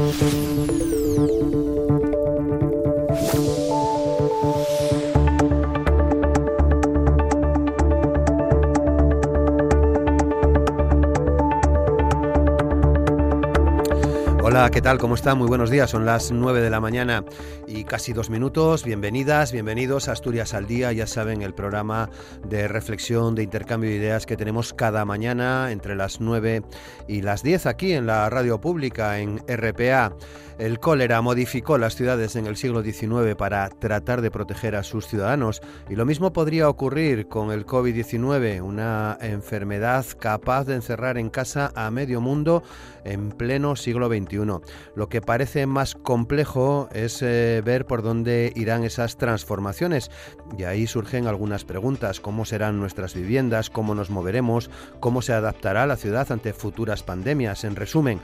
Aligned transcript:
Thank 0.00 0.69
you. 0.69 0.69
¿Qué 14.68 14.82
tal? 14.82 14.98
¿Cómo 14.98 15.14
están? 15.14 15.38
Muy 15.38 15.48
buenos 15.48 15.70
días. 15.70 15.88
Son 15.88 16.04
las 16.04 16.32
9 16.32 16.60
de 16.60 16.68
la 16.68 16.80
mañana 16.80 17.24
y 17.66 17.84
casi 17.84 18.12
dos 18.12 18.28
minutos. 18.28 18.84
Bienvenidas, 18.84 19.52
bienvenidos 19.52 20.08
a 20.08 20.12
Asturias 20.12 20.52
al 20.52 20.66
Día. 20.66 20.92
Ya 20.92 21.06
saben, 21.06 21.40
el 21.40 21.54
programa 21.54 22.10
de 22.46 22.68
reflexión, 22.68 23.34
de 23.34 23.42
intercambio 23.42 23.88
de 23.88 23.96
ideas 23.96 24.26
que 24.26 24.36
tenemos 24.36 24.74
cada 24.74 25.06
mañana 25.06 25.72
entre 25.72 25.96
las 25.96 26.20
9 26.20 26.62
y 27.08 27.22
las 27.22 27.42
10 27.42 27.66
aquí 27.66 27.94
en 27.94 28.06
la 28.06 28.28
radio 28.28 28.60
pública, 28.60 29.18
en 29.18 29.38
RPA. 29.48 30.12
El 30.58 30.78
cólera 30.78 31.22
modificó 31.22 31.78
las 31.78 31.94
ciudades 31.94 32.36
en 32.36 32.44
el 32.44 32.54
siglo 32.54 32.82
XIX 32.82 33.34
para 33.34 33.70
tratar 33.70 34.20
de 34.20 34.30
proteger 34.30 34.76
a 34.76 34.82
sus 34.82 35.06
ciudadanos 35.06 35.62
y 35.88 35.94
lo 35.94 36.04
mismo 36.04 36.34
podría 36.34 36.68
ocurrir 36.68 37.28
con 37.28 37.50
el 37.50 37.64
COVID-19, 37.64 38.60
una 38.60 39.16
enfermedad 39.22 40.04
capaz 40.18 40.64
de 40.64 40.74
encerrar 40.74 41.16
en 41.16 41.30
casa 41.30 41.72
a 41.74 41.90
medio 41.90 42.20
mundo 42.20 42.62
en 43.04 43.30
pleno 43.30 43.74
siglo 43.74 44.08
XXI. 44.08 44.49
Lo 44.94 45.08
que 45.08 45.20
parece 45.20 45.66
más 45.66 45.94
complejo 45.94 46.88
es 46.92 47.22
eh, 47.22 47.62
ver 47.64 47.86
por 47.86 48.02
dónde 48.02 48.52
irán 48.56 48.84
esas 48.84 49.16
transformaciones 49.16 50.10
y 50.58 50.64
ahí 50.64 50.86
surgen 50.86 51.26
algunas 51.26 51.64
preguntas, 51.64 52.20
cómo 52.20 52.44
serán 52.44 52.80
nuestras 52.80 53.14
viviendas, 53.14 53.70
cómo 53.70 53.94
nos 53.94 54.10
moveremos, 54.10 54.70
cómo 54.98 55.22
se 55.22 55.32
adaptará 55.32 55.86
la 55.86 55.96
ciudad 55.96 56.30
ante 56.32 56.52
futuras 56.52 57.02
pandemias. 57.02 57.64
En 57.64 57.76
resumen, 57.76 58.20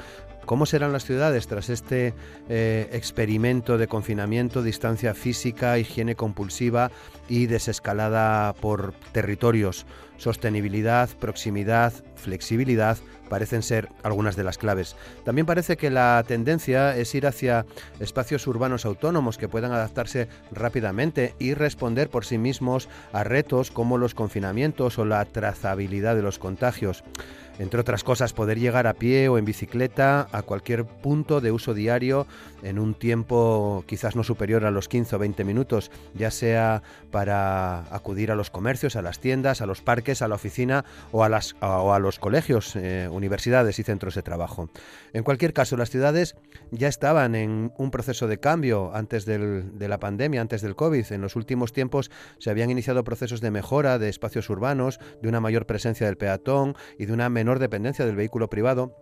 ¿Cómo 0.46 0.64
serán 0.64 0.92
las 0.92 1.04
ciudades 1.04 1.48
tras 1.48 1.68
este 1.70 2.14
eh, 2.48 2.88
experimento 2.92 3.78
de 3.78 3.88
confinamiento, 3.88 4.62
distancia 4.62 5.12
física, 5.12 5.76
higiene 5.76 6.14
compulsiva 6.14 6.92
y 7.28 7.46
desescalada 7.46 8.52
por 8.52 8.94
territorios? 9.10 9.86
Sostenibilidad, 10.18 11.10
proximidad, 11.18 11.92
flexibilidad 12.14 12.96
parecen 13.28 13.62
ser 13.62 13.88
algunas 14.02 14.36
de 14.36 14.44
las 14.44 14.58
claves. 14.58 14.96
También 15.24 15.46
parece 15.46 15.76
que 15.76 15.90
la 15.90 16.22
tendencia 16.26 16.96
es 16.96 17.14
ir 17.14 17.26
hacia 17.26 17.66
espacios 18.00 18.46
urbanos 18.46 18.84
autónomos 18.84 19.38
que 19.38 19.48
puedan 19.48 19.72
adaptarse 19.72 20.28
rápidamente 20.52 21.34
y 21.38 21.54
responder 21.54 22.08
por 22.08 22.24
sí 22.24 22.38
mismos 22.38 22.88
a 23.12 23.24
retos 23.24 23.70
como 23.70 23.98
los 23.98 24.14
confinamientos 24.14 24.98
o 24.98 25.04
la 25.04 25.24
trazabilidad 25.24 26.16
de 26.16 26.22
los 26.22 26.38
contagios 26.38 27.04
entre 27.58 27.80
otras 27.80 28.04
cosas, 28.04 28.32
poder 28.32 28.58
llegar 28.58 28.86
a 28.86 28.94
pie 28.94 29.28
o 29.28 29.38
en 29.38 29.44
bicicleta 29.44 30.28
a 30.32 30.42
cualquier 30.42 30.84
punto 30.84 31.40
de 31.40 31.52
uso 31.52 31.74
diario 31.74 32.26
en 32.62 32.78
un 32.78 32.94
tiempo 32.94 33.84
quizás 33.86 34.16
no 34.16 34.24
superior 34.24 34.64
a 34.64 34.70
los 34.70 34.88
15 34.88 35.16
o 35.16 35.18
20 35.18 35.44
minutos, 35.44 35.90
ya 36.14 36.30
sea 36.30 36.82
para 37.10 37.80
acudir 37.94 38.30
a 38.30 38.34
los 38.34 38.50
comercios, 38.50 38.96
a 38.96 39.02
las 39.02 39.20
tiendas, 39.20 39.60
a 39.60 39.66
los 39.66 39.80
parques, 39.80 40.22
a 40.22 40.28
la 40.28 40.34
oficina 40.34 40.84
o 41.12 41.24
a, 41.24 41.98
los 41.98 42.18
colegios, 42.18 42.76
eh, 42.76 43.08
universidades 43.16 43.78
y 43.78 43.82
centros 43.82 44.14
de 44.14 44.22
trabajo. 44.22 44.70
En 45.12 45.24
cualquier 45.24 45.52
caso, 45.52 45.76
las 45.76 45.90
ciudades 45.90 46.36
ya 46.70 46.88
estaban 46.88 47.34
en 47.34 47.72
un 47.76 47.90
proceso 47.90 48.28
de 48.28 48.38
cambio 48.38 48.94
antes 48.94 49.24
de 49.24 49.88
la 49.88 49.98
pandemia, 49.98 50.40
antes 50.40 50.62
del 50.62 50.76
COVID. 50.76 51.12
En 51.12 51.20
los 51.20 51.36
últimos 51.36 51.72
tiempos 51.72 52.10
se 52.38 52.50
habían 52.50 52.70
iniciado 52.70 53.04
procesos 53.04 53.40
de 53.40 53.50
mejora 53.50 53.98
de 53.98 54.08
espacios 54.08 54.48
urbanos, 54.50 55.00
de 55.22 55.28
una 55.28 55.40
mayor 55.40 55.66
presencia 55.66 56.06
del 56.06 56.16
peatón 56.16 56.76
y 56.98 57.06
de 57.06 57.12
una 57.12 57.28
menor 57.28 57.58
dependencia 57.58 58.06
del 58.06 58.16
vehículo 58.16 58.48
privado 58.48 58.96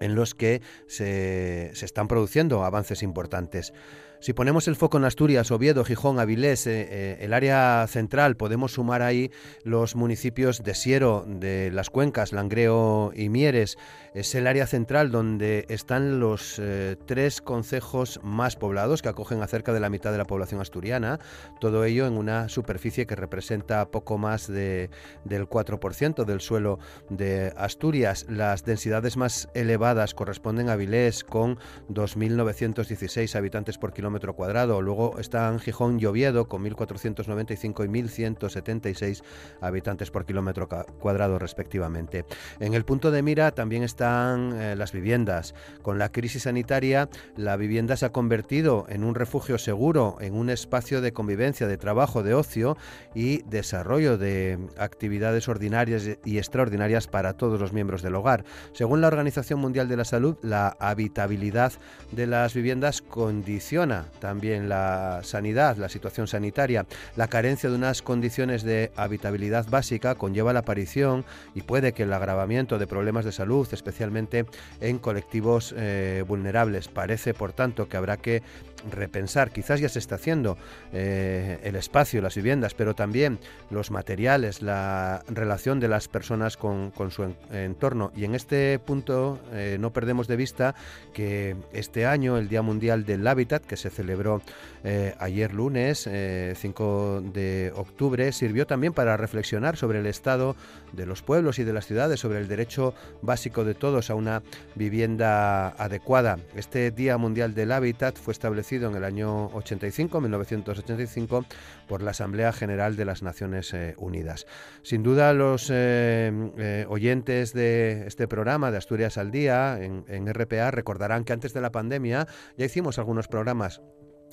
en 0.00 0.14
los 0.14 0.34
que 0.34 0.62
se, 0.86 1.70
están 1.70 2.08
produciendo 2.08 2.64
avances 2.64 3.02
importantes. 3.02 3.72
Si 4.20 4.32
ponemos 4.32 4.66
el 4.66 4.74
foco 4.74 4.98
en 4.98 5.04
Asturias, 5.04 5.52
Oviedo, 5.52 5.84
Gijón, 5.84 6.18
Avilés, 6.18 6.66
eh, 6.66 6.88
eh, 6.90 7.18
el 7.20 7.32
área 7.32 7.86
central, 7.88 8.36
podemos 8.36 8.72
sumar 8.72 9.00
ahí 9.00 9.30
los 9.62 9.94
municipios 9.94 10.64
de 10.64 10.74
Siero, 10.74 11.24
de 11.26 11.70
las 11.70 11.88
Cuencas, 11.88 12.32
Langreo 12.32 13.12
y 13.14 13.28
Mieres. 13.28 13.78
Es 14.18 14.34
el 14.34 14.48
área 14.48 14.66
central 14.66 15.12
donde 15.12 15.64
están 15.68 16.18
los 16.18 16.58
eh, 16.58 16.96
tres 17.06 17.40
concejos 17.40 18.18
más 18.24 18.56
poblados 18.56 19.00
que 19.00 19.08
acogen 19.08 19.42
a 19.42 19.46
cerca 19.46 19.72
de 19.72 19.78
la 19.78 19.90
mitad 19.90 20.10
de 20.10 20.18
la 20.18 20.24
población 20.24 20.60
asturiana. 20.60 21.20
Todo 21.60 21.84
ello 21.84 22.04
en 22.04 22.14
una 22.14 22.48
superficie 22.48 23.06
que 23.06 23.14
representa 23.14 23.92
poco 23.92 24.18
más 24.18 24.48
de, 24.48 24.90
del 25.22 25.48
4% 25.48 26.24
del 26.24 26.40
suelo 26.40 26.80
de 27.10 27.52
Asturias. 27.56 28.26
Las 28.28 28.64
densidades 28.64 29.16
más 29.16 29.50
elevadas 29.54 30.14
corresponden 30.14 30.68
a 30.68 30.72
Avilés 30.72 31.22
con 31.22 31.56
2.916 31.88 33.36
habitantes 33.36 33.78
por 33.78 33.92
kilómetro 33.92 34.34
cuadrado. 34.34 34.82
Luego 34.82 35.20
están 35.20 35.60
Gijón 35.60 36.00
y 36.00 36.06
Oviedo 36.06 36.48
con 36.48 36.64
1.495 36.64 37.84
y 37.84 37.88
1.176 37.88 39.22
habitantes 39.60 40.10
por 40.10 40.26
kilómetro 40.26 40.68
cuadrado 40.98 41.38
respectivamente. 41.38 42.24
En 42.58 42.74
el 42.74 42.84
punto 42.84 43.12
de 43.12 43.22
mira 43.22 43.52
también 43.52 43.84
están 44.08 44.58
eh, 44.58 44.74
las 44.74 44.92
viviendas. 44.92 45.54
Con 45.82 45.98
la 45.98 46.10
crisis 46.10 46.44
sanitaria, 46.44 47.10
la 47.36 47.56
vivienda 47.56 47.96
se 47.96 48.06
ha 48.06 48.12
convertido 48.12 48.86
en 48.88 49.04
un 49.04 49.14
refugio 49.14 49.58
seguro, 49.58 50.16
en 50.20 50.34
un 50.34 50.48
espacio 50.48 51.02
de 51.02 51.12
convivencia, 51.12 51.66
de 51.66 51.76
trabajo, 51.76 52.22
de 52.22 52.32
ocio 52.32 52.76
y 53.14 53.42
desarrollo 53.42 54.16
de 54.16 54.58
actividades 54.78 55.48
ordinarias 55.48 56.08
y 56.24 56.38
extraordinarias 56.38 57.06
para 57.06 57.34
todos 57.34 57.60
los 57.60 57.72
miembros 57.74 58.00
del 58.02 58.14
hogar. 58.14 58.44
Según 58.72 59.02
la 59.02 59.08
Organización 59.08 59.60
Mundial 59.60 59.88
de 59.88 59.96
la 59.98 60.04
Salud, 60.04 60.36
la 60.42 60.76
habitabilidad 60.80 61.74
de 62.12 62.26
las 62.26 62.54
viviendas 62.54 63.02
condiciona 63.02 64.06
también 64.20 64.70
la 64.70 65.20
sanidad, 65.22 65.76
la 65.76 65.90
situación 65.90 66.26
sanitaria. 66.28 66.86
La 67.16 67.28
carencia 67.28 67.68
de 67.68 67.76
unas 67.76 68.00
condiciones 68.00 68.62
de 68.62 68.90
habitabilidad 68.96 69.66
básica 69.68 70.14
conlleva 70.14 70.54
la 70.54 70.60
aparición 70.60 71.26
y 71.54 71.60
puede 71.60 71.92
que 71.92 72.04
el 72.04 72.12
agravamiento 72.14 72.78
de 72.78 72.86
problemas 72.86 73.26
de 73.26 73.32
salud, 73.32 73.68
especialmente 73.88 74.44
en 74.80 74.98
colectivos 74.98 75.74
eh, 75.76 76.22
vulnerables. 76.26 76.88
Parece, 76.88 77.32
por 77.32 77.52
tanto, 77.52 77.88
que 77.88 77.96
habrá 77.96 78.18
que 78.18 78.42
repensar, 78.90 79.50
quizás 79.50 79.80
ya 79.80 79.88
se 79.88 79.98
está 79.98 80.16
haciendo, 80.16 80.56
eh, 80.92 81.58
el 81.62 81.76
espacio, 81.76 82.22
las 82.22 82.34
viviendas, 82.34 82.74
pero 82.74 82.94
también 82.94 83.38
los 83.70 83.90
materiales, 83.90 84.62
la 84.62 85.22
relación 85.28 85.80
de 85.80 85.88
las 85.88 86.08
personas 86.08 86.56
con, 86.56 86.92
su 87.10 87.34
entorno. 87.50 88.12
Y 88.14 88.24
en 88.24 88.34
este 88.34 88.78
punto 88.78 89.40
eh, 89.52 89.76
no 89.80 89.92
perdemos 89.92 90.28
de 90.28 90.36
vista 90.36 90.74
que 91.12 91.56
este 91.72 92.06
año, 92.06 92.36
el 92.36 92.48
Día 92.48 92.62
Mundial 92.62 93.04
del 93.04 93.26
Hábitat, 93.26 93.64
que 93.64 93.76
se 93.76 93.90
celebró 93.90 94.42
eh, 94.84 95.14
ayer 95.18 95.52
lunes, 95.52 96.08
5 96.08 97.22
de 97.32 97.72
octubre, 97.74 98.32
sirvió 98.32 98.66
también 98.66 98.92
para 98.92 99.16
reflexionar 99.16 99.76
sobre 99.76 100.00
el 100.00 100.06
estado 100.06 100.56
de 100.92 101.06
los 101.06 101.22
pueblos 101.22 101.58
y 101.58 101.64
de 101.64 101.72
las 101.72 101.86
ciudades, 101.86 102.20
sobre 102.20 102.38
el 102.38 102.48
derecho 102.48 102.94
básico 103.22 103.64
de 103.64 103.74
todos 103.74 104.10
a 104.10 104.14
una 104.14 104.42
vivienda 104.74 105.68
adecuada. 105.70 106.38
Este 106.54 106.90
Día 106.90 107.18
Mundial 107.18 107.54
del 107.54 107.72
Hábitat 107.72 108.16
fue 108.16 108.32
establecido 108.32 108.67
en 108.76 108.94
el 108.94 109.04
año 109.04 109.46
85, 109.46 110.20
1985, 110.20 111.44
por 111.86 112.02
la 112.02 112.10
Asamblea 112.10 112.52
General 112.52 112.96
de 112.96 113.04
las 113.06 113.22
Naciones 113.22 113.72
eh, 113.72 113.94
Unidas. 113.96 114.46
Sin 114.82 115.02
duda, 115.02 115.32
los 115.32 115.70
eh, 115.70 116.30
eh, 116.58 116.84
oyentes 116.88 117.54
de 117.54 118.06
este 118.06 118.28
programa 118.28 118.70
de 118.70 118.76
Asturias 118.76 119.16
al 119.16 119.30
Día 119.30 119.78
en, 119.80 120.04
en 120.08 120.32
RPA 120.32 120.70
recordarán 120.70 121.24
que 121.24 121.32
antes 121.32 121.54
de 121.54 121.62
la 121.62 121.72
pandemia 121.72 122.26
ya 122.58 122.66
hicimos 122.66 122.98
algunos 122.98 123.26
programas 123.26 123.80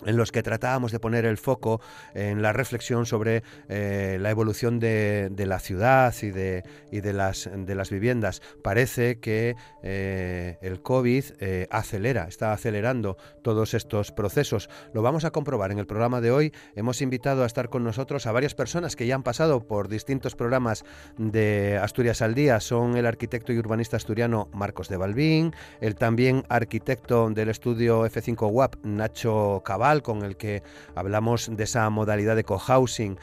en 0.05 0.17
los 0.17 0.31
que 0.31 0.43
tratábamos 0.43 0.91
de 0.91 0.99
poner 0.99 1.25
el 1.25 1.37
foco 1.37 1.81
en 2.13 2.41
la 2.41 2.53
reflexión 2.53 3.05
sobre 3.05 3.43
eh, 3.69 4.17
la 4.19 4.29
evolución 4.29 4.79
de, 4.79 5.31
la 5.37 5.59
ciudad 5.59 6.13
y 6.21 6.31
de, 6.31 6.63
y 6.91 7.01
de, 7.01 7.13
las, 7.13 7.49
de 7.53 7.75
las 7.75 7.89
viviendas. 7.89 8.41
Parece 8.63 9.19
que 9.19 9.55
eh, 9.83 10.57
el 10.61 10.81
COVID 10.81 11.23
eh, 11.39 11.67
acelera, 11.69 12.27
está 12.27 12.53
acelerando 12.53 13.17
todos 13.41 13.73
estos 13.73 14.11
procesos. 14.11 14.69
Lo 14.93 15.01
vamos 15.01 15.25
a 15.25 15.31
comprobar 15.31 15.71
en 15.71 15.79
el 15.79 15.87
programa 15.87 16.21
de 16.21 16.31
hoy. 16.31 16.53
Hemos 16.75 17.01
invitado 17.01 17.43
a 17.43 17.45
estar 17.45 17.69
con 17.69 17.83
nosotros 17.83 18.25
a 18.25 18.31
varias 18.31 18.55
personas 18.55 18.95
que 18.95 19.07
ya 19.07 19.15
han 19.15 19.23
pasado 19.23 19.67
por 19.67 19.87
distintos 19.87 20.35
programas 20.35 20.83
de 21.17 21.79
Asturias 21.81 22.21
al 22.21 22.35
Día. 22.35 22.59
Son 22.59 22.97
el 22.97 23.05
arquitecto 23.05 23.53
y 23.53 23.57
urbanista 23.57 23.97
asturiano 23.97 24.49
Marcos 24.53 24.89
de 24.89 24.97
Balbín, 24.97 25.53
el 25.81 25.95
también 25.95 26.43
arquitecto 26.49 27.29
del 27.29 27.49
estudio 27.49 28.05
F5 28.05 28.49
WAP 28.51 28.75
Nacho 28.83 29.61
Cabal, 29.63 29.84
Con 30.01 30.23
el 30.23 30.35
que 30.35 30.63
hablamos 30.95 31.49
de 31.55 31.63
esa 31.63 31.87
modalidad 31.91 32.35
de 32.35 32.43
cohousing 32.43 33.17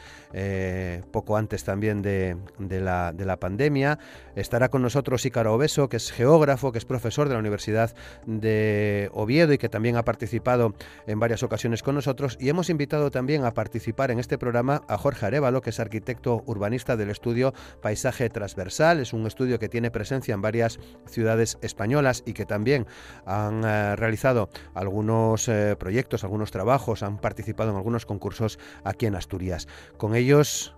poco 1.11 1.37
antes 1.37 1.63
también 1.63 2.01
de, 2.01 2.37
la, 2.57 3.11
de, 3.11 3.25
la, 3.25 3.37
pandemia. 3.37 3.99
Estará 4.35 4.69
con 4.69 4.81
nosotros 4.81 5.25
Ícaro 5.25 5.53
Obeso, 5.53 5.89
que 5.89 5.97
es 5.97 6.11
geógrafo, 6.11 6.71
que 6.71 6.79
es 6.79 6.85
profesor 6.85 7.27
de 7.27 7.35
la 7.35 7.39
Universidad 7.39 7.93
de 8.25 9.09
Oviedo 9.13 9.53
y 9.53 9.57
que 9.57 9.69
también 9.69 9.97
ha 9.97 10.03
participado 10.03 10.73
en 11.05 11.19
varias 11.19 11.43
ocasiones 11.43 11.83
con 11.83 11.95
nosotros. 11.95 12.37
Y 12.39 12.49
hemos 12.49 12.69
invitado 12.69 13.11
también 13.11 13.43
a 13.45 13.53
participar 13.53 14.09
en 14.09 14.19
este 14.19 14.37
programa 14.37 14.81
a 14.87 14.97
Jorge 14.97 15.25
Arevalo, 15.25 15.61
que 15.61 15.69
es 15.69 15.79
arquitecto 15.79 16.43
urbanista 16.45 16.95
del 16.95 17.09
estudio 17.09 17.53
Paisaje 17.81 18.29
Transversal. 18.29 19.01
Es 19.01 19.13
un 19.13 19.27
estudio 19.27 19.59
que 19.59 19.69
tiene 19.69 19.91
presencia 19.91 20.33
en 20.33 20.41
varias 20.41 20.79
ciudades 21.05 21.57
españolas 21.61 22.23
y 22.25 22.33
que 22.33 22.45
también 22.45 22.87
han 23.25 23.63
eh, 23.63 23.95
realizado 23.95 24.49
algunos 24.73 25.47
eh, 25.47 25.75
proyectos, 25.77 26.23
algunos 26.23 26.51
trabajos, 26.53 27.03
han 27.03 27.17
participado 27.17 27.71
en 27.71 27.75
algunos 27.75 28.05
concursos 28.05 28.57
aquí 28.85 29.07
en 29.07 29.15
Asturias. 29.15 29.67
Con 29.97 30.15
ellos 30.15 30.73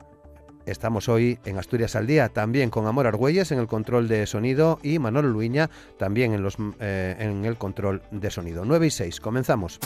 Estamos 0.65 1.09
hoy 1.09 1.37
en 1.45 1.59
Asturias 1.59 1.95
al 1.95 2.07
Día, 2.07 2.29
también 2.29 2.71
con 2.71 2.87
Amor 2.87 3.05
Argüelles 3.05 3.51
en 3.51 3.59
el 3.59 3.67
control 3.67 4.07
de 4.07 4.25
sonido 4.25 4.79
y 4.81 4.97
Manolo 4.97 5.29
Luiña 5.29 5.69
también 5.99 6.33
en, 6.33 6.41
los, 6.41 6.57
eh, 6.79 7.15
en 7.19 7.45
el 7.45 7.55
control 7.57 8.01
de 8.09 8.31
sonido. 8.31 8.65
9 8.65 8.87
y 8.87 8.89
6, 8.89 9.19
comenzamos. 9.19 9.79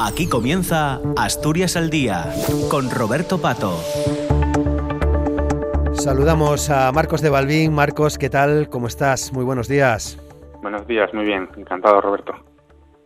Aquí 0.00 0.28
comienza 0.28 0.98
Asturias 1.16 1.76
al 1.76 1.88
Día 1.88 2.32
con 2.68 2.90
Roberto 2.90 3.40
Pato. 3.40 3.78
Saludamos 5.92 6.68
a 6.70 6.90
Marcos 6.90 7.20
de 7.20 7.30
Balbín. 7.30 7.72
Marcos, 7.72 8.18
¿qué 8.18 8.28
tal? 8.28 8.68
¿Cómo 8.70 8.88
estás? 8.88 9.32
Muy 9.32 9.44
buenos 9.44 9.68
días. 9.68 10.18
Buenos 10.62 10.86
días, 10.88 11.14
muy 11.14 11.26
bien. 11.26 11.48
Encantado, 11.56 12.00
Roberto. 12.00 12.49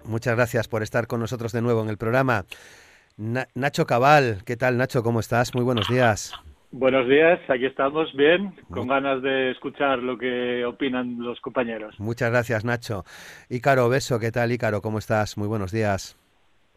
Muchas 0.07 0.37
gracias 0.37 0.69
por 0.69 0.83
estar 0.83 1.07
con 1.07 1.21
nosotros 1.21 1.53
de 1.53 1.63
nuevo 1.63 1.83
en 1.83 1.89
el 1.89 1.97
programa. 1.97 2.45
Nacho 3.17 3.87
Cabal, 3.87 4.43
¿qué 4.45 4.57
tal 4.57 4.77
Nacho? 4.77 5.03
¿Cómo 5.03 5.21
estás? 5.21 5.55
Muy 5.55 5.65
buenos 5.65 5.89
días. 5.89 6.33
Buenos 6.73 7.09
días, 7.09 7.39
aquí 7.49 7.67
estamos 7.67 8.13
bien, 8.15 8.53
con 8.69 8.89
ganas 8.89 9.23
de 9.23 9.53
escuchar 9.53 10.01
lo 10.01 10.19
que 10.19 10.65
opinan 10.65 11.21
los 11.21 11.41
compañeros. 11.41 11.95
Muchas 12.01 12.31
gracias, 12.33 12.65
Nacho. 12.65 13.05
Ícaro, 13.49 13.89
beso, 13.89 14.19
¿qué 14.19 14.33
tal, 14.33 14.51
Ícaro? 14.51 14.83
¿Cómo 14.83 14.99
estás? 14.99 15.39
Muy 15.39 15.47
buenos 15.47 15.71
días. 15.71 16.19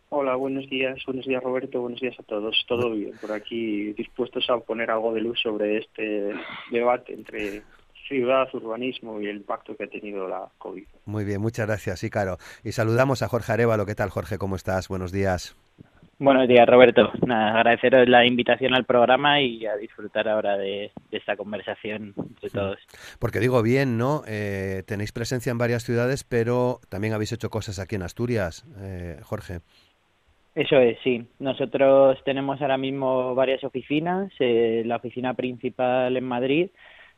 Hola, 0.10 0.36
buenos 0.36 0.70
días, 0.70 1.04
buenos 1.06 1.26
días 1.26 1.44
Roberto, 1.44 1.82
buenos 1.82 2.00
días 2.00 2.16
a 2.18 2.24
todos. 2.24 2.64
Todo 2.68 2.92
bien 2.92 3.12
por 3.20 3.32
aquí, 3.32 3.92
dispuestos 3.94 4.50
a 4.50 4.58
poner 4.60 4.90
algo 4.90 5.14
de 5.14 5.22
luz 5.22 5.38
sobre 5.42 5.80
este 5.80 6.32
debate 6.72 7.14
entre 7.14 7.64
ciudad, 8.08 8.48
urbanismo 8.54 9.22
y 9.22 9.28
el 9.28 9.38
impacto 9.38 9.76
que 9.76 9.86
ha 9.86 9.88
tenido 9.88 10.28
la 10.28 10.50
COVID. 10.58 10.86
Muy 11.06 11.26
bien, 11.26 11.42
muchas 11.42 11.68
gracias, 11.68 12.04
Ícaro. 12.04 12.38
Y 12.64 12.72
saludamos 12.72 13.22
a 13.22 13.28
Jorge 13.28 13.54
Arevalo. 13.54 13.86
¿Qué 13.86 13.96
tal, 13.96 14.10
Jorge? 14.10 14.38
¿Cómo 14.38 14.56
estás? 14.56 14.88
Buenos 14.88 15.12
días. 15.12 15.56
Buenos 16.20 16.48
días, 16.48 16.68
Roberto. 16.68 17.12
agradeceros 17.30 18.10
la 18.10 18.26
invitación 18.26 18.74
al 18.74 18.86
programa 18.86 19.40
y 19.40 19.68
a 19.68 19.76
disfrutar 19.76 20.28
ahora 20.28 20.58
de, 20.58 20.92
esta 21.12 21.36
conversación 21.36 22.16
entre 22.18 22.50
todos. 22.50 22.80
Porque 23.20 23.40
digo 23.40 23.62
bien, 23.62 24.00
¿no? 24.00 24.24
Eh, 24.28 24.82
tenéis 24.88 25.12
presencia 25.12 25.52
en 25.52 25.60
varias 25.60 25.84
ciudades, 25.84 26.24
pero 26.24 26.80
también 26.90 27.14
habéis 27.14 27.34
hecho 27.34 27.52
cosas 27.52 27.78
aquí 27.78 27.96
en 27.96 28.02
Asturias, 28.02 28.66
eh, 28.80 29.20
Jorge. 29.22 29.60
Eso 30.56 30.78
es, 30.78 30.98
sí. 31.04 31.24
Nosotros 31.38 32.18
tenemos 32.26 32.60
ahora 32.64 32.80
mismo 32.80 33.36
varias 33.36 33.64
oficinas, 33.64 34.32
eh, 34.40 34.82
la 34.88 34.96
oficina 34.96 35.36
principal 35.36 36.18
en 36.18 36.24
Madrid, 36.24 36.72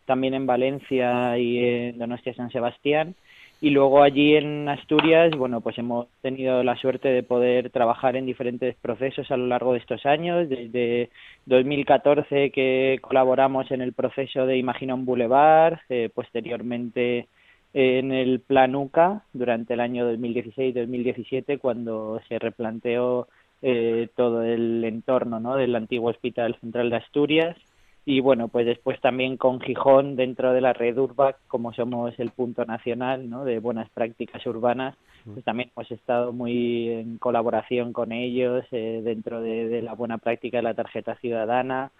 también 0.09 0.33
en 0.33 0.47
Valencia 0.47 1.37
y 1.37 1.59
en 1.59 1.99
Donostia 1.99 2.33
San 2.33 2.49
Sebastián 2.49 3.13
y 3.61 3.69
luego 3.69 4.01
allí 4.01 4.35
en 4.35 4.67
Asturias, 4.67 5.35
bueno, 5.37 5.61
pues 5.61 5.77
hemos 5.77 6.07
tenido 6.23 6.63
la 6.63 6.75
suerte 6.77 7.09
de 7.09 7.21
poder 7.21 7.69
trabajar 7.69 8.15
en 8.15 8.25
diferentes 8.25 8.75
procesos 8.77 9.29
a 9.29 9.37
lo 9.37 9.45
largo 9.45 9.73
de 9.73 9.79
estos 9.79 10.03
años, 10.07 10.49
desde 10.49 11.11
2014 11.45 12.49
que 12.49 12.97
colaboramos 13.01 13.69
en 13.69 13.81
el 13.81 13.93
proceso 13.93 14.47
de 14.47 14.57
Imagina 14.57 14.95
un 14.95 15.05
Boulevard, 15.05 15.77
eh, 15.89 16.09
posteriormente 16.11 17.27
en 17.73 18.11
el 18.11 18.39
Plan 18.39 18.75
UCA 18.75 19.23
durante 19.33 19.75
el 19.75 19.81
año 19.81 20.11
2016-2017 20.11 21.59
cuando 21.59 22.19
se 22.27 22.39
replanteó 22.39 23.27
eh, 23.61 24.07
todo 24.15 24.41
el 24.41 24.83
entorno 24.85 25.39
¿no? 25.39 25.55
del 25.55 25.75
antiguo 25.75 26.09
Hospital 26.09 26.57
Central 26.61 26.89
de 26.89 26.95
Asturias 26.95 27.57
y 28.05 28.21
bueno, 28.21 28.47
pues 28.47 28.65
después 28.65 28.99
también 29.01 29.37
con 29.37 29.59
Gijón 29.61 30.15
dentro 30.15 30.53
de 30.53 30.61
la 30.61 30.73
red 30.73 30.97
URBAC, 30.97 31.37
como 31.47 31.73
somos 31.73 32.17
el 32.17 32.31
punto 32.31 32.65
nacional 32.65 33.29
¿no? 33.29 33.45
de 33.45 33.59
buenas 33.59 33.89
prácticas 33.89 34.45
urbanas, 34.45 34.95
pues 35.31 35.43
también 35.45 35.69
hemos 35.75 35.91
estado 35.91 36.33
muy 36.33 36.89
en 36.89 37.17
colaboración 37.17 37.93
con 37.93 38.11
ellos 38.11 38.65
eh, 38.71 39.01
dentro 39.03 39.41
de, 39.41 39.81
la 39.81 39.93
buena 39.93 40.17
práctica 40.17 40.57
de 40.57 40.63
la 40.63 40.73
tarjeta 40.73 41.15
ciudadana 41.15 41.91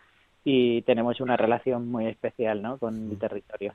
y 0.43 0.81
tenemos 0.83 1.19
una 1.19 1.37
relación 1.37 1.87
muy 1.89 2.07
especial 2.07 2.61
¿no? 2.61 2.77
con 2.77 3.11
el 3.11 3.19
territorio. 3.19 3.73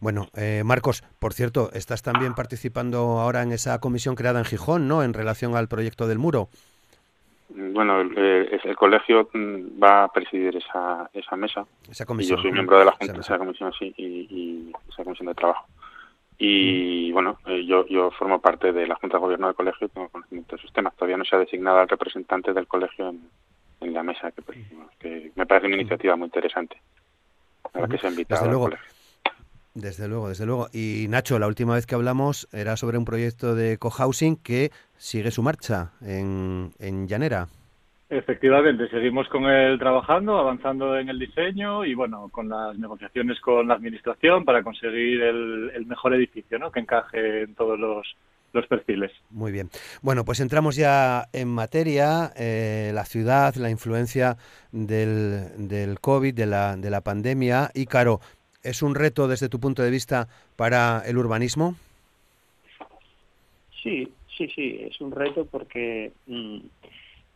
Bueno, 0.00 0.28
eh, 0.34 0.62
Marcos, 0.64 1.02
por 1.18 1.32
cierto, 1.32 1.70
estás 1.72 2.02
también 2.02 2.34
participando 2.34 3.20
ahora 3.20 3.42
en 3.42 3.52
esa 3.52 3.78
comisión 3.80 4.16
creada 4.16 4.40
en 4.40 4.44
Gijón, 4.44 4.88
¿no? 4.88 5.02
En 5.02 5.14
relación 5.14 5.56
al 5.56 5.68
proyecto 5.68 6.06
del 6.06 6.18
muro. 6.18 6.50
Bueno, 7.56 8.00
el, 8.00 8.60
el, 8.64 8.76
colegio 8.76 9.28
mm, 9.32 9.80
va 9.80 10.04
a 10.04 10.08
presidir 10.08 10.56
esa, 10.56 11.08
esa 11.12 11.36
mesa. 11.36 11.64
Esa 11.88 12.04
comisión. 12.04 12.34
Y 12.34 12.36
yo 12.36 12.42
soy 12.42 12.52
miembro 12.52 12.78
de 12.78 12.84
la 12.84 12.92
Junta, 12.92 13.20
esa, 13.20 13.38
comisión, 13.38 13.72
sí, 13.78 13.94
y, 13.96 14.72
esa 14.90 15.04
comisión 15.04 15.28
de 15.28 15.34
trabajo. 15.34 15.66
Y 16.36 17.10
mm. 17.10 17.12
bueno, 17.12 17.38
eh, 17.46 17.64
yo, 17.64 17.86
yo 17.86 18.10
formo 18.10 18.40
parte 18.40 18.72
de 18.72 18.88
la 18.88 18.96
Junta 18.96 19.18
de 19.18 19.22
Gobierno 19.22 19.46
del 19.46 19.54
colegio 19.54 19.86
y 19.86 19.90
tengo 19.90 20.08
conocimiento 20.08 20.56
de 20.56 20.62
esos 20.62 20.72
temas. 20.72 20.96
Todavía 20.96 21.16
no 21.16 21.24
se 21.24 21.36
ha 21.36 21.38
designado 21.38 21.78
al 21.78 21.88
representante 21.88 22.52
del 22.52 22.66
colegio 22.66 23.14
en, 23.80 23.94
la 23.94 24.02
mesa, 24.02 24.32
que, 24.32 24.42
que, 24.98 25.30
me 25.36 25.46
parece 25.46 25.66
una 25.68 25.76
mm. 25.76 25.80
iniciativa 25.80 26.16
muy 26.16 26.26
interesante 26.26 26.76
a 27.72 27.80
la 27.80 27.88
que 27.88 27.98
se 27.98 28.08
ha 28.08 28.10
invitado 28.10 28.50
al 28.50 28.56
colegio. 28.56 28.93
Desde 29.74 30.06
luego, 30.06 30.28
desde 30.28 30.46
luego. 30.46 30.68
Y 30.72 31.06
Nacho, 31.08 31.38
la 31.38 31.48
última 31.48 31.74
vez 31.74 31.84
que 31.86 31.96
hablamos 31.96 32.48
era 32.52 32.76
sobre 32.76 32.96
un 32.96 33.04
proyecto 33.04 33.56
de 33.56 33.76
cohousing 33.78 34.36
que 34.36 34.70
sigue 34.96 35.32
su 35.32 35.42
marcha 35.42 35.92
en, 36.00 36.70
en 36.78 37.08
Llanera. 37.08 37.48
Efectivamente, 38.08 38.88
seguimos 38.90 39.28
con 39.28 39.46
él 39.46 39.76
trabajando, 39.78 40.38
avanzando 40.38 40.96
en 40.96 41.08
el 41.08 41.18
diseño 41.18 41.84
y 41.84 41.94
bueno, 41.94 42.28
con 42.28 42.48
las 42.48 42.78
negociaciones 42.78 43.40
con 43.40 43.66
la 43.66 43.74
administración 43.74 44.44
para 44.44 44.62
conseguir 44.62 45.20
el, 45.22 45.86
mejor 45.86 46.14
edificio, 46.14 46.58
¿no? 46.60 46.70
Que 46.70 46.78
encaje 46.80 47.42
en 47.42 47.54
todos 47.56 47.76
los, 47.76 48.06
los 48.52 48.66
perfiles. 48.68 49.10
Muy 49.30 49.50
bien. 49.50 49.70
Bueno, 50.02 50.24
pues 50.24 50.38
entramos 50.38 50.76
ya 50.76 51.24
en 51.32 51.48
materia, 51.48 52.30
eh, 52.36 52.92
la 52.94 53.04
ciudad, 53.04 53.56
la 53.56 53.70
influencia 53.70 54.36
del, 54.70 55.68
del 55.68 55.98
COVID, 55.98 56.34
de 56.34 56.46
la, 56.46 56.76
de 56.76 56.90
la 56.90 57.00
pandemia. 57.00 57.70
Y, 57.74 57.86
Caro, 57.86 58.20
¿Es 58.64 58.82
un 58.82 58.94
reto 58.94 59.28
desde 59.28 59.50
tu 59.50 59.60
punto 59.60 59.82
de 59.82 59.90
vista 59.90 60.26
para 60.56 61.02
el 61.06 61.18
urbanismo? 61.18 61.76
Sí, 63.82 64.10
sí, 64.36 64.48
sí, 64.48 64.78
es 64.80 64.98
un 65.02 65.12
reto 65.12 65.44
porque 65.44 66.12
mm, 66.26 66.56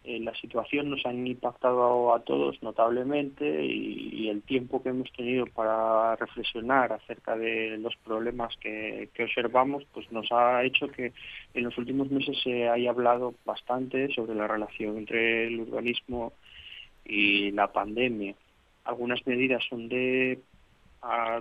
eh, 0.05 0.21
la 0.21 0.35
situación 0.37 0.89
nos 0.89 1.05
ha 1.05 1.13
impactado 1.13 2.15
a 2.15 2.21
todos 2.21 2.63
notablemente 2.63 3.63
y, 3.63 4.31
el 4.31 4.43
tiempo 4.43 4.83
que 4.83 4.91
hemos 4.91 5.11
tenido 5.13 5.47
para 5.47 6.17
reflexionar 6.17 6.93
acerca 6.93 7.37
de 7.37 7.79
los 7.79 7.97
problemas 7.97 8.55
que, 8.59 9.09
que, 9.15 9.25
observamos 9.25 9.85
pues 9.93 10.11
nos 10.13 10.31
ha 10.33 10.65
hecho 10.65 10.89
que 10.89 11.13
en 11.55 11.65
los 11.65 11.77
últimos 11.79 12.11
meses 12.11 12.37
se 12.43 12.69
haya 12.69 12.91
hablado 12.91 13.35
bastante 13.47 14.09
sobre 14.15 14.35
la 14.35 14.47
relación 14.47 14.99
entre 14.99 15.47
el 15.47 15.61
urbanismo 15.61 16.33
y 17.05 17.51
la 17.53 17.73
pandemia. 17.73 18.35
Algunas 18.85 19.27
medidas 19.27 19.63
son 19.69 19.89
de 19.89 20.41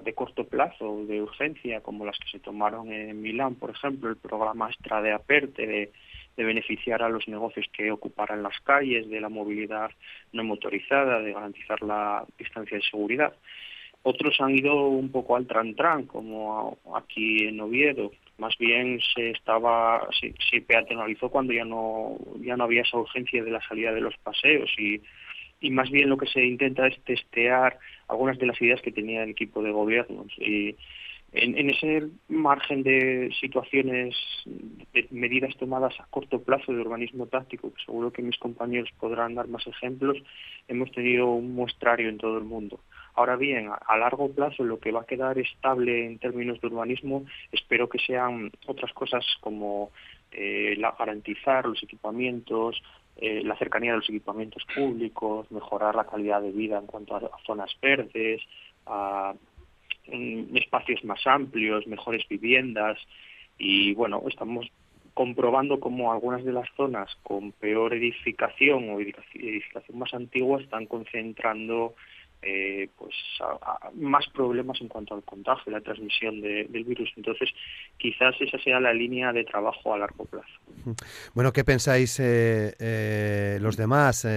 de 0.03 0.13
corto 0.13 0.45
plazo, 0.45 1.05
de 1.05 1.21
urgencia, 1.21 1.81
como 1.81 2.05
las 2.05 2.17
que 2.19 2.29
se 2.31 2.39
tomaron 2.39 2.91
en 2.91 3.21
Milán, 3.21 3.55
por 3.55 3.71
ejemplo, 3.71 4.09
el 4.09 4.17
programa 4.17 4.69
extra 4.69 5.01
de 5.01 5.13
Aperte, 5.13 5.65
de, 5.65 5.91
beneficiar 6.37 7.01
a 7.01 7.09
los 7.09 7.27
negocios 7.27 7.65
que 7.73 7.91
ocuparan 7.91 8.43
las 8.43 8.59
calles, 8.61 9.09
de 9.09 9.19
la 9.19 9.27
movilidad 9.27 9.89
no 10.33 10.43
motorizada, 10.43 11.19
de 11.19 11.33
garantizar 11.33 11.81
la 11.81 12.25
distancia 12.37 12.77
de 12.77 12.83
seguridad. 12.83 13.33
Otros 14.03 14.39
han 14.39 14.55
ido 14.55 14.87
un 14.87 15.11
poco 15.11 15.35
al 15.35 15.47
tran-tran, 15.47 16.05
como 16.05 16.77
aquí 16.95 17.47
en 17.47 17.59
Oviedo. 17.59 18.11
Más 18.37 18.55
bien 18.59 18.99
se 19.15 19.31
estaba, 19.31 20.07
se, 20.19 20.35
se 20.51 20.61
peatonalizó 20.61 21.29
cuando 21.29 21.53
ya 21.53 21.65
no, 21.65 22.17
ya 22.39 22.55
no 22.55 22.65
había 22.65 22.83
esa 22.83 22.97
urgencia 22.97 23.43
de 23.43 23.51
la 23.51 23.67
salida 23.67 23.91
de 23.91 24.01
los 24.01 24.15
paseos 24.17 24.69
y 24.77 25.01
y 25.59 25.71
más 25.71 25.89
bien 25.89 26.09
lo 26.09 26.17
que 26.17 26.27
se 26.27 26.43
intenta 26.43 26.87
es 26.87 27.01
testear 27.03 27.79
algunas 28.07 28.37
de 28.37 28.45
las 28.45 28.61
ideas 28.61 28.81
que 28.81 28.91
tenía 28.91 29.23
el 29.23 29.31
equipo 29.31 29.61
de 29.61 29.71
gobierno. 29.71 30.25
Y 30.37 30.75
en, 31.33 31.69
ese 31.69 32.07
margen 32.29 32.83
de 32.83 33.31
situaciones, 33.39 34.15
de 34.45 35.07
medidas 35.11 35.55
tomadas 35.57 35.99
a 35.99 36.05
corto 36.09 36.41
plazo 36.41 36.71
de 36.71 36.81
urbanismo 36.81 37.27
táctico, 37.27 37.73
que 37.73 37.83
seguro 37.83 38.11
que 38.11 38.21
mis 38.21 38.37
compañeros 38.37 38.89
podrán 38.99 39.35
dar 39.35 39.47
más 39.47 39.65
ejemplos, 39.67 40.17
hemos 40.67 40.91
tenido 40.91 41.27
un 41.27 41.53
muestrario 41.53 42.09
en 42.09 42.17
todo 42.17 42.37
el 42.37 42.45
mundo. 42.45 42.79
Ahora 43.13 43.35
bien, 43.35 43.69
a 43.69 43.97
largo 43.97 44.31
plazo 44.31 44.63
lo 44.63 44.79
que 44.79 44.91
va 44.91 45.01
a 45.01 45.05
quedar 45.05 45.37
estable 45.37 46.05
en 46.05 46.19
términos 46.19 46.61
de 46.61 46.67
urbanismo 46.67 47.25
espero 47.51 47.89
que 47.89 47.99
sean 47.99 48.51
otras 48.67 48.93
cosas 48.93 49.25
como 49.41 49.91
eh, 50.31 50.75
la, 50.77 50.95
garantizar 50.97 51.65
los 51.65 51.81
equipamientos, 51.81 52.81
eh, 53.17 53.41
la 53.43 53.57
cercanía 53.57 53.91
de 53.91 53.97
los 53.97 54.09
equipamientos 54.09 54.63
públicos, 54.75 55.51
mejorar 55.51 55.95
la 55.95 56.05
calidad 56.05 56.41
de 56.41 56.51
vida 56.51 56.77
en 56.77 56.85
cuanto 56.85 57.15
a, 57.15 57.21
zonas 57.45 57.71
verdes, 57.81 58.41
a 58.85 59.33
espacios 60.53 61.03
más 61.03 61.25
amplios, 61.25 61.87
mejores 61.87 62.27
viviendas. 62.29 62.97
Y 63.57 63.93
bueno, 63.95 64.21
estamos 64.27 64.67
comprobando 65.13 65.79
cómo 65.79 66.11
algunas 66.11 66.45
de 66.45 66.53
las 66.53 66.69
zonas 66.75 67.09
con 67.23 67.51
peor 67.51 67.95
edificación 67.95 68.89
o 68.91 68.99
edificación 68.99 69.97
más 69.97 70.13
antigua 70.13 70.61
están 70.61 70.85
concentrando 70.85 71.95
eh, 72.41 72.89
pues 72.97 73.15
más 73.95 74.27
problemas 74.29 74.79
en 74.81 74.87
cuanto 74.87 75.15
al 75.15 75.23
contagio, 75.23 75.71
la 75.71 75.81
transmisión 75.81 76.39
del 76.41 76.83
virus. 76.83 77.11
Entonces, 77.17 77.49
quizás 77.97 78.35
esa 78.39 78.59
sea 78.59 78.79
la 78.79 78.93
línea 78.93 79.33
de 79.33 79.43
trabajo 79.43 79.93
a 79.93 79.97
largo 79.97 80.25
plazo. 80.25 80.47
Bueno, 81.33 81.51
¿qué 81.51 81.63
pensáis 81.63 82.19
eh, 82.19 82.75
eh, 82.79 83.57
los 83.61 83.75
demás, 83.75 84.27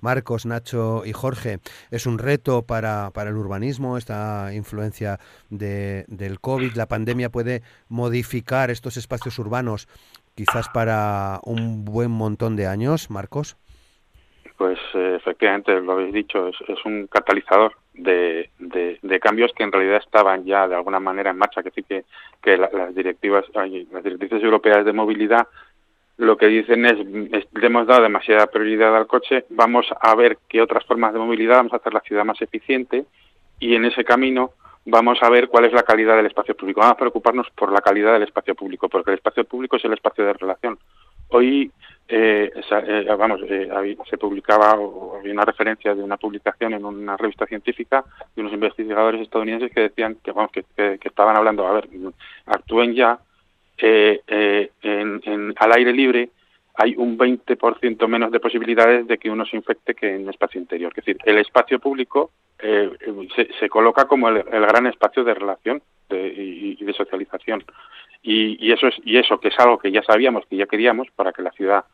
Marcos, 0.00 0.46
Nacho 0.46 1.02
y 1.04 1.12
Jorge? 1.12 1.58
¿Es 1.90 2.06
un 2.06 2.18
reto 2.18 2.62
para, 2.62 3.10
para 3.12 3.30
el 3.30 3.36
urbanismo 3.36 3.98
esta 3.98 4.52
influencia 4.54 5.20
de, 5.50 6.04
del 6.08 6.40
COVID? 6.40 6.72
¿La 6.74 6.88
pandemia 6.88 7.30
puede 7.30 7.62
modificar 7.88 8.70
estos 8.70 8.96
espacios 8.96 9.38
urbanos 9.38 9.88
quizás 10.34 10.68
para 10.68 11.40
un 11.44 11.84
buen 11.84 12.10
montón 12.10 12.56
de 12.56 12.66
años, 12.66 13.10
Marcos? 13.10 13.56
Pues 14.58 14.78
eh, 14.94 15.14
efectivamente 15.16 15.80
lo 15.80 15.92
habéis 15.92 16.12
dicho, 16.12 16.48
es, 16.48 16.84
un 16.84 17.06
catalizador 17.06 17.72
de, 17.94 18.50
de, 18.58 19.20
cambios 19.20 19.52
que 19.52 19.62
en 19.62 19.72
realidad 19.72 20.02
estaban 20.04 20.44
ya 20.44 20.68
de 20.68 20.74
alguna 20.74 21.00
manera 21.00 21.30
en 21.30 21.38
marcha, 21.38 21.62
que 21.62 21.70
sí 21.70 21.84
que, 21.84 22.04
que 22.42 22.56
las 22.58 22.94
directivas, 22.94 23.44
las 23.54 24.04
directrices 24.04 24.42
europeas 24.42 24.84
de 24.84 24.92
movilidad 24.92 25.46
lo 26.18 26.36
que 26.36 26.48
dicen 26.48 26.84
es, 26.84 26.98
le 26.98 27.66
hemos 27.66 27.86
dado 27.86 28.02
demasiada 28.02 28.48
prioridad 28.48 28.96
al 28.96 29.06
coche, 29.06 29.44
vamos 29.50 29.86
a 30.00 30.14
ver 30.16 30.38
qué 30.48 30.60
otras 30.60 30.84
formas 30.84 31.12
de 31.12 31.20
movilidad, 31.20 31.58
vamos 31.58 31.72
a 31.72 31.76
hacer 31.76 31.94
la 31.94 32.00
ciudad 32.00 32.24
más 32.24 32.42
eficiente 32.42 33.04
y 33.60 33.76
en 33.76 33.84
ese 33.84 34.04
camino 34.04 34.50
vamos 34.84 35.18
a 35.22 35.30
ver 35.30 35.48
cuál 35.48 35.66
es 35.66 35.72
la 35.72 35.84
calidad 35.84 36.16
del 36.16 36.26
espacio 36.26 36.56
público. 36.56 36.80
Vamos 36.80 36.94
a 36.94 36.98
preocuparnos 36.98 37.46
por 37.54 37.70
la 37.70 37.80
calidad 37.80 38.14
del 38.14 38.24
espacio 38.24 38.56
público, 38.56 38.88
porque 38.88 39.12
el 39.12 39.18
espacio 39.18 39.44
público 39.44 39.76
es 39.76 39.84
el 39.84 39.92
espacio 39.92 40.24
de 40.24 40.32
relación. 40.32 40.78
Hoy 41.30 41.70
eh, 42.10 42.50
eh, 42.54 43.04
vamos, 43.18 43.40
eh, 43.46 43.96
se 44.08 44.16
publicaba 44.16 44.70
había 44.70 45.32
una 45.32 45.44
referencia 45.44 45.94
de 45.94 46.02
una 46.02 46.16
publicación 46.16 46.72
en 46.72 46.84
una 46.86 47.18
revista 47.18 47.44
científica 47.44 48.02
de 48.34 48.40
unos 48.40 48.54
investigadores 48.54 49.20
estadounidenses 49.20 49.70
que 49.70 49.82
decían 49.82 50.16
que, 50.24 50.32
vamos, 50.32 50.50
que, 50.52 50.98
estaban 51.02 51.36
hablando, 51.36 51.66
a 51.66 51.72
ver, 51.72 51.88
actúen 52.46 52.94
ya, 52.94 53.18
eh, 53.76 54.22
en, 54.82 55.54
al 55.56 55.72
aire 55.72 55.92
libre 55.92 56.30
hay 56.80 56.94
un 56.96 57.18
20% 57.18 58.08
menos 58.08 58.30
de 58.32 58.40
posibilidades 58.40 59.06
de 59.06 59.18
que 59.18 59.28
uno 59.28 59.44
se 59.44 59.56
infecte 59.56 59.94
que 59.94 60.14
en 60.14 60.28
espacio 60.30 60.60
interior. 60.60 60.92
Es 60.96 61.04
decir, 61.04 61.18
el 61.24 61.38
espacio 61.38 61.78
público 61.78 62.30
se, 62.58 63.48
se, 63.58 63.68
coloca 63.68 64.06
como 64.06 64.28
el, 64.28 64.44
gran 64.44 64.86
espacio 64.86 65.24
de 65.24 65.34
relación 65.34 65.82
y, 66.08 66.76
y, 66.80 66.84
de 66.84 66.92
socialización. 66.92 67.64
Y, 68.22 68.66
y, 68.66 68.72
eso 68.72 68.88
es 68.88 68.96
y 69.04 69.16
eso 69.16 69.38
que 69.38 69.48
es 69.48 69.58
algo 69.58 69.78
que 69.78 69.92
ya 69.92 70.02
sabíamos 70.02 70.44
que 70.46 70.56
ya 70.56 70.66
queríamos 70.66 71.08
para 71.14 71.32
que 71.32 71.42
la 71.42 71.52
ciudad 71.52 71.84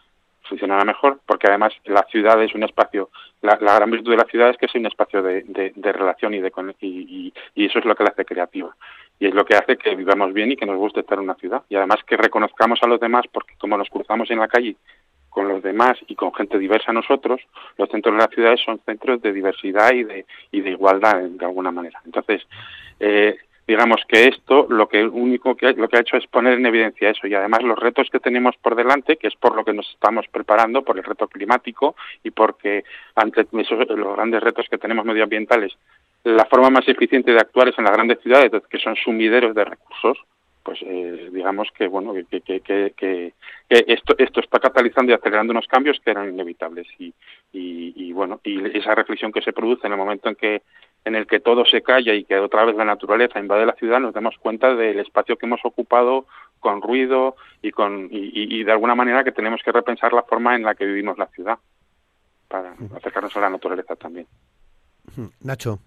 funcionará 0.48 0.84
mejor, 0.84 1.20
porque 1.26 1.48
además 1.48 1.72
la 1.84 2.04
ciudad 2.04 2.42
es 2.42 2.54
un 2.54 2.62
espacio, 2.62 3.10
la, 3.40 3.56
gran 3.56 3.90
virtud 3.90 4.10
de 4.12 4.16
la 4.18 4.24
ciudad 4.24 4.50
es 4.50 4.56
que 4.56 4.66
es 4.66 4.74
un 4.74 4.86
espacio 4.86 5.22
de, 5.22 5.42
de, 5.74 5.92
relación 5.92 6.34
y, 6.34 6.40
de, 6.40 6.52
y, 6.80 7.32
y, 7.54 7.64
eso 7.64 7.78
es 7.78 7.84
lo 7.84 7.94
que 7.94 8.04
la 8.04 8.10
hace 8.10 8.24
creativa. 8.24 8.74
Y 9.18 9.26
es 9.26 9.34
lo 9.34 9.44
que 9.44 9.56
hace 9.56 9.76
que 9.76 9.94
vivamos 9.94 10.32
bien 10.32 10.52
y 10.52 10.56
que 10.56 10.66
nos 10.66 10.76
guste 10.76 11.00
estar 11.00 11.18
en 11.18 11.24
una 11.24 11.34
ciudad. 11.36 11.62
Y 11.68 11.76
además 11.76 12.00
que 12.06 12.16
reconozcamos 12.16 12.82
a 12.82 12.86
los 12.86 13.00
demás, 13.00 13.24
porque 13.32 13.54
como 13.58 13.78
nos 13.78 13.88
cruzamos 13.88 14.30
en 14.30 14.40
la 14.40 14.48
calle 14.48 14.76
con 15.30 15.48
los 15.48 15.62
demás 15.62 15.98
y 16.06 16.14
con 16.14 16.32
gente 16.34 16.58
diversa 16.58 16.92
nosotros, 16.92 17.40
los 17.76 17.88
centros 17.88 18.14
de 18.14 18.20
las 18.20 18.30
ciudades 18.30 18.60
son 18.64 18.80
centros 18.86 19.20
de 19.22 19.32
diversidad 19.32 19.92
y 19.92 20.04
de, 20.04 20.26
y 20.52 20.60
de 20.60 20.70
igualdad 20.70 21.22
de 21.22 21.44
alguna 21.44 21.70
manera. 21.70 22.00
Entonces, 22.04 22.46
eh, 23.00 23.36
digamos 23.66 24.02
que 24.06 24.24
esto 24.28 24.66
lo 24.68 24.88
que 24.88 25.04
único 25.04 25.56
que 25.56 25.72
lo 25.72 25.88
que 25.88 25.96
ha 25.96 26.00
hecho 26.00 26.16
es 26.16 26.26
poner 26.26 26.54
en 26.54 26.66
evidencia 26.66 27.10
eso. 27.10 27.26
Y 27.26 27.34
además 27.34 27.62
los 27.62 27.78
retos 27.78 28.08
que 28.10 28.20
tenemos 28.20 28.56
por 28.56 28.74
delante 28.74 29.16
que 29.16 29.28
es 29.28 29.34
por 29.36 29.56
lo 29.56 29.64
que 29.64 29.72
nos 29.72 29.88
estamos 29.90 30.26
preparando 30.28 30.82
por 30.82 30.98
el 30.98 31.04
reto 31.04 31.28
climático 31.28 31.96
y 32.22 32.30
porque 32.30 32.84
ante 33.14 33.46
esos, 33.52 33.88
los 33.88 34.16
grandes 34.16 34.42
retos 34.42 34.66
que 34.68 34.78
tenemos 34.78 35.04
medioambientales 35.04 35.72
la 36.24 36.46
forma 36.46 36.70
más 36.70 36.88
eficiente 36.88 37.32
de 37.32 37.38
actuar 37.38 37.68
es 37.68 37.78
en 37.78 37.84
las 37.84 37.92
grandes 37.92 38.18
ciudades 38.20 38.50
que 38.70 38.78
son 38.78 38.96
sumideros 38.96 39.54
de 39.54 39.64
recursos 39.64 40.18
pues 40.64 40.80
eh, 40.82 41.28
digamos 41.30 41.68
que 41.76 41.86
bueno 41.86 42.14
que, 42.14 42.40
que, 42.40 42.60
que, 42.60 42.94
que, 42.96 43.34
esto 43.68 44.14
esto 44.16 44.40
está 44.40 44.58
catalizando 44.58 45.12
y 45.12 45.14
acelerando 45.14 45.52
unos 45.52 45.66
cambios 45.66 46.00
que 46.02 46.10
eran 46.10 46.30
inevitables. 46.30 46.86
Y, 46.98 47.12
y, 47.52 47.92
y 47.94 48.12
bueno 48.12 48.40
y 48.42 48.76
esa 48.76 48.94
reflexión 48.94 49.30
que 49.30 49.42
se 49.42 49.52
produce 49.52 49.86
en 49.86 49.92
el 49.92 49.98
momento 49.98 50.28
en 50.30 50.34
que 50.34 50.62
en 51.04 51.14
el 51.14 51.26
que 51.26 51.40
todo 51.40 51.64
se 51.66 51.82
calla 51.82 52.14
y 52.14 52.24
que 52.24 52.38
otra 52.38 52.64
vez 52.64 52.74
la 52.76 52.84
naturaleza 52.84 53.38
invade 53.38 53.66
la 53.66 53.74
ciudad, 53.74 54.00
nos 54.00 54.14
damos 54.14 54.36
cuenta 54.38 54.74
del 54.74 54.98
espacio 55.00 55.36
que 55.36 55.46
hemos 55.46 55.60
ocupado 55.64 56.26
con 56.60 56.80
ruido 56.80 57.36
y, 57.60 57.72
con, 57.72 58.08
y, 58.10 58.64
de 58.64 58.72
alguna 58.72 58.94
manera 58.94 59.22
que 59.22 59.32
tenemos 59.32 59.60
que 59.62 59.72
repensar 59.72 60.14
la 60.14 60.22
forma 60.22 60.56
en 60.56 60.62
la 60.62 60.74
que 60.74 60.86
vivimos 60.86 61.18
la 61.18 61.26
ciudad 61.26 61.58
para 62.48 62.74
acercarnos 62.96 63.36
a 63.36 63.40
la 63.40 63.50
naturaleza 63.50 63.96
también. 63.96 64.26
Nacho. 65.40 65.78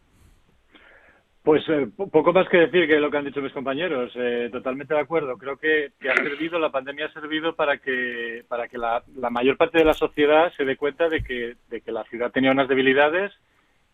Pues 1.42 1.64
eh, 1.70 1.88
poco 1.96 2.34
más 2.34 2.48
que 2.50 2.58
decir 2.58 2.88
que 2.88 3.00
lo 3.00 3.10
que 3.10 3.18
han 3.18 3.26
dicho 3.26 3.42
mis 3.42 3.54
compañeros. 3.54 4.12
Eh, 4.16 4.50
totalmente 4.52 4.94
de 4.94 5.00
acuerdo. 5.00 5.38
Creo 5.38 5.58
que, 5.58 5.94
ha 6.08 6.16
servido, 6.16 6.60
la 6.60 6.72
pandemia 6.72 7.06
ha 7.06 7.14
servido 7.14 7.56
para 7.56 7.78
que, 7.78 8.44
para 8.50 8.68
que 8.68 8.78
la, 8.78 9.02
la, 9.16 9.30
mayor 9.30 9.56
parte 9.56 9.80
de 9.80 9.86
la 9.86 9.94
sociedad 9.94 10.52
se 10.58 10.66
dé 10.66 10.76
cuenta 10.76 11.08
de 11.08 11.24
que, 11.24 11.56
de 11.70 11.82
que 11.82 11.92
la 11.94 12.04
ciudad 12.04 12.32
tenía 12.32 12.52
unas 12.52 12.68
debilidades 12.68 13.32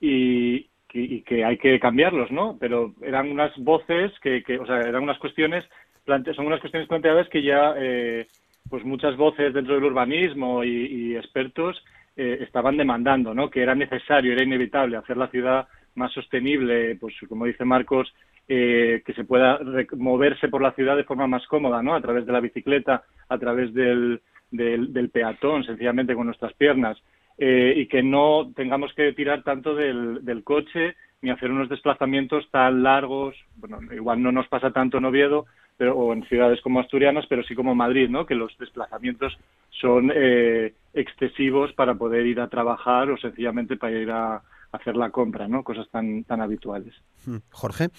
y, 0.02 0.68
y, 0.94 1.22
que 1.22 1.44
hay 1.44 1.58
que 1.58 1.80
cambiarlos, 1.80 2.32
¿no? 2.32 2.58
Pero 2.60 2.94
eran 3.02 3.32
unas 3.32 3.52
voces 3.58 4.12
que, 4.22 4.44
que 4.44 4.60
o 4.60 4.66
sea, 4.66 4.78
eran 4.82 5.04
unas 5.04 5.18
cuestiones, 5.18 5.66
son 6.06 6.46
unas 6.46 6.60
cuestiones 6.60 6.88
planteadas 6.88 7.28
que 7.30 7.42
ya, 7.42 7.74
eh, 7.78 8.28
pues 8.70 8.86
muchas 8.86 9.18
voces 9.18 9.54
dentro 9.54 9.76
del 9.76 9.84
urbanismo 9.84 10.64
y, 10.64 11.16
expertos 11.16 11.84
eh, 12.16 12.40
estaban 12.42 12.78
demandando, 12.78 13.34
¿no? 13.34 13.50
Que 13.50 13.64
era 13.64 13.74
necesario, 13.76 14.34
era 14.34 14.44
inevitable 14.44 14.98
hacer 14.98 15.18
la 15.18 15.30
ciudad 15.30 15.68
más 15.96 16.12
sostenible, 16.12 16.96
pues 16.96 17.16
como 17.28 17.46
dice 17.46 17.66
Marcos, 17.66 18.14
eh, 18.48 19.02
que 19.06 19.14
se 19.14 19.24
pueda 19.24 19.60
moverse 19.98 20.48
por 20.48 20.62
la 20.62 20.74
ciudad 20.74 20.96
de 20.96 21.06
forma 21.06 21.28
más 21.28 21.46
cómoda, 21.48 21.82
¿no? 21.82 21.96
A 21.96 22.02
través 22.02 22.26
de 22.26 22.32
la 22.32 22.40
bicicleta, 22.40 23.04
a 23.30 23.38
través 23.38 23.74
del, 23.74 24.22
del 24.52 25.10
peatón, 25.10 25.64
sencillamente 25.64 26.14
con 26.14 26.28
nuestras 26.28 26.54
piernas. 26.54 26.98
Eh, 27.38 27.74
y 27.78 27.88
que 27.88 28.04
no 28.04 28.52
tengamos 28.56 28.94
que 28.94 29.12
tirar 29.14 29.44
tanto 29.44 29.74
del, 29.74 30.24
del, 30.24 30.44
coche 30.44 30.96
ni 31.22 31.32
hacer 31.32 31.52
unos 31.52 31.68
desplazamientos 31.68 32.50
tan 32.52 32.84
largos. 32.84 33.36
Bueno, 33.56 33.80
igual 33.92 34.22
no 34.22 34.32
nos 34.32 34.48
pasa 34.48 34.72
tanto 34.72 35.00
en 35.00 35.06
Oviedo 35.06 35.46
pero, 35.78 35.98
o 35.98 36.14
en 36.14 36.24
ciudades 36.26 36.62
como 36.62 36.80
Asturianas, 36.80 37.26
pero 37.28 37.44
sí 37.44 37.56
como 37.56 37.76
Madrid, 37.76 38.10
¿no? 38.10 38.26
Que 38.26 38.36
los 38.36 38.56
desplazamientos 38.58 39.36
son 39.70 40.12
eh, 40.14 40.74
excesivos 40.94 41.74
para 41.74 41.96
poder 41.96 42.26
ir 42.26 42.40
a 42.40 42.50
trabajar 42.50 43.10
o 43.10 43.18
sencillamente 43.18 43.78
para 43.78 43.94
ir 43.94 44.12
a, 44.12 44.42
hacer 44.72 44.96
la 44.96 45.12
compra, 45.12 45.48
¿no? 45.48 45.64
Cosas 45.64 45.88
tan, 45.90 46.24
tan 46.24 46.42
habituales. 46.42 46.94
Hmm. 47.26 47.38
Jorge. 47.52 47.90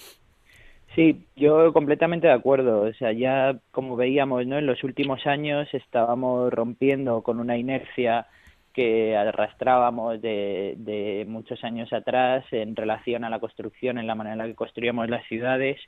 Sí, 0.93 1.25
yo 1.35 1.73
completamente 1.73 2.27
de 2.27 2.33
acuerdo. 2.33 2.81
O 2.81 2.93
sea, 2.93 3.11
ya 3.11 3.57
como 3.71 3.95
veíamos, 3.95 4.45
¿no? 4.45 4.57
En 4.57 4.65
los 4.65 4.83
últimos 4.83 5.25
años 5.25 5.67
estábamos 5.73 6.51
rompiendo 6.53 7.21
con 7.21 7.39
una 7.39 7.57
inercia 7.57 8.27
que 8.75 9.15
arrastrábamos 9.15 10.21
de, 10.21 10.75
de, 10.77 11.25
muchos 11.27 11.63
años 11.63 11.93
atrás 11.93 12.45
en 12.51 12.75
relación 12.75 13.23
a 13.23 13.29
la 13.29 13.39
construcción, 13.39 13.97
en 13.97 14.05
la 14.05 14.15
manera 14.15 14.33
en 14.33 14.39
la 14.39 14.47
que 14.47 14.55
construíamos 14.55 15.09
las 15.09 15.25
ciudades 15.27 15.79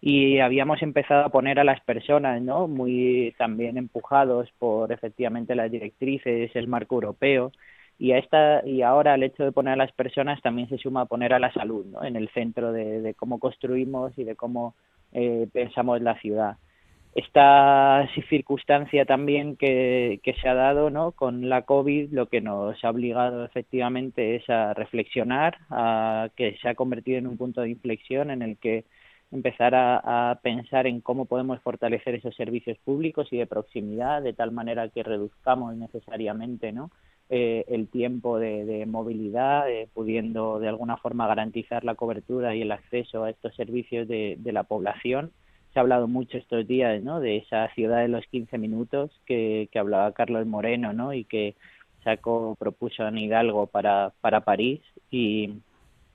y 0.00 0.40
habíamos 0.40 0.82
empezado 0.82 1.24
a 1.24 1.28
poner 1.28 1.60
a 1.60 1.64
las 1.64 1.80
personas, 1.82 2.42
¿no? 2.42 2.66
Muy 2.66 3.32
también 3.38 3.78
empujados 3.78 4.50
por 4.58 4.90
efectivamente 4.92 5.54
las 5.54 5.70
directrices, 5.70 6.50
el 6.56 6.66
marco 6.66 6.96
europeo 6.96 7.52
y 7.98 8.12
a 8.12 8.18
esta 8.18 8.66
y 8.66 8.82
ahora 8.82 9.14
el 9.14 9.22
hecho 9.22 9.44
de 9.44 9.52
poner 9.52 9.74
a 9.74 9.76
las 9.76 9.92
personas 9.92 10.42
también 10.42 10.68
se 10.68 10.78
suma 10.78 11.02
a 11.02 11.06
poner 11.06 11.32
a 11.32 11.38
la 11.38 11.52
salud, 11.52 11.86
¿no? 11.86 12.04
En 12.04 12.16
el 12.16 12.28
centro 12.30 12.72
de, 12.72 13.00
de 13.02 13.14
cómo 13.14 13.38
construimos 13.38 14.18
y 14.18 14.24
de 14.24 14.34
cómo 14.34 14.74
eh, 15.12 15.46
pensamos 15.52 16.02
la 16.02 16.18
ciudad 16.18 16.56
esta 17.14 18.08
circunstancia 18.30 19.04
también 19.04 19.56
que, 19.56 20.20
que, 20.22 20.32
se 20.34 20.48
ha 20.48 20.54
dado 20.54 20.88
¿no? 20.88 21.12
con 21.12 21.48
la 21.48 21.62
COVID 21.62 22.10
lo 22.10 22.26
que 22.26 22.40
nos 22.40 22.82
ha 22.82 22.90
obligado 22.90 23.44
efectivamente 23.44 24.36
es 24.36 24.48
a 24.48 24.72
reflexionar, 24.72 25.58
a 25.68 26.30
que 26.36 26.56
se 26.62 26.68
ha 26.68 26.74
convertido 26.74 27.18
en 27.18 27.26
un 27.26 27.36
punto 27.36 27.60
de 27.60 27.70
inflexión 27.70 28.30
en 28.30 28.40
el 28.40 28.56
que 28.56 28.84
empezar 29.30 29.74
a, 29.74 30.38
pensar 30.42 30.86
en 30.86 31.00
cómo 31.00 31.26
podemos 31.26 31.60
fortalecer 31.60 32.14
esos 32.14 32.34
servicios 32.34 32.78
públicos 32.78 33.28
y 33.30 33.38
de 33.38 33.46
proximidad 33.46 34.22
de 34.22 34.32
tal 34.32 34.52
manera 34.52 34.88
que 34.88 35.02
reduzcamos 35.02 35.74
necesariamente 35.76 36.72
¿no? 36.72 36.90
eh, 37.28 37.64
el 37.68 37.88
tiempo 37.88 38.38
de, 38.38 38.64
de 38.64 38.86
movilidad, 38.86 39.70
eh, 39.70 39.88
pudiendo 39.92 40.58
de 40.60 40.68
alguna 40.68 40.96
forma 40.96 41.26
garantizar 41.26 41.84
la 41.84 41.94
cobertura 41.94 42.54
y 42.54 42.62
el 42.62 42.72
acceso 42.72 43.24
a 43.24 43.30
estos 43.30 43.54
servicios 43.54 44.08
de, 44.08 44.36
de 44.38 44.52
la 44.52 44.64
población 44.64 45.32
se 45.72 45.78
ha 45.78 45.82
hablado 45.82 46.06
mucho 46.08 46.36
estos 46.36 46.66
días, 46.66 47.02
¿no? 47.02 47.20
De 47.20 47.38
esa 47.38 47.68
ciudad 47.74 48.00
de 48.00 48.08
los 48.08 48.26
15 48.26 48.58
minutos 48.58 49.10
que, 49.26 49.68
hablaba 49.74 50.12
Carlos 50.12 50.46
Moreno, 50.46 50.92
¿no? 50.92 51.12
Y 51.14 51.24
que 51.24 51.54
sacó, 52.04 52.56
propuso 52.58 53.06
en 53.06 53.18
Hidalgo 53.18 53.66
para, 53.66 54.12
para 54.20 54.40
París 54.40 54.80
y, 55.10 55.54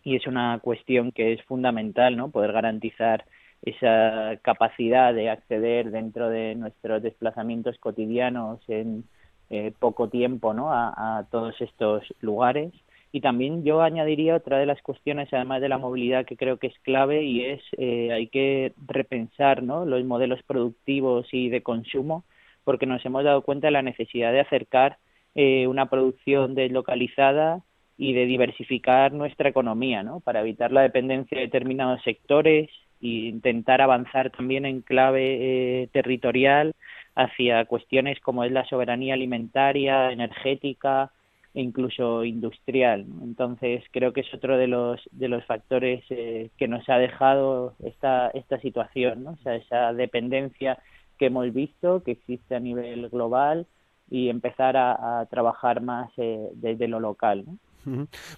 y 0.03 0.15
es 0.15 0.27
una 0.27 0.59
cuestión 0.59 1.11
que 1.11 1.33
es 1.33 1.43
fundamental, 1.43 2.15
¿no? 2.15 2.29
Poder 2.29 2.51
garantizar 2.51 3.25
esa 3.63 4.37
capacidad 4.43 5.13
de 5.13 5.29
acceder 5.29 5.89
dentro 5.91 6.29
de 6.29 6.55
nuestros 6.55 7.01
desplazamientos 7.01 7.77
cotidianos 7.79 8.59
en 8.67 9.05
eh, 9.49 9.73
poco 9.79 10.09
tiempo, 10.09 10.53
¿no? 10.53 10.71
A, 10.71 11.17
a 11.19 11.23
todos 11.31 11.59
estos 11.61 12.03
lugares 12.21 12.73
y 13.11 13.21
también 13.21 13.63
yo 13.63 13.81
añadiría 13.81 14.35
otra 14.35 14.57
de 14.57 14.65
las 14.65 14.81
cuestiones, 14.81 15.31
además 15.31 15.61
de 15.61 15.69
la 15.69 15.77
movilidad, 15.77 16.25
que 16.25 16.37
creo 16.37 16.57
que 16.57 16.67
es 16.67 16.79
clave 16.79 17.23
y 17.23 17.45
es 17.45 17.61
eh, 17.77 18.11
hay 18.11 18.27
que 18.27 18.73
repensar 18.85 19.63
los 19.63 20.03
modelos 20.05 20.41
productivos 20.43 21.27
y 21.31 21.49
de 21.49 21.63
consumo, 21.63 22.25
porque 22.63 22.85
nos 22.85 23.05
hemos 23.05 23.23
dado 23.23 23.43
cuenta 23.43 23.67
de 23.67 23.71
la 23.71 23.81
necesidad 23.81 24.31
de 24.31 24.41
acercar 24.41 24.97
eh, 25.35 25.67
una 25.67 25.89
producción 25.89 26.55
deslocalizada 26.55 27.61
y 27.97 28.13
de 28.13 28.25
diversificar 28.25 29.13
nuestra 29.13 29.49
economía, 29.49 30.03
¿no? 30.03 30.19
Para 30.19 30.41
evitar 30.41 30.71
la 30.71 30.81
dependencia 30.81 31.37
de 31.37 31.45
determinados 31.45 32.01
sectores 32.03 32.69
e 33.01 33.07
intentar 33.07 33.81
avanzar 33.81 34.31
también 34.31 34.65
en 34.65 34.81
clave 34.81 35.83
eh, 35.83 35.89
territorial 35.93 36.73
hacia 37.15 37.65
cuestiones 37.65 38.19
como 38.19 38.43
es 38.43 38.51
la 38.51 38.65
soberanía 38.65 39.15
alimentaria, 39.15 40.11
energética, 40.11 41.11
e 41.57 41.61
incluso 41.61 42.23
industrial. 42.23 43.07
Entonces 43.23 43.83
creo 43.91 44.13
que 44.13 44.21
es 44.21 44.31
otro 44.31 44.57
de 44.57 44.67
los 44.67 45.01
de 45.11 45.27
los 45.27 45.43
factores 45.45 46.03
eh, 46.11 46.51
que 46.55 46.67
nos 46.67 46.87
ha 46.87 46.99
dejado 46.99 47.73
esta 47.83 48.27
esta 48.29 48.59
situación, 48.59 49.25
o 49.25 49.37
sea, 49.37 49.55
esa 49.55 49.91
dependencia 49.91 50.77
que 51.17 51.25
hemos 51.25 51.51
visto 51.51 52.03
que 52.03 52.11
existe 52.11 52.55
a 52.55 52.59
nivel 52.59 53.09
global 53.09 53.65
y 54.07 54.29
empezar 54.29 54.77
a, 54.77 55.25
trabajar 55.31 55.81
más 55.81 56.11
eh, 56.17 56.47
desde 56.53 56.87
lo 56.87 56.99
local. 56.99 57.43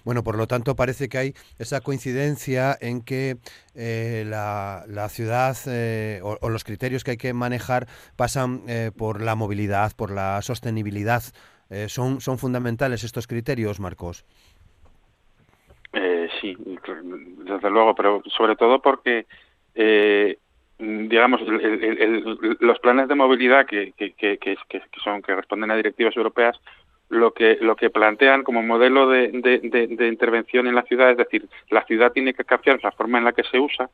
Bueno, 0.04 0.22
por 0.22 0.36
lo 0.38 0.46
tanto 0.46 0.74
parece 0.74 1.08
que 1.08 1.18
hay 1.18 1.34
esa 1.58 1.80
coincidencia 1.80 2.76
en 2.80 3.02
que 3.02 3.36
eh, 3.74 4.24
la, 4.26 4.84
la, 4.88 5.08
ciudad 5.08 5.56
o, 6.22 6.38
o, 6.40 6.48
los 6.48 6.64
criterios 6.64 7.02
que 7.04 7.12
hay 7.12 7.16
que 7.16 7.34
manejar 7.34 7.86
pasan 8.16 8.62
por 8.96 9.20
la 9.20 9.34
movilidad, 9.34 9.92
por 9.96 10.10
la 10.12 10.40
sostenibilidad 10.40 11.24
eh, 11.70 11.88
¿son, 11.88 12.20
¿Son 12.20 12.36
fundamentales 12.38 13.04
estos 13.04 13.26
criterios, 13.26 13.80
Marcos? 13.80 14.24
Eh, 15.92 16.28
sí, 16.40 16.56
desde 16.58 17.70
luego, 17.70 17.94
pero 17.94 18.22
sobre 18.36 18.56
todo 18.56 18.80
porque, 18.80 19.26
eh, 19.74 20.38
digamos, 20.78 21.40
los 22.60 22.78
planes 22.80 23.08
de 23.08 23.14
movilidad 23.14 23.66
que, 23.66 23.92
que, 23.96 24.12
que, 24.14 24.56
son 25.02 25.22
que 25.22 25.34
responden 25.34 25.70
a 25.70 25.76
directivas 25.76 26.16
europeas 26.16 26.60
lo 27.08 27.32
que 27.34 27.58
lo 27.60 27.74
que 27.74 27.90
plantean 27.90 28.44
como 28.44 28.62
modelo 28.62 29.08
de, 29.08 29.28
de, 29.32 29.88
de, 29.88 30.06
intervención 30.06 30.68
en 30.68 30.76
la 30.76 30.82
ciudad 30.82 31.10
es 31.10 31.16
decir 31.16 31.48
la 31.68 31.84
ciudad 31.84 32.12
tiene 32.12 32.34
que 32.34 32.44
cambiar 32.44 32.78
la 32.84 32.92
forma 32.92 33.18
en 33.18 33.24
la 33.24 33.32
que 33.32 33.42
se 33.42 33.58
usa 33.58 33.90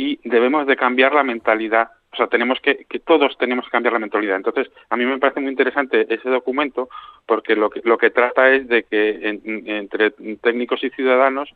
y 0.00 0.20
debemos 0.24 0.66
de 0.66 0.76
cambiar 0.76 1.14
la 1.14 1.22
mentalidad 1.22 1.90
o 2.12 2.16
sea, 2.16 2.26
tenemos 2.26 2.58
que, 2.60 2.86
que 2.88 2.98
todos 2.98 3.36
tenemos 3.38 3.66
que 3.66 3.70
cambiar 3.70 3.92
la 3.92 4.00
mentalidad. 4.00 4.36
Entonces, 4.36 4.68
a 4.88 4.96
mí 4.96 5.04
me 5.04 5.18
parece 5.18 5.40
muy 5.40 5.50
interesante 5.50 6.12
ese 6.12 6.28
documento 6.28 6.88
porque 7.24 7.54
lo 7.54 7.70
que, 7.70 7.82
lo 7.84 7.98
que 7.98 8.10
trata 8.10 8.50
es 8.50 8.66
de 8.66 8.82
que 8.82 9.40
entre 9.66 10.10
técnicos 10.42 10.82
y 10.82 10.90
ciudadanos 10.90 11.48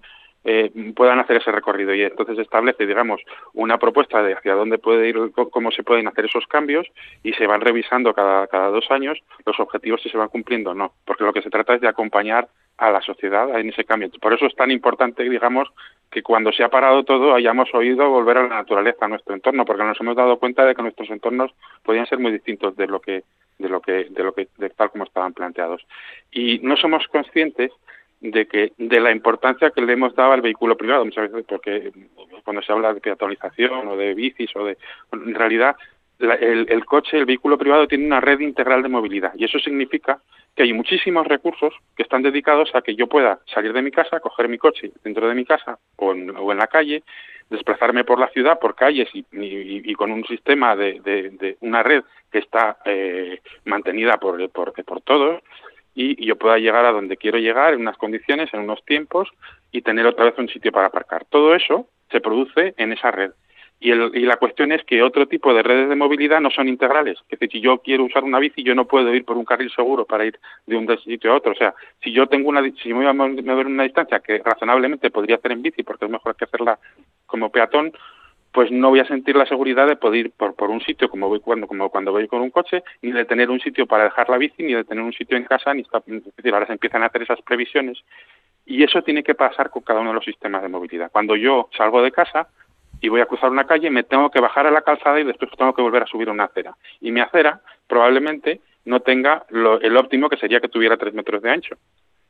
eh, 0.44 0.70
puedan 0.94 1.18
hacer 1.18 1.38
ese 1.38 1.50
recorrido 1.50 1.94
y 1.94 2.02
entonces 2.02 2.38
establece, 2.38 2.86
digamos, 2.86 3.22
una 3.54 3.78
propuesta 3.78 4.22
de 4.22 4.34
hacia 4.34 4.54
dónde 4.54 4.78
puede 4.78 5.08
ir, 5.08 5.16
cómo 5.32 5.70
se 5.70 5.82
pueden 5.82 6.06
hacer 6.06 6.26
esos 6.26 6.46
cambios 6.46 6.86
y 7.22 7.32
se 7.32 7.46
van 7.46 7.60
revisando 7.60 8.12
cada, 8.12 8.46
cada 8.46 8.68
dos 8.68 8.90
años 8.90 9.18
los 9.46 9.58
objetivos 9.58 10.02
si 10.02 10.10
se 10.10 10.18
van 10.18 10.28
cumpliendo 10.28 10.72
o 10.72 10.74
no, 10.74 10.92
porque 11.04 11.24
lo 11.24 11.32
que 11.32 11.42
se 11.42 11.50
trata 11.50 11.74
es 11.74 11.80
de 11.80 11.88
acompañar 11.88 12.48
a 12.76 12.90
la 12.90 13.00
sociedad 13.00 13.58
en 13.58 13.68
ese 13.68 13.84
cambio. 13.84 14.10
Por 14.20 14.32
eso 14.32 14.46
es 14.46 14.54
tan 14.54 14.70
importante, 14.70 15.22
digamos, 15.22 15.68
que 16.10 16.22
cuando 16.22 16.52
se 16.52 16.64
ha 16.64 16.68
parado 16.68 17.04
todo 17.04 17.34
hayamos 17.34 17.72
oído 17.74 18.10
volver 18.10 18.38
a 18.38 18.42
la 18.42 18.56
naturaleza, 18.56 19.04
a 19.04 19.08
nuestro 19.08 19.34
entorno, 19.34 19.64
porque 19.64 19.84
nos 19.84 20.00
hemos 20.00 20.16
dado 20.16 20.38
cuenta 20.38 20.64
de 20.64 20.74
que 20.74 20.82
nuestros 20.82 21.10
entornos 21.10 21.52
podían 21.82 22.06
ser 22.06 22.18
muy 22.18 22.32
distintos 22.32 22.76
de 22.76 22.86
lo 22.86 23.00
que 23.00 23.22
de 23.58 23.68
lo 23.68 23.80
que 23.80 24.08
de 24.10 24.22
lo 24.24 24.34
que 24.34 24.48
de 24.58 24.70
tal 24.70 24.90
como 24.90 25.04
estaban 25.04 25.32
planteados. 25.32 25.86
Y 26.30 26.58
no 26.60 26.76
somos 26.76 27.06
conscientes 27.08 27.70
de 28.30 28.46
que 28.46 28.72
de 28.78 29.00
la 29.00 29.12
importancia 29.12 29.70
que 29.70 29.82
le 29.82 29.92
hemos 29.92 30.14
dado 30.14 30.32
al 30.32 30.40
vehículo 30.40 30.78
privado 30.78 31.04
muchas 31.04 31.30
veces 31.30 31.44
porque 31.46 31.92
cuando 32.42 32.62
se 32.62 32.72
habla 32.72 32.94
de 32.94 33.00
peatonalización 33.00 33.86
o 33.86 33.96
de 33.96 34.14
bicis 34.14 34.50
o 34.56 34.64
de 34.64 34.78
en 35.12 35.34
realidad 35.34 35.76
el, 36.18 36.66
el, 36.70 36.84
coche, 36.86 37.18
el 37.18 37.26
vehículo 37.26 37.58
privado 37.58 37.86
tiene 37.86 38.06
una 38.06 38.20
red 38.20 38.40
integral 38.40 38.82
de 38.82 38.88
movilidad 38.88 39.32
y 39.36 39.44
eso 39.44 39.58
significa 39.58 40.20
que 40.56 40.62
hay 40.62 40.72
muchísimos 40.72 41.26
recursos 41.26 41.74
que 41.96 42.02
están 42.02 42.22
dedicados 42.22 42.70
a 42.74 42.80
que 42.80 42.94
yo 42.94 43.08
pueda 43.08 43.40
salir 43.52 43.74
de 43.74 43.82
mi 43.82 43.90
casa, 43.90 44.20
coger 44.20 44.48
mi 44.48 44.56
coche 44.56 44.92
dentro 45.02 45.28
de 45.28 45.34
mi 45.34 45.44
casa 45.44 45.78
o 45.96 46.12
en, 46.12 46.34
o 46.34 46.50
en 46.50 46.58
la 46.58 46.68
calle, 46.68 47.02
desplazarme 47.50 48.04
por 48.04 48.18
la 48.18 48.28
ciudad, 48.28 48.58
por 48.58 48.74
calles 48.74 49.08
y, 49.12 49.26
y, 49.32 49.94
con 49.94 50.10
un 50.12 50.24
sistema 50.24 50.76
de, 50.76 51.00
de, 51.00 51.30
de, 51.30 51.56
una 51.60 51.82
red 51.82 52.04
que 52.32 52.38
está 52.38 52.78
eh, 52.86 53.40
mantenida 53.64 54.16
por, 54.16 54.48
por, 54.50 54.72
por 54.72 55.00
todos 55.02 55.42
y 55.94 56.24
yo 56.24 56.36
pueda 56.36 56.58
llegar 56.58 56.84
a 56.84 56.92
donde 56.92 57.16
quiero 57.16 57.38
llegar 57.38 57.74
en 57.74 57.80
unas 57.80 57.96
condiciones, 57.96 58.52
en 58.52 58.60
unos 58.60 58.84
tiempos 58.84 59.30
y 59.70 59.82
tener 59.82 60.06
otra 60.06 60.26
vez 60.26 60.34
un 60.38 60.48
sitio 60.48 60.72
para 60.72 60.86
aparcar. 60.86 61.24
Todo 61.28 61.54
eso 61.54 61.86
se 62.10 62.20
produce 62.20 62.74
en 62.76 62.92
esa 62.92 63.10
red. 63.10 63.32
Y, 63.80 63.90
el, 63.90 64.12
y, 64.14 64.20
la 64.20 64.36
cuestión 64.36 64.72
es 64.72 64.82
que 64.84 65.02
otro 65.02 65.26
tipo 65.26 65.52
de 65.52 65.62
redes 65.62 65.88
de 65.88 65.96
movilidad 65.96 66.40
no 66.40 66.50
son 66.50 66.68
integrales. 66.68 67.18
Es 67.28 67.38
decir, 67.38 67.50
si 67.50 67.60
yo 67.60 67.78
quiero 67.78 68.04
usar 68.04 68.24
una 68.24 68.38
bici, 68.38 68.62
yo 68.62 68.74
no 68.74 68.86
puedo 68.86 69.14
ir 69.14 69.24
por 69.24 69.36
un 69.36 69.44
carril 69.44 69.70
seguro 69.70 70.06
para 70.06 70.24
ir 70.24 70.38
de 70.66 70.76
un 70.76 70.88
sitio 71.00 71.32
a 71.32 71.36
otro. 71.36 71.52
O 71.52 71.54
sea, 71.54 71.74
si 72.02 72.12
yo 72.12 72.26
tengo 72.26 72.48
una, 72.48 72.62
si 72.82 72.88
me 72.88 73.00
voy 73.00 73.06
a 73.06 73.12
mover 73.12 73.66
una 73.66 73.82
distancia 73.82 74.20
que 74.20 74.38
razonablemente 74.38 75.10
podría 75.10 75.36
hacer 75.36 75.52
en 75.52 75.62
bici, 75.62 75.82
porque 75.82 76.06
es 76.06 76.10
mejor 76.10 76.34
que 76.36 76.44
hacerla 76.44 76.78
como 77.26 77.50
peatón, 77.50 77.92
pues 78.54 78.70
no 78.70 78.90
voy 78.90 79.00
a 79.00 79.04
sentir 79.04 79.34
la 79.34 79.46
seguridad 79.46 79.88
de 79.88 79.96
poder 79.96 80.26
ir 80.26 80.30
por, 80.30 80.54
por 80.54 80.70
un 80.70 80.80
sitio 80.80 81.10
como 81.10 81.28
voy 81.28 81.40
cuando 81.40 81.66
como 81.66 81.90
cuando 81.90 82.12
voy 82.12 82.28
con 82.28 82.40
un 82.40 82.50
coche, 82.50 82.84
ni 83.02 83.10
de 83.10 83.24
tener 83.24 83.50
un 83.50 83.58
sitio 83.58 83.84
para 83.84 84.04
dejar 84.04 84.30
la 84.30 84.38
bici, 84.38 84.62
ni 84.62 84.74
de 84.74 84.84
tener 84.84 85.02
un 85.02 85.12
sitio 85.12 85.36
en 85.36 85.42
casa, 85.42 85.74
ni 85.74 85.82
está, 85.82 86.00
ahora 86.52 86.66
se 86.66 86.72
empiezan 86.72 87.02
a 87.02 87.06
hacer 87.06 87.22
esas 87.22 87.42
previsiones 87.42 87.98
y 88.64 88.84
eso 88.84 89.02
tiene 89.02 89.24
que 89.24 89.34
pasar 89.34 89.70
con 89.70 89.82
cada 89.82 90.00
uno 90.00 90.10
de 90.10 90.14
los 90.14 90.24
sistemas 90.24 90.62
de 90.62 90.68
movilidad. 90.68 91.10
Cuando 91.10 91.34
yo 91.34 91.68
salgo 91.76 92.00
de 92.00 92.12
casa 92.12 92.46
y 93.00 93.08
voy 93.08 93.20
a 93.20 93.26
cruzar 93.26 93.50
una 93.50 93.66
calle, 93.66 93.90
me 93.90 94.04
tengo 94.04 94.30
que 94.30 94.40
bajar 94.40 94.68
a 94.68 94.70
la 94.70 94.82
calzada 94.82 95.18
y 95.18 95.24
después 95.24 95.50
tengo 95.58 95.74
que 95.74 95.82
volver 95.82 96.04
a 96.04 96.06
subir 96.06 96.30
una 96.30 96.44
acera. 96.44 96.76
Y 97.00 97.10
mi 97.10 97.20
acera 97.20 97.60
probablemente 97.88 98.60
no 98.84 99.00
tenga 99.00 99.44
lo, 99.50 99.80
el 99.80 99.96
óptimo 99.96 100.28
que 100.28 100.36
sería 100.36 100.60
que 100.60 100.68
tuviera 100.68 100.96
tres 100.96 101.12
metros 101.12 101.42
de 101.42 101.50
ancho. 101.50 101.76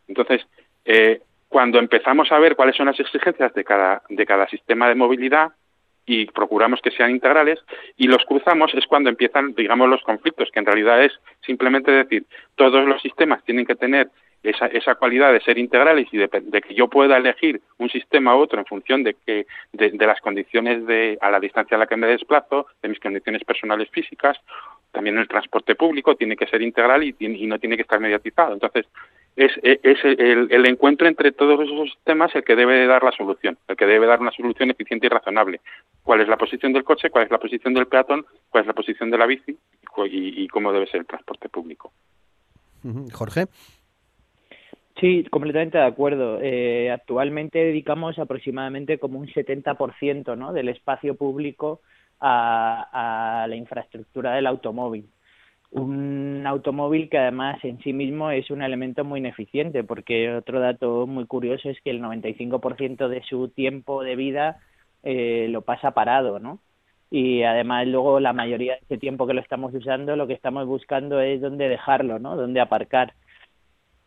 Entonces, 0.09 0.47
eh, 0.87 1.21
cuando 1.49 1.79
empezamos 1.79 2.33
a 2.33 2.39
ver 2.39 2.57
cuáles 2.57 2.77
son 2.77 2.87
las 2.87 2.99
exigencias 2.99 3.53
de 3.53 3.63
cada, 3.63 4.03
de 4.09 4.25
cada 4.25 4.49
sistema 4.49 4.89
de 4.89 4.95
movilidad, 4.95 5.53
y 6.07 6.27
procuramos 6.27 6.81
que 6.81 6.91
sean 6.91 7.11
integrales 7.11 7.59
y 7.97 8.07
los 8.07 8.25
cruzamos 8.25 8.73
es 8.75 8.87
cuando 8.87 9.11
empiezan, 9.11 9.55
digamos, 9.55 9.89
los 9.89 10.03
conflictos, 10.03 10.51
que 10.53 10.61
en 10.61 10.67
realidad 10.67 11.03
es 11.03 11.13
simplemente 11.45 11.91
decir, 11.91 12.25
todos 12.57 12.87
los 12.87 13.01
sistemas 13.01 13.43
tienen 13.45 13.67
que 13.67 13.75
tener 13.75 14.11
esa, 14.43 14.67
esa 14.67 14.95
cualidad 14.97 15.33
de 15.33 15.41
ser 15.41 15.57
integrales 15.59 16.07
y 16.13 16.19
de, 16.19 16.29
de, 16.29 16.61
que 16.61 16.75
yo 16.75 16.89
pueda 16.89 17.17
elegir 17.17 17.63
un 17.79 17.89
sistema 17.89 18.37
u 18.37 18.41
otro 18.41 18.59
en 18.59 18.67
función 18.67 19.03
de 19.03 19.17
que 19.27 19.47
de, 19.73 20.07
las 20.07 20.21
condiciones 20.21 20.87
de 20.87 21.17
a 21.21 21.31
la 21.31 21.41
distancia 21.41 21.77
a 21.77 21.81
la 21.81 21.87
que 21.87 21.97
me 21.97 22.07
desplazo, 22.07 22.67
de 22.83 22.91
mis 22.91 23.01
condiciones 23.01 23.43
personales 23.45 23.89
físicas, 23.91 24.39
también 24.93 25.17
el 25.19 25.29
transporte 25.29 25.75
público 25.75 26.15
tiene 26.15 26.37
que 26.37 26.47
ser 26.47 26.61
integral 26.61 27.03
y, 27.03 27.17
y 27.19 27.47
no 27.47 27.59
tiene 27.59 27.77
que 27.77 27.83
estar 27.83 27.99
mediatizado. 27.99 28.53
Entonces, 28.53 28.87
es, 29.37 29.53
es 29.63 29.99
el, 30.05 30.49
el, 30.51 30.67
encuentro 30.67 31.09
entre 31.09 31.33
todos 31.33 31.61
esos 31.61 31.91
sistemas 31.91 32.35
el 32.35 32.45
que 32.45 32.55
debe 32.55 32.87
dar 32.87 33.03
la 33.03 33.11
solución, 33.13 33.59
el 33.67 33.77
que 33.77 33.87
debe 33.87 34.07
dar 34.07 34.21
una 34.21 34.31
solución 34.31 34.71
eficiente 34.71 35.07
y 35.07 35.11
razonable. 35.11 35.61
¿Cuál 36.03 36.21
es 36.21 36.29
la 36.29 36.37
posición 36.37 36.73
del 36.73 36.85
coche? 36.85 37.11
¿Cuál 37.11 37.25
es 37.25 37.31
la 37.31 37.39
posición 37.39 37.75
del 37.75 37.87
peatón? 37.87 38.25
¿Cuál 38.49 38.63
es 38.63 38.69
la 38.69 38.75
posición 38.75 39.11
de 39.11 39.19
la 39.19 39.27
bici? 39.27 39.59
Y, 40.07 40.43
y 40.45 40.49
cómo 40.49 40.73
debe 40.73 40.87
ser 40.87 41.01
el 41.01 41.07
transporte 41.07 41.49
público. 41.49 41.93
Jorge. 43.13 43.47
Sí, 45.01 45.25
completamente 45.31 45.79
de 45.79 45.85
acuerdo. 45.85 46.39
Eh, 46.41 46.91
actualmente 46.91 47.59
dedicamos 47.59 48.19
aproximadamente 48.19 48.99
como 48.99 49.19
un 49.19 49.27
70% 49.27 50.37
¿no? 50.37 50.53
del 50.53 50.69
espacio 50.69 51.17
público 51.17 51.81
a, 52.21 53.43
a 53.43 53.47
la 53.49 53.57
infraestructura 53.57 54.35
del 54.35 54.47
automóvil 54.47 55.09
un 55.75 56.45
automóvil 56.47 57.09
que 57.11 57.19
además 57.19 57.59
en 57.65 57.81
sí 57.83 57.93
mismo 57.93 58.31
es 58.31 58.51
un 58.51 58.63
elemento 58.63 59.05
muy 59.05 59.19
ineficiente, 59.19 59.83
porque 59.83 60.33
otro 60.33 60.61
dato 60.61 61.07
muy 61.07 61.27
curioso 61.27 61.69
es 61.69 61.81
que 61.81 61.91
el 61.91 62.01
95% 62.01 63.09
de 63.09 63.23
su 63.25 63.49
tiempo 63.49 64.05
de 64.05 64.15
vida 64.15 64.61
eh, 65.03 65.49
lo 65.51 65.63
pasa 65.63 65.91
parado, 65.91 66.39
¿no? 66.39 66.61
Y 67.11 67.43
además 67.43 67.89
luego 67.89 68.21
la 68.21 68.33
mayoría 68.33 68.75
de 68.75 68.81
ese 68.83 68.99
tiempo 68.99 69.27
que 69.27 69.35
lo 69.35 69.41
estamos 69.41 69.75
usando, 69.75 70.15
lo 70.15 70.29
que 70.29 70.35
estamos 70.35 70.67
buscando 70.67 71.21
es 71.21 71.41
dónde 71.41 71.69
dejarlo, 71.69 72.21
¿no? 72.21 72.37
Dónde 72.37 72.61
aparcar. 72.61 73.15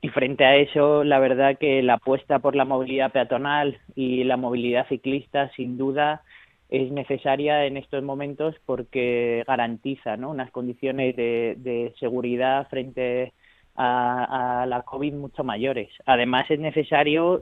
Y 0.01 0.09
frente 0.09 0.45
a 0.45 0.55
eso, 0.55 1.03
la 1.03 1.19
verdad 1.19 1.57
que 1.57 1.83
la 1.83 1.95
apuesta 1.95 2.39
por 2.39 2.55
la 2.55 2.65
movilidad 2.65 3.11
peatonal 3.11 3.77
y 3.95 4.23
la 4.23 4.37
movilidad 4.37 4.87
ciclista, 4.87 5.51
sin 5.55 5.77
duda, 5.77 6.23
es 6.69 6.91
necesaria 6.91 7.65
en 7.65 7.77
estos 7.77 8.03
momentos 8.03 8.55
porque 8.65 9.43
garantiza 9.47 10.17
¿no? 10.17 10.31
unas 10.31 10.51
condiciones 10.51 11.15
de, 11.15 11.93
seguridad 11.99 12.67
frente 12.69 13.33
a, 13.75 14.65
la 14.67 14.81
COVID 14.81 15.13
mucho 15.13 15.43
mayores. 15.43 15.89
Además, 16.05 16.49
es 16.49 16.59
necesario 16.59 17.41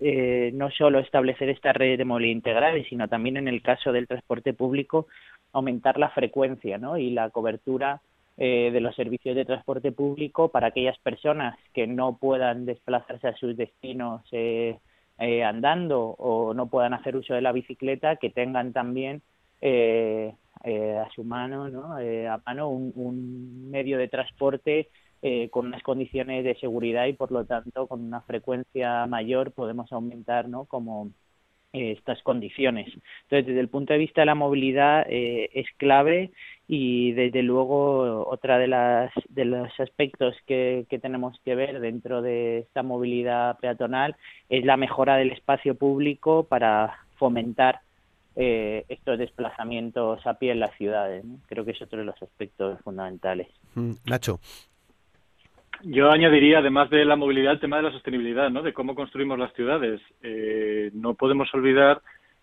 eh, 0.00 0.50
no 0.54 0.70
solo 0.70 0.98
establecer 0.98 1.50
esta 1.50 1.72
red 1.72 1.98
de 1.98 2.04
movilidad 2.04 2.32
integral, 2.32 2.86
sino 2.88 3.06
también 3.08 3.36
en 3.36 3.48
el 3.48 3.62
caso 3.62 3.92
del 3.92 4.08
transporte 4.08 4.54
público 4.54 5.06
aumentar 5.52 5.98
la 5.98 6.10
frecuencia 6.10 6.78
¿no? 6.78 6.96
y 6.96 7.10
la 7.10 7.30
cobertura 7.30 8.00
eh, 8.36 8.70
de 8.72 8.80
los 8.80 8.96
servicios 8.96 9.36
de 9.36 9.44
transporte 9.44 9.92
público 9.92 10.48
para 10.48 10.66
aquellas 10.68 10.98
personas 10.98 11.56
que 11.72 11.86
no 11.86 12.16
puedan 12.16 12.66
desplazarse 12.66 13.28
a 13.28 13.36
sus 13.36 13.56
destinos 13.56 14.22
eh, 14.32 14.78
eh, 15.18 15.44
andando 15.44 16.00
o 16.00 16.54
no 16.54 16.66
puedan 16.68 16.94
hacer 16.94 17.16
uso 17.16 17.34
de 17.34 17.40
la 17.40 17.52
bicicleta, 17.52 18.16
que 18.16 18.30
tengan 18.30 18.72
también 18.72 19.22
eh, 19.60 20.34
eh, 20.64 20.98
a 20.98 21.08
su 21.10 21.24
mano, 21.24 21.68
¿no? 21.68 21.94
a 21.94 22.42
mano 22.46 22.68
un, 22.68 22.92
un, 22.96 23.70
medio 23.70 23.98
de 23.98 24.08
transporte 24.08 24.88
con 25.50 25.68
unas 25.68 25.82
condiciones 25.82 26.44
de 26.44 26.54
seguridad 26.56 27.06
y 27.06 27.14
por 27.14 27.32
lo 27.32 27.46
tanto 27.46 27.86
con 27.86 28.02
una 28.04 28.20
frecuencia 28.20 29.06
mayor 29.06 29.52
podemos 29.52 29.90
aumentar 29.90 30.50
¿no? 30.50 30.66
como 30.66 31.12
estas 31.74 32.22
condiciones. 32.22 32.86
Entonces, 33.24 33.46
desde 33.46 33.60
el 33.60 33.68
punto 33.68 33.92
de 33.92 33.98
vista 33.98 34.22
de 34.22 34.26
la 34.26 34.34
movilidad 34.34 35.06
es 35.08 35.66
clave 35.76 36.30
y 36.66 37.12
desde 37.12 37.42
luego 37.42 38.26
otra 38.26 38.58
de 38.58 38.68
las 38.68 39.12
de 39.28 39.44
los 39.44 39.68
aspectos 39.78 40.34
que, 40.46 40.86
que, 40.88 40.98
tenemos 40.98 41.38
que 41.44 41.54
ver 41.54 41.80
dentro 41.80 42.22
de 42.22 42.60
esta 42.60 42.82
movilidad 42.82 43.58
peatonal 43.58 44.16
es 44.48 44.64
la 44.64 44.78
mejora 44.78 45.16
del 45.16 45.32
espacio 45.32 45.74
público 45.74 46.44
para 46.44 46.96
fomentar 47.16 47.80
eh, 48.36 48.84
estos 48.88 49.16
desplazamientos 49.16 50.26
a 50.26 50.34
pie 50.34 50.52
en 50.52 50.60
las 50.60 50.76
ciudades. 50.76 51.24
Creo 51.46 51.64
que 51.64 51.70
es 51.70 51.82
otro 51.82 52.00
de 52.00 52.04
los 52.04 52.20
aspectos 52.20 52.80
fundamentales. 52.82 53.46
Mm, 53.74 53.92
Nacho. 54.06 54.40
Yo 55.82 56.10
añadiría, 56.10 56.58
además 56.58 56.88
de 56.90 57.04
la 57.04 57.16
movilidad, 57.16 57.52
el 57.52 57.60
tema 57.60 57.76
de 57.76 57.82
la 57.82 57.92
sostenibilidad, 57.92 58.50
¿no? 58.50 58.62
De 58.62 58.72
cómo 58.72 58.94
construimos 58.94 59.38
las 59.38 59.52
ciudades. 59.54 60.00
Eh, 60.22 60.90
no 60.94 61.14
podemos 61.14 61.52
olvidar 61.54 62.00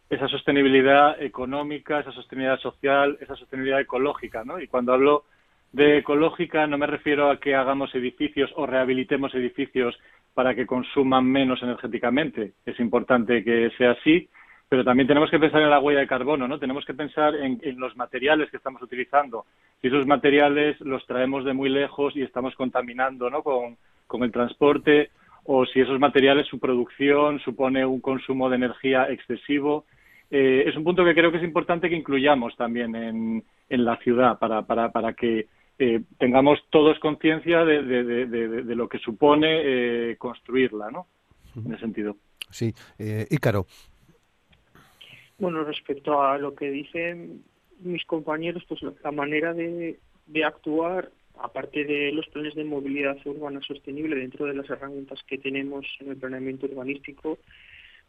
esa 0.10 0.28
sostenibilidad 0.28 1.22
económica, 1.22 2.00
esa 2.00 2.12
sostenibilidad 2.12 2.60
social, 2.60 3.17
esa 3.22 3.36
sostenibilidad 3.36 3.80
ecológica, 3.80 4.44
¿no? 4.44 4.60
Y 4.60 4.67
cuando 4.67 4.94
hablo 4.94 5.24
de 5.72 6.00
ecológica 6.00 6.67
no 6.67 6.78
me 6.78 6.86
refiero 6.86 7.30
a 7.30 7.39
que 7.39 7.56
hagamos 7.56 7.96
edificios 7.96 8.52
o 8.56 8.65
rehabilitemos 8.65 9.34
edificios 9.34 9.98
para 10.34 10.54
que 10.54 10.65
consuman 10.65 11.26
menos 11.26 11.63
energéticamente. 11.63 12.54
Es 12.65 12.80
importante 12.80 13.44
que 13.44 13.72
sea 13.78 13.91
así, 13.91 14.30
pero 14.72 14.86
también 14.86 15.06
tenemos 15.06 15.30
que 15.30 15.38
pensar 15.38 15.62
en 15.62 15.70
la 15.70 15.82
huella 15.82 16.00
de 16.00 16.08
carbono, 16.08 16.48
¿no? 16.48 16.58
Tenemos 16.58 16.86
que 16.86 16.94
pensar 16.94 17.36
en, 17.36 17.60
en, 17.62 17.78
los 17.78 17.98
materiales 17.98 18.50
que 18.50 18.56
estamos 18.56 18.82
utilizando. 18.82 19.46
Si 19.82 19.90
esos 19.90 20.08
materiales 20.08 20.80
los 20.80 21.06
traemos 21.06 21.44
de 21.44 21.52
muy 21.52 21.68
lejos 21.68 22.16
y 22.16 22.22
estamos 22.22 22.56
contaminando, 22.56 23.30
¿no? 23.30 23.44
Con, 23.44 23.76
con 24.08 24.24
el 24.24 24.32
transporte, 24.32 25.10
o 25.44 25.66
si 25.66 25.82
esos 25.82 26.00
materiales, 26.00 26.48
su 26.48 26.58
producción 26.58 27.42
supone 27.42 27.86
un 27.86 28.00
consumo 28.00 28.50
de 28.50 28.56
energía 28.56 29.10
excesivo 29.10 29.84
eh, 30.30 30.64
es 30.66 30.78
un 30.78 30.86
punto 30.86 31.04
que 31.04 31.16
creo 31.16 31.32
que 31.32 31.40
es 31.40 31.44
importante 31.44 31.90
que 31.90 31.98
incluyamos 31.98 32.56
también 32.56 32.96
en, 32.96 33.44
en 33.68 33.84
la 33.84 33.98
ciudad 33.98 34.40
para, 34.40 34.62
para, 34.62 34.90
para 34.90 35.12
que 35.12 35.48
eh, 35.80 36.00
tengamos 36.18 36.60
todos 36.70 36.98
conciencia 37.00 37.66
de, 37.66 37.84
de, 37.84 38.04
de, 38.06 38.48
de, 38.64 38.76
lo 38.76 38.88
que 38.88 39.00
supone 39.00 40.12
eh, 40.12 40.16
construirla, 40.18 40.90
¿no? 40.90 41.08
En 41.58 41.74
ese 41.74 41.82
sentido. 41.82 42.16
Sí, 42.50 42.74
eh, 43.00 43.28
Ícaro. 43.30 43.66
Bueno, 45.41 45.63
respecto 45.63 46.21
a 46.21 46.38
lo 46.38 46.54
que 46.54 46.69
dicen 46.69 47.43
mis 47.80 48.06
compañeros, 48.06 48.63
pues 48.69 48.80
la 49.04 49.12
manera 49.12 49.56
de, 49.56 49.97
de 50.27 50.43
actuar, 50.43 51.10
aparte 51.39 51.84
de 51.84 52.12
los 52.12 52.27
planes 52.27 52.54
de 52.54 52.63
movilidad 52.63 53.17
urbana 53.25 53.60
sostenible 53.62 54.17
dentro 54.17 54.45
de 54.45 54.54
las 54.54 54.69
herramientas 54.69 55.19
que 55.25 55.39
tenemos 55.39 55.88
en 55.99 56.10
el 56.10 56.17
planeamiento 56.17 56.67
urbanístico, 56.67 57.39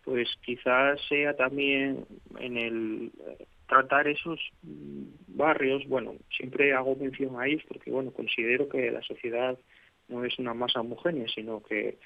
pues 0.05 0.29
quizás 0.43 1.01
sea 1.09 1.35
también 1.35 2.05
en 2.39 2.59
el 2.59 3.13
eh, 3.27 3.47
tratar 3.67 4.09
esos 4.09 4.39
mm, 4.63 5.05
barrios, 5.29 5.89
bueno, 5.89 6.17
siempre 6.37 6.75
hago 6.75 6.97
mención 6.97 7.41
a 7.41 7.47
ellos 7.47 7.63
porque, 7.67 7.91
bueno, 7.91 8.11
considero 8.11 8.69
que 8.69 8.91
la 8.91 9.01
sociedad 9.01 9.59
no 10.09 10.23
es 10.27 10.39
una 10.39 10.53
masa 10.53 10.81
homogénea, 10.81 11.29
sino 11.35 11.63
que 11.63 11.97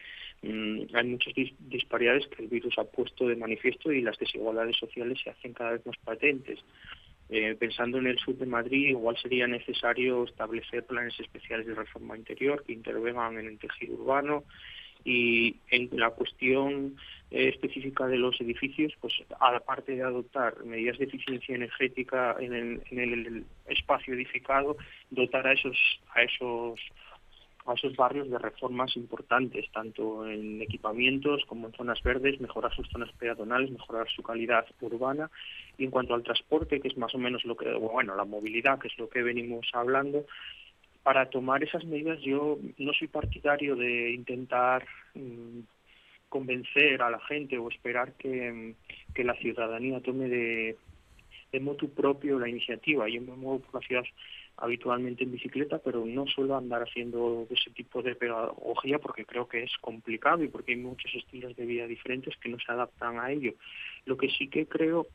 hay 0.43 1.05
muchas 1.05 1.35
dis 1.35 1.53
disparidades 1.59 2.27
que 2.29 2.43
el 2.43 2.49
virus 2.49 2.79
ha 2.79 2.85
puesto 2.85 3.27
de 3.27 3.37
manifiesto 3.37 3.93
y 3.93 4.03
las 4.03 4.19
desigualdades 4.19 4.77
sociales 4.77 5.19
se 5.23 5.31
hacen 5.31 5.53
cada 5.53 5.73
vez 5.73 5.87
más 5.87 5.97
patentes. 6.05 6.59
Eh, 7.29 7.57
pensando 7.59 7.99
en 7.99 8.07
el 8.07 8.19
sur 8.19 8.37
de 8.37 8.47
Madrid, 8.47 8.91
igual 8.91 9.17
sería 9.21 9.49
necesario 9.49 10.25
establecer 10.25 10.87
planes 10.87 11.19
especiales 11.19 11.67
de 11.67 11.75
reforma 11.75 12.17
interior 12.17 12.63
que 12.65 12.73
intervengan 12.73 13.39
en 13.39 13.47
el 13.47 13.59
tejido 13.59 13.95
urbano, 13.95 14.45
y 15.07 15.57
en 15.71 15.89
la 15.93 16.11
cuestión 16.11 16.97
eh, 17.31 17.49
específica 17.49 18.07
de 18.09 18.19
los 18.19 18.39
edificios, 18.41 18.93
pues 19.01 19.15
aparte 19.39 19.95
de 19.95 20.03
adoptar 20.03 20.65
medidas 20.65 20.99
de 20.99 21.05
eficiencia 21.05 21.55
energética 21.55 22.37
en 22.41 22.53
el, 22.53 22.83
en 22.91 22.99
el 22.99 23.45
espacio 23.69 24.15
edificado, 24.15 24.77
dotar 25.11 25.47
a 25.47 25.53
esos 25.53 25.77
a 26.13 26.23
esos 26.23 26.81
a 27.73 27.75
esos 27.75 27.97
barrios 27.97 28.31
de 28.31 28.39
reformas 28.39 28.97
importantes, 28.97 29.71
tanto 29.73 30.29
en 30.29 30.63
equipamientos 30.63 31.45
como 31.47 31.67
en 31.67 31.73
zonas 31.75 32.03
verdes, 32.03 32.41
mejorar 32.41 32.75
sus 32.75 32.89
zonas 32.89 33.11
peatonales, 33.13 33.71
mejorar 33.71 34.09
su 34.09 34.23
calidad 34.23 34.67
urbana. 34.81 35.31
Y 35.79 35.85
en 35.85 35.91
cuanto 35.91 36.15
al 36.15 36.23
transporte, 36.23 36.81
que 36.81 36.89
es 36.89 36.97
más 36.97 37.15
o 37.15 37.19
menos 37.19 37.45
lo 37.45 37.57
que, 37.57 37.73
bueno, 37.75 38.15
la 38.17 38.25
movilidad, 38.25 38.79
que 38.79 38.89
es 38.89 38.99
lo 38.99 39.09
que 39.09 39.23
venimos 39.23 39.69
hablando, 39.73 40.25
para 41.03 41.31
tomar 41.31 41.63
esas 41.63 41.85
medidas 41.85 42.21
yo 42.21 42.59
no 42.79 42.93
soy 42.93 43.07
partidario 43.07 43.77
de 43.77 44.11
intentar 44.11 44.85
mmm, 45.15 45.61
convencer 46.29 47.01
a 47.01 47.11
la 47.11 47.21
gente 47.21 47.59
o 47.59 47.69
esperar 47.69 48.15
que, 48.15 48.75
que 49.15 49.23
la 49.23 49.35
ciudadanía 49.35 50.01
tome 50.01 50.29
de, 50.29 50.77
de 51.53 51.61
motu 51.61 51.91
propio 51.91 52.39
la 52.39 52.49
iniciativa. 52.49 53.09
Yo 53.09 53.21
me 53.23 53.37
muevo 53.37 53.61
por 53.61 53.81
la 53.81 53.87
ciudad 53.87 54.05
habitualmente 54.57 55.25
en 55.25 55.33
bicicleta, 55.33 55.79
pero 55.79 56.05
no 56.07 56.27
suelo 56.27 56.57
andar 56.57 56.83
haciendo 56.83 57.47
ese 57.51 57.71
tipo 57.71 58.03
de 58.03 58.15
pedagogía 58.15 58.99
porque 58.99 59.25
creo 59.25 59.47
que 59.49 59.63
es 59.63 59.73
complicado 59.81 60.43
y 60.43 60.49
porque 60.49 60.73
hay 60.73 60.79
muchos 60.79 61.15
estilos 61.15 61.55
de 61.57 61.67
vida 61.67 61.87
diferentes 61.87 62.37
que 62.39 62.49
no 62.49 62.59
se 62.59 62.73
adaptan 62.73 63.19
a 63.19 63.31
ello. 63.31 63.55
Lo 64.07 64.17
que 64.17 64.31
sí 64.31 64.49
que 64.49 64.67
creo 64.67 65.07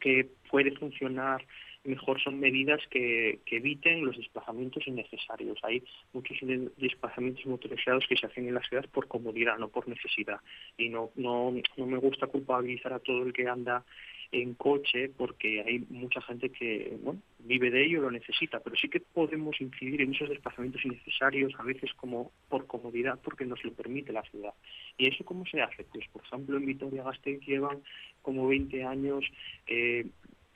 que 0.00 0.28
puede 0.50 0.72
funcionar 0.72 1.44
mejor 1.84 2.20
son 2.20 2.40
medidas 2.40 2.80
que, 2.90 3.38
que, 3.46 3.58
eviten 3.58 4.04
los 4.04 4.16
desplazamientos 4.16 4.86
innecesarios. 4.86 5.58
Hay 5.62 5.84
muchos 6.12 6.36
desplazamientos 6.76 7.46
motorizados 7.46 8.04
que 8.08 8.16
se 8.16 8.26
hacen 8.26 8.48
en 8.48 8.54
la 8.54 8.62
ciudad 8.62 8.84
por 8.90 9.06
comodidad, 9.06 9.56
no 9.58 9.68
por 9.68 9.88
necesidad. 9.88 10.40
Y 10.76 10.88
no, 10.88 11.10
no, 11.14 11.54
no 11.76 11.86
me 11.86 11.98
gusta 11.98 12.26
culpabilizar 12.26 12.92
a 12.92 12.98
todo 12.98 13.22
el 13.22 13.32
que 13.32 13.48
anda 13.48 13.84
en 14.32 14.54
coche 14.54 15.10
porque 15.16 15.62
hay 15.62 15.84
mucha 15.88 16.20
gente 16.22 16.50
que 16.50 16.96
bueno, 17.02 17.20
vive 17.38 17.70
de 17.70 17.84
ello 17.84 18.02
lo 18.02 18.10
necesita, 18.10 18.60
pero 18.60 18.76
sí 18.76 18.88
que 18.88 19.00
podemos 19.00 19.60
incidir 19.60 20.02
en 20.02 20.14
esos 20.14 20.28
desplazamientos 20.28 20.84
innecesarios, 20.84 21.52
a 21.58 21.62
veces 21.62 21.92
como 21.94 22.32
por 22.48 22.66
comodidad, 22.66 23.18
porque 23.22 23.44
nos 23.44 23.62
lo 23.64 23.72
permite 23.72 24.12
la 24.12 24.22
ciudad. 24.22 24.54
¿Y 24.98 25.08
eso 25.08 25.24
cómo 25.24 25.44
se 25.46 25.62
hace? 25.62 25.84
Pues, 25.84 26.06
por 26.12 26.22
ejemplo, 26.22 26.56
en 26.56 26.66
Vitoria-Gasteiz 26.66 27.40
llevan 27.46 27.82
como 28.22 28.48
20 28.48 28.84
años 28.84 29.24
eh, 29.66 30.06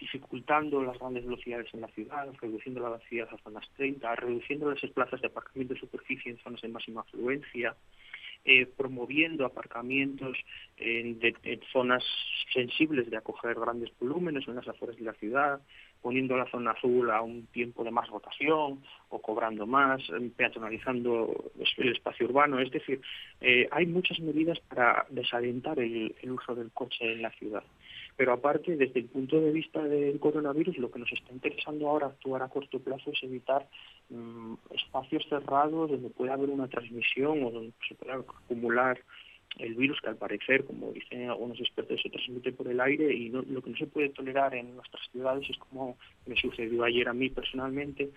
dificultando 0.00 0.82
las 0.82 0.98
grandes 0.98 1.24
velocidades 1.24 1.72
en 1.74 1.82
la 1.82 1.88
ciudad, 1.88 2.26
reduciendo 2.40 2.80
la 2.80 2.88
velocidad 2.90 3.28
a 3.30 3.38
zonas 3.42 3.68
30, 3.76 4.16
reduciendo 4.16 4.70
las 4.70 4.80
plazas 4.92 5.20
de 5.20 5.26
aparcamiento 5.28 5.74
de 5.74 5.80
superficie 5.80 6.32
en 6.32 6.38
zonas 6.38 6.62
de 6.62 6.68
máxima 6.68 7.02
afluencia, 7.02 7.76
eh, 8.44 8.66
promoviendo 8.66 9.44
aparcamientos 9.44 10.36
en, 10.76 11.18
de, 11.18 11.34
en, 11.42 11.60
zonas 11.72 12.02
sensibles 12.52 13.10
de 13.10 13.16
acoger 13.16 13.54
grandes 13.54 13.90
volúmenes 14.00 14.48
en 14.48 14.56
las 14.56 14.66
afueras 14.66 14.96
de 14.96 15.04
la 15.04 15.12
ciudad, 15.14 15.60
poniendo 16.00 16.36
la 16.36 16.50
zona 16.50 16.70
azul 16.70 17.10
a 17.10 17.20
un 17.20 17.46
tiempo 17.48 17.84
de 17.84 17.90
más 17.90 18.08
rotación 18.08 18.82
o 19.10 19.20
cobrando 19.20 19.66
más, 19.66 20.02
peatonalizando 20.36 21.52
el 21.76 21.92
espacio 21.92 22.26
urbano. 22.26 22.58
Es 22.58 22.70
decir, 22.70 23.00
eh, 23.40 23.68
hay 23.70 23.86
muchas 23.86 24.18
medidas 24.20 24.58
para 24.60 25.06
desalentar 25.10 25.78
el, 25.78 26.14
el 26.22 26.30
uso 26.30 26.54
del 26.54 26.70
coche 26.70 27.12
en 27.12 27.22
la 27.22 27.30
ciudad. 27.32 27.62
Pero 28.16 28.32
aparte, 28.32 28.76
desde 28.76 29.00
el 29.00 29.06
punto 29.06 29.40
de 29.40 29.50
vista 29.50 29.82
del 29.82 30.18
coronavirus, 30.20 30.78
lo 30.78 30.90
que 30.90 30.98
nos 30.98 31.12
está 31.12 31.32
interesando 31.32 31.88
ahora 31.88 32.08
actuar 32.08 32.42
a 32.42 32.48
corto 32.48 32.78
plazo 32.78 33.10
es 33.12 33.22
evitar 33.22 33.66
mmm, 34.10 34.54
espacios 34.72 35.24
cerrados 35.28 35.90
donde 35.90 36.10
pueda 36.10 36.34
haber 36.34 36.50
una 36.50 36.68
transmisión 36.68 37.42
o 37.44 37.50
donde 37.50 37.72
se 37.88 37.94
pueda 37.94 38.16
acumular 38.16 39.00
el 39.58 39.74
virus 39.74 40.00
que 40.00 40.08
al 40.08 40.16
parecer, 40.16 40.64
como 40.64 40.92
dicen 40.92 41.28
algunos 41.28 41.58
expertos, 41.60 42.00
se 42.02 42.10
transmite 42.10 42.52
por 42.52 42.68
el 42.68 42.80
aire 42.80 43.12
y 43.12 43.30
no, 43.30 43.42
lo 43.42 43.62
que 43.62 43.70
no 43.70 43.76
se 43.76 43.86
puede 43.86 44.10
tolerar 44.10 44.54
en 44.54 44.76
nuestras 44.76 45.02
ciudades 45.10 45.48
es 45.50 45.58
como 45.58 45.96
me 46.26 46.36
sucedió 46.36 46.84
ayer 46.84 47.08
a 47.08 47.14
mí 47.14 47.30
personalmente 47.30 48.10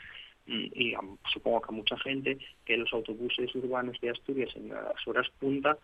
y 0.45 0.93
a, 0.93 0.99
supongo 1.31 1.61
que 1.61 1.69
a 1.69 1.77
mucha 1.77 1.97
gente 1.99 2.37
que 2.65 2.77
los 2.77 2.91
autobuses 2.93 3.53
urbanos 3.55 3.99
de 4.01 4.09
Asturias 4.09 4.55
en 4.55 4.69
las 4.69 5.07
horas 5.07 5.27
punta 5.39 5.77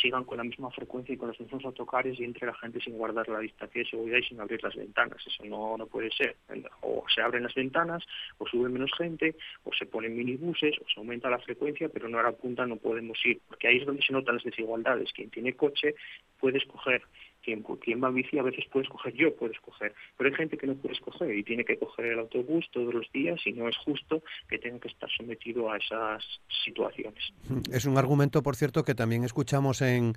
sigan 0.00 0.24
con 0.24 0.38
la 0.38 0.44
misma 0.44 0.70
frecuencia 0.70 1.14
y 1.14 1.16
con 1.16 1.28
los 1.28 1.40
mismos 1.40 1.64
autocares 1.64 2.18
y 2.18 2.24
entre 2.24 2.46
la 2.46 2.54
gente 2.54 2.80
sin 2.80 2.98
guardar 2.98 3.28
la 3.28 3.40
distancia 3.40 3.82
de 3.82 3.88
seguridad 3.88 4.18
y 4.18 4.24
sin 4.24 4.40
abrir 4.40 4.62
las 4.62 4.74
ventanas. 4.76 5.18
Eso 5.26 5.44
no, 5.44 5.76
no 5.76 5.86
puede 5.86 6.10
ser. 6.10 6.36
O 6.82 7.04
se 7.14 7.22
abren 7.22 7.44
las 7.44 7.54
ventanas, 7.54 8.04
o 8.38 8.46
sube 8.46 8.68
menos 8.68 8.90
gente, 8.96 9.36
o 9.64 9.72
se 9.72 9.86
ponen 9.86 10.16
minibuses, 10.16 10.76
o 10.80 10.84
se 10.92 11.00
aumenta 11.00 11.30
la 11.30 11.38
frecuencia, 11.38 11.88
pero 11.88 12.08
no 12.08 12.18
a 12.18 12.22
la 12.22 12.32
punta 12.32 12.66
no 12.66 12.76
podemos 12.76 13.18
ir, 13.24 13.40
porque 13.48 13.68
ahí 13.68 13.78
es 13.78 13.86
donde 13.86 14.02
se 14.02 14.12
notan 14.12 14.36
las 14.36 14.44
desigualdades. 14.44 15.12
Quien 15.12 15.30
tiene 15.30 15.54
coche 15.54 15.94
puede 16.38 16.58
escoger 16.58 17.02
quien, 17.48 17.62
quien 17.80 18.02
va 18.02 18.08
en 18.08 18.14
bici 18.14 18.38
a 18.38 18.42
veces 18.42 18.64
puede 18.70 18.84
escoger 18.84 19.14
yo, 19.14 19.34
puedo 19.34 19.52
escoger, 19.52 19.94
pero 20.16 20.28
hay 20.28 20.36
gente 20.36 20.58
que 20.58 20.66
no 20.66 20.74
puede 20.74 20.94
escoger 20.94 21.34
y 21.34 21.42
tiene 21.42 21.64
que 21.64 21.78
coger 21.78 22.06
el 22.06 22.18
autobús 22.18 22.68
todos 22.72 22.92
los 22.92 23.10
días 23.12 23.40
y 23.46 23.52
no 23.52 23.68
es 23.68 23.76
justo 23.78 24.22
que 24.48 24.58
tenga 24.58 24.78
que 24.80 24.88
estar 24.88 25.08
sometido 25.16 25.70
a 25.70 25.78
esas 25.78 26.22
situaciones. 26.64 27.32
Es 27.72 27.84
un 27.84 27.96
argumento, 27.96 28.42
por 28.42 28.56
cierto, 28.56 28.84
que 28.84 28.94
también 28.94 29.24
escuchamos 29.24 29.82
en, 29.82 30.14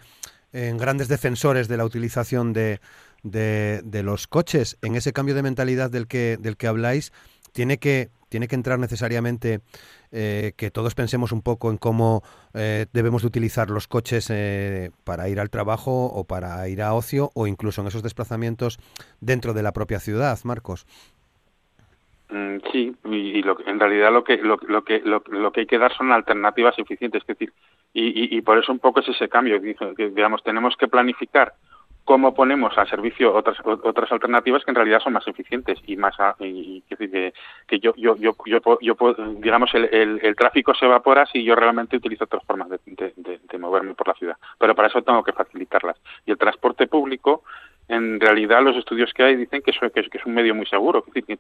en 0.52 0.78
grandes 0.78 1.08
defensores 1.08 1.68
de 1.68 1.78
la 1.78 1.86
utilización 1.86 2.54
de, 2.54 2.80
de, 3.24 3.82
de, 3.84 4.04
los 4.04 4.28
coches. 4.28 4.78
En 4.82 4.96
ese 4.96 5.14
cambio 5.14 5.36
de 5.36 5.44
mentalidad 5.44 5.90
del 5.90 6.08
que, 6.08 6.38
del 6.38 6.58
que 6.58 6.68
habláis, 6.68 7.12
tiene 7.52 7.78
que, 7.78 8.10
tiene 8.30 8.48
que 8.48 8.56
entrar 8.56 8.80
necesariamente 8.80 9.60
eh, 10.12 10.54
que 10.58 10.72
todos 10.72 10.96
pensemos 10.96 11.32
un 11.32 11.42
poco 11.42 11.70
en 11.70 11.78
cómo 11.78 12.24
eh, 12.54 12.86
debemos 12.94 13.22
de 13.22 13.28
utilizar 13.28 13.70
los 13.70 13.88
coches 13.88 14.30
eh, 14.30 14.92
para 15.04 15.30
ir 15.30 15.40
al 15.40 15.50
trabajo 15.50 16.06
o 16.06 16.26
para 16.26 16.68
ir 16.70 16.82
a 16.82 16.94
ocio 16.94 17.30
o 17.36 17.48
incluso 17.48 17.82
en 17.82 17.88
esos 17.88 18.04
desplazamientos 18.04 18.80
dentro 19.20 19.54
de 19.54 19.64
la 19.64 19.74
propia 19.74 20.00
ciudad, 20.00 20.38
Marcos. 20.44 20.86
Mm, 22.30 22.58
sí, 22.72 22.96
y 23.06 23.42
lo, 23.44 23.58
en 23.68 23.80
realidad 23.80 24.12
lo 24.14 24.24
que 24.24 24.38
lo, 24.38 24.58
lo 24.68 24.84
que 24.84 25.00
lo, 25.00 25.22
lo, 25.28 25.52
que 25.52 25.62
hay 25.62 25.66
que 25.68 25.78
dar 25.78 25.94
son 25.94 26.14
alternativas 26.14 26.80
eficientes, 26.80 27.22
es 27.24 27.28
decir, 27.28 27.52
y, 27.94 28.08
y, 28.08 28.38
y 28.38 28.42
por 28.42 28.58
eso 28.58 28.72
un 28.72 28.80
poco 28.80 29.02
es 29.02 29.10
ese 29.10 29.28
cambio, 29.28 29.60
digamos 29.60 30.42
tenemos 30.42 30.78
que 30.78 30.88
planificar 30.88 31.54
cómo 32.12 32.34
ponemos 32.34 32.78
a 32.78 32.86
servicio 32.88 33.34
otras 33.34 33.58
otras 33.64 34.12
alternativas 34.12 34.66
que 34.66 34.72
en 34.72 34.76
realidad 34.76 35.00
son 35.00 35.14
más 35.14 35.26
eficientes 35.30 35.80
y 35.88 35.96
más 35.96 36.14
y, 36.40 36.82
que, 36.82 37.32
que 37.66 37.80
yo 37.80 37.94
yo 37.96 38.18
yo 38.18 38.36
yo, 38.46 38.60
yo, 38.82 39.16
digamos 39.38 39.74
el, 39.74 39.86
el, 39.94 40.20
el, 40.22 40.36
tráfico 40.36 40.74
se 40.74 40.88
evapora 40.88 41.26
si 41.26 41.42
yo 41.42 41.56
realmente 41.56 41.96
utilizo 41.96 42.26
otras 42.26 42.44
formas 42.44 42.68
de 42.70 43.58
moverme 43.58 43.94
por 43.94 44.10
la 44.10 44.14
ciudad. 44.16 44.36
Pero 44.60 44.76
para 44.76 44.90
eso 44.90 45.02
tengo 45.02 45.24
que 45.24 45.32
facilitarlas. 45.32 45.96
Y 46.26 46.32
el 46.32 46.38
transporte 46.38 46.88
público 46.88 47.44
en 48.02 48.20
realidad 48.20 48.62
los 48.64 48.76
estudios 48.76 49.14
que 49.14 49.24
hay 49.24 49.36
dicen 49.36 49.62
que, 49.62 49.72
eso, 49.72 49.90
que, 49.92 50.02
es, 50.02 50.10
que 50.10 50.18
es 50.18 50.26
un 50.26 50.34
medio 50.34 50.56
muy 50.56 50.66
seguro 50.66 51.04
que, 51.04 51.22
que, 51.22 51.38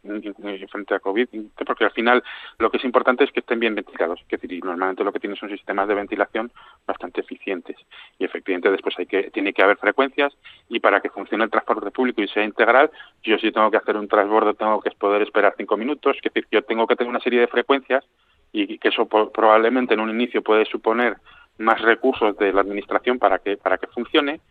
frente 0.69 0.95
a 0.95 0.99
COVID, 0.99 1.27
porque 1.65 1.85
al 1.85 1.91
final 1.91 2.23
lo 2.59 2.69
que 2.69 2.77
es 2.77 2.83
importante 2.83 3.23
es 3.23 3.31
que 3.31 3.41
estén 3.41 3.59
bien 3.59 3.75
ventilados, 3.75 4.19
que 4.27 4.37
decir, 4.37 4.63
normalmente 4.63 5.03
lo 5.03 5.11
que 5.11 5.19
tiene 5.19 5.35
son 5.35 5.49
sistemas 5.49 5.87
de 5.87 5.95
ventilación 5.95 6.51
bastante 6.85 7.21
eficientes. 7.21 7.77
Y 8.19 8.25
efectivamente 8.25 8.71
después 8.71 8.97
hay 8.99 9.05
que 9.05 9.31
tiene 9.31 9.53
que 9.53 9.63
haber 9.63 9.77
frecuencias 9.77 10.33
y 10.69 10.79
para 10.79 11.01
que 11.01 11.09
funcione 11.09 11.43
el 11.43 11.49
transporte 11.49 11.91
público 11.91 12.21
y 12.21 12.27
sea 12.27 12.43
integral, 12.43 12.91
yo 13.23 13.37
si 13.37 13.51
tengo 13.51 13.69
que 13.71 13.77
hacer 13.77 13.97
un 13.97 14.07
transbordo 14.07 14.53
tengo 14.53 14.81
que 14.81 14.91
poder 14.91 15.21
esperar 15.21 15.53
cinco 15.57 15.77
minutos, 15.77 16.17
que 16.21 16.29
decir, 16.29 16.47
yo 16.51 16.61
tengo 16.63 16.87
que 16.87 16.95
tener 16.95 17.09
una 17.09 17.19
serie 17.19 17.39
de 17.39 17.47
frecuencias 17.47 18.05
y 18.53 18.77
que 18.77 18.89
eso 18.89 19.05
probablemente 19.05 19.93
en 19.93 20.01
un 20.01 20.09
inicio 20.09 20.41
puede 20.41 20.65
suponer 20.65 21.15
más 21.57 21.81
recursos 21.81 22.37
de 22.37 22.51
la 22.51 22.61
administración 22.61 23.19
para 23.19 23.39
que 23.39 23.57
para 23.57 23.77
que 23.77 23.87
funcione 23.87 24.41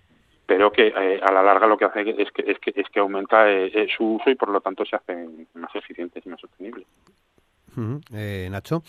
pero 0.50 0.72
que 0.72 0.88
eh, 0.88 1.20
a 1.22 1.30
la 1.30 1.44
larga 1.44 1.68
lo 1.68 1.78
que 1.78 1.84
hace 1.84 2.00
es 2.00 2.28
que, 2.32 2.42
es 2.44 2.58
que, 2.58 2.72
es 2.74 2.88
que 2.88 2.98
aumenta 2.98 3.48
eh, 3.48 3.86
su 3.96 4.14
uso 4.14 4.30
y 4.30 4.34
por 4.34 4.48
lo 4.48 4.60
tanto 4.60 4.84
se 4.84 4.96
hacen 4.96 5.46
más 5.54 5.72
eficientes 5.76 6.26
y 6.26 6.28
más 6.28 6.40
sostenibles. 6.40 6.88
Uh 7.76 7.80
-huh. 7.80 8.00
eh, 8.12 8.48
Nacho. 8.50 8.82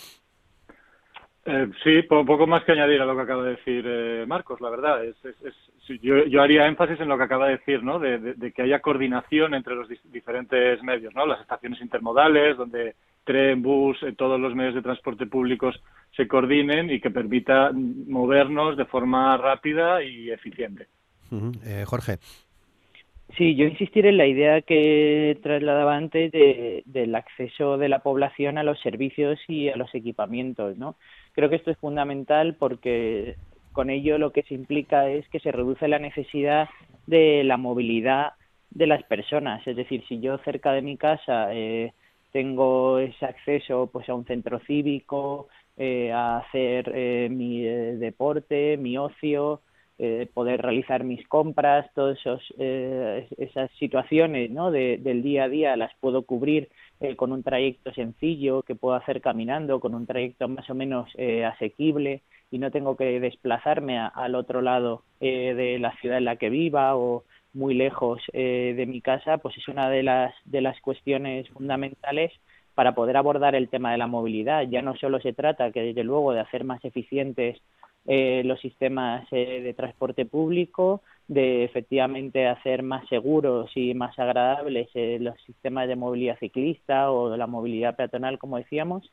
Eh, 1.46 1.68
sí, 1.84 2.02
po 2.02 2.26
poco 2.26 2.48
más 2.48 2.64
que 2.64 2.72
añadir 2.72 3.00
a 3.00 3.06
lo 3.06 3.16
que 3.16 3.22
acaba 3.22 3.44
de 3.44 3.52
decir 3.52 3.86
eh, 3.88 4.26
Marcos, 4.28 4.60
la 4.60 4.72
verdad. 4.72 5.06
Es, 5.06 5.24
es, 5.24 5.36
es, 5.44 6.02
yo, 6.02 6.26
yo, 6.26 6.42
haría 6.42 6.66
énfasis 6.66 7.00
en 7.00 7.10
lo 7.10 7.18
que 7.20 7.26
acaba 7.26 7.46
de 7.46 7.58
decir, 7.58 7.84
¿no? 7.84 8.00
De, 8.00 8.18
de, 8.18 8.34
de 8.34 8.52
que 8.52 8.64
haya 8.64 8.80
coordinación 8.80 9.54
entre 9.54 9.76
los 9.76 9.88
diferentes 10.06 10.82
medios, 10.82 11.14
¿no? 11.14 11.28
Las 11.28 11.42
estaciones 11.42 11.80
intermodales, 11.80 12.58
donde 12.58 12.96
tren, 13.24 13.62
bus, 13.62 14.02
eh, 14.02 14.16
todos 14.18 14.40
los 14.40 14.56
medios 14.56 14.74
de 14.74 14.82
transporte 14.82 15.28
públicos 15.28 15.80
se 16.18 16.28
coordinen 16.28 16.90
y 16.90 17.00
que 17.00 17.12
permita 17.12 17.70
movernos 17.72 18.78
de 18.78 18.86
forma 18.86 19.38
rápida 19.38 20.02
y 20.04 20.32
eficiente. 20.32 20.88
Uh 21.32 21.36
-huh. 21.36 21.60
eh, 21.66 21.86
Jorge. 21.86 22.18
Sí, 23.38 23.56
yo 23.56 23.66
insistir 23.66 24.06
en 24.06 24.18
la 24.18 24.28
idea 24.28 24.62
que 24.62 25.40
trasladaba 25.42 25.96
antes 25.96 26.32
de, 26.34 26.84
del 26.86 27.16
acceso 27.16 27.78
de 27.78 27.88
la 27.88 28.00
población 28.00 28.58
a 28.58 28.64
los 28.64 28.80
servicios 28.82 29.40
y 29.48 29.70
a 29.70 29.78
los 29.78 29.96
equipamientos, 29.96 30.78
¿no? 30.78 30.98
Creo 31.32 31.50
que 31.50 31.56
esto 31.56 31.72
es 31.72 31.78
fundamental 31.78 32.56
porque 32.60 33.36
con 33.72 33.90
ello 33.90 34.18
lo 34.18 34.32
que 34.32 34.44
se 34.44 34.54
implica 34.54 35.10
es 35.10 35.28
que 35.30 35.40
se 35.40 35.54
reduce 35.54 35.88
la 35.88 36.00
necesidad 36.00 36.68
de 37.08 37.44
la 37.46 37.56
movilidad 37.56 38.34
de 38.70 38.88
las 38.88 39.04
personas. 39.04 39.66
Es 39.66 39.78
decir, 39.78 40.04
si 40.10 40.20
yo 40.20 40.38
cerca 40.40 40.74
de 40.74 40.82
mi 40.82 40.98
casa 40.98 41.54
eh, 41.54 41.94
tengo 42.32 43.00
ese 43.00 43.26
acceso 43.26 43.90
pues 43.92 44.10
a 44.10 44.14
un 44.14 44.26
centro 44.26 44.60
cívico, 44.60 45.48
eh, 45.78 46.12
a 46.12 46.38
hacer 46.38 46.92
eh, 46.94 47.30
mi 47.32 47.66
eh, 47.66 47.96
deporte, 47.98 48.78
mi 48.78 48.98
ocio, 48.98 49.62
eh, 50.04 50.28
poder 50.34 50.64
realizar 50.64 51.04
mis 51.04 51.28
compras, 51.28 51.86
todas 51.94 52.18
eh, 52.58 53.28
esas 53.38 53.70
situaciones 53.78 54.50
¿no? 54.50 54.72
de, 54.72 54.98
del 54.98 55.22
día 55.22 55.44
a 55.44 55.50
día 55.50 55.78
las 55.78 55.92
puedo 56.00 56.24
cubrir 56.24 56.70
eh, 57.00 57.16
con 57.16 57.32
un 57.32 57.44
trayecto 57.44 57.94
sencillo 57.94 58.64
que 58.64 58.74
puedo 58.74 58.96
hacer 58.96 59.22
caminando, 59.22 59.80
con 59.80 59.94
un 59.94 60.08
trayecto 60.08 60.48
más 60.48 60.68
o 60.72 60.74
menos 60.74 61.08
eh, 61.18 61.46
asequible 61.46 62.24
y 62.50 62.58
no 62.58 62.72
tengo 62.72 62.98
que 62.98 63.20
desplazarme 63.20 64.00
a, 64.00 64.08
al 64.08 64.34
otro 64.34 64.62
lado 64.62 65.04
eh, 65.20 65.54
de 65.54 65.78
la 65.78 65.96
ciudad 65.98 66.18
en 66.18 66.26
la 66.26 66.36
que 66.36 66.50
viva 66.50 66.96
o 66.96 67.24
muy 67.54 67.76
lejos 67.76 68.22
eh, 68.34 68.74
de 68.76 68.86
mi 68.88 69.02
casa, 69.02 69.38
pues 69.38 69.56
es 69.56 69.68
una 69.68 69.88
de 69.88 70.02
las, 70.02 70.34
de 70.46 70.62
las 70.62 70.80
cuestiones 70.82 71.48
fundamentales 71.50 72.32
para 72.74 72.96
poder 72.96 73.18
abordar 73.18 73.54
el 73.54 73.70
tema 73.70 73.92
de 73.92 73.98
la 74.00 74.08
movilidad. 74.08 74.64
Ya 74.64 74.82
no 74.82 74.96
solo 74.96 75.20
se 75.20 75.34
trata 75.34 75.72
que, 75.72 75.82
desde 75.82 76.04
luego, 76.04 76.34
de 76.34 76.40
hacer 76.40 76.64
más 76.64 76.84
eficientes 76.86 77.62
eh, 78.08 78.42
los 78.46 78.60
sistemas 78.60 79.28
eh, 79.32 79.62
de 79.62 79.74
transporte 79.74 80.26
público, 80.26 81.02
de 81.28 81.64
efectivamente 81.64 82.48
hacer 82.48 82.84
más 82.84 83.08
seguros 83.08 83.72
y 83.76 83.94
más 83.94 84.18
agradables 84.20 84.90
eh, 84.96 85.18
los 85.22 85.40
sistemas 85.44 85.88
de 85.88 85.96
movilidad 85.96 86.38
ciclista 86.40 87.10
o 87.10 87.38
la 87.38 87.48
movilidad 87.48 87.96
peatonal, 87.96 88.38
como 88.38 88.58
decíamos, 88.58 89.10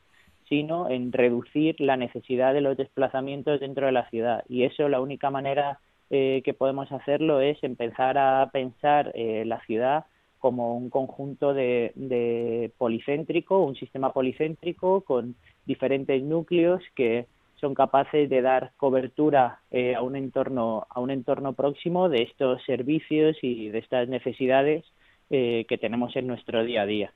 sino 0.49 0.89
en 0.89 1.13
reducir 1.13 1.79
la 1.79 1.95
necesidad 1.95 2.53
de 2.53 2.59
los 2.59 2.75
desplazamientos 2.75 3.61
dentro 3.61 3.85
de 3.85 3.93
la 3.93 4.09
ciudad. 4.09 4.43
Y 4.49 4.63
eso 4.63 4.89
la 4.89 4.99
única 4.99 5.29
manera 5.29 5.79
eh, 6.09 6.41
que 6.43 6.53
podemos 6.53 6.91
hacerlo 6.91 7.39
es 7.39 7.63
empezar 7.63 8.17
a 8.17 8.49
pensar 8.51 9.11
eh, 9.13 9.43
la 9.45 9.61
ciudad 9.61 10.05
como 10.39 10.75
un 10.75 10.89
conjunto 10.89 11.53
de, 11.53 11.91
de 11.95 12.71
policéntrico, 12.77 13.59
un 13.59 13.75
sistema 13.75 14.11
policéntrico 14.11 15.01
con 15.01 15.35
diferentes 15.65 16.21
núcleos 16.23 16.81
que 16.95 17.27
son 17.59 17.73
capaces 17.73 18.29
de 18.29 18.41
dar 18.41 18.71
cobertura 18.77 19.59
eh, 19.71 19.95
a 19.95 20.01
un 20.01 20.15
entorno 20.15 20.87
a 20.89 20.99
un 20.99 21.11
entorno 21.11 21.53
próximo 21.53 22.09
de 22.09 22.23
estos 22.23 22.63
servicios 22.63 23.37
y 23.41 23.69
de 23.69 23.79
estas 23.79 24.07
necesidades 24.07 24.85
eh, 25.29 25.65
que 25.67 25.77
tenemos 25.77 26.15
en 26.15 26.27
nuestro 26.27 26.63
día 26.63 26.83
a 26.83 26.85
día. 26.85 27.13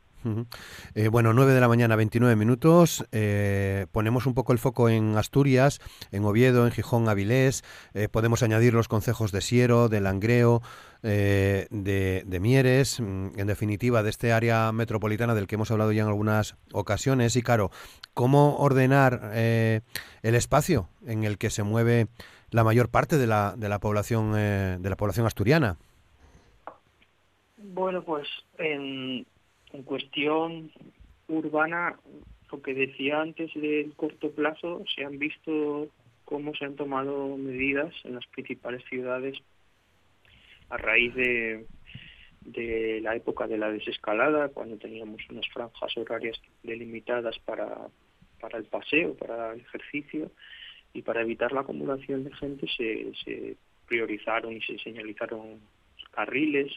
Eh, 0.96 1.08
bueno, 1.10 1.34
9 1.34 1.54
de 1.54 1.60
la 1.60 1.68
mañana, 1.68 1.96
29 1.96 2.36
minutos. 2.36 3.06
Eh, 3.12 3.88
ponemos 3.92 4.26
un 4.26 4.34
poco 4.34 4.54
el 4.54 4.60
foco 4.60 4.90
en 4.90 5.18
Asturias, 5.18 5.80
en 6.12 6.24
Oviedo, 6.24 6.66
en 6.66 6.72
Gijón, 6.72 7.10
Avilés. 7.10 7.64
Eh, 7.94 8.08
podemos 8.10 8.44
añadir 8.44 8.74
los 8.74 8.88
concejos 8.88 9.32
de 9.32 9.42
Siero, 9.42 9.90
de 9.90 10.02
Langreo, 10.02 10.62
eh, 11.04 11.68
de, 11.70 12.39
Mieres, 12.39 13.00
mm, 13.00 13.38
en 13.38 13.48
definitiva, 13.48 14.04
de 14.04 14.10
este 14.10 14.32
área 14.32 14.72
metropolitana 14.72 15.36
del 15.36 15.48
que 15.48 15.56
hemos 15.56 15.70
hablado 15.70 15.92
ya 15.92 16.04
en 16.04 16.08
algunas 16.08 16.58
ocasiones. 16.72 17.36
Y 17.36 17.42
claro, 17.42 17.72
¿cómo 18.13 18.58
ordenar 18.58 19.32
eh, 19.34 19.82
el 20.22 20.36
espacio 20.36 20.88
en 21.06 21.26
el 21.26 21.38
que 21.38 21.50
se 21.50 21.63
mueve 21.63 22.08
la 22.52 22.63
mayor 22.63 22.89
parte 22.89 23.18
de 23.18 23.28
la, 23.28 23.56
de 23.58 23.68
la 23.68 23.80
población 23.80 24.34
eh, 24.38 24.78
de 24.80 24.89
la 24.89 24.96
población 24.96 25.26
asturiana? 25.26 25.78
Bueno, 27.58 28.04
pues 28.04 28.28
en, 28.58 29.26
en 29.74 29.84
cuestión 29.84 30.72
urbana, 31.28 31.98
lo 32.52 32.62
que 32.62 32.74
decía 32.74 33.22
antes 33.22 33.52
del 33.56 33.94
corto 33.96 34.32
plazo, 34.32 34.84
se 34.96 35.04
han 35.04 35.20
visto 35.20 35.88
cómo 36.26 36.54
se 36.56 36.66
han 36.66 36.76
tomado 36.76 37.36
medidas 37.38 37.94
en 38.06 38.16
las 38.16 38.26
principales 38.28 38.84
ciudades 38.89 39.38
a 40.74 40.78
raíz 40.78 41.14
de, 41.14 41.66
la 43.02 43.16
época 43.16 43.48
de 43.48 43.58
la 43.58 43.72
desescalada, 43.72 44.50
cuando 44.50 44.78
teníamos 44.78 45.22
unas 45.30 45.48
franjas 45.50 45.96
horarias 45.98 46.42
delimitadas 46.64 47.38
para, 47.40 47.88
para 48.40 48.58
el 48.58 48.66
paseo, 48.66 49.16
para 49.16 49.54
el 49.54 49.62
ejercicio, 49.62 50.32
y 50.94 51.02
para 51.04 51.22
evitar 51.22 51.52
la 51.52 51.62
acumulación 51.62 52.24
de 52.24 52.34
gente 52.34 52.68
se, 52.76 53.12
se 53.24 53.56
priorizaron 53.88 54.54
y 54.54 54.62
se 54.62 54.78
señalizaron 54.80 55.60
carriles, 56.12 56.72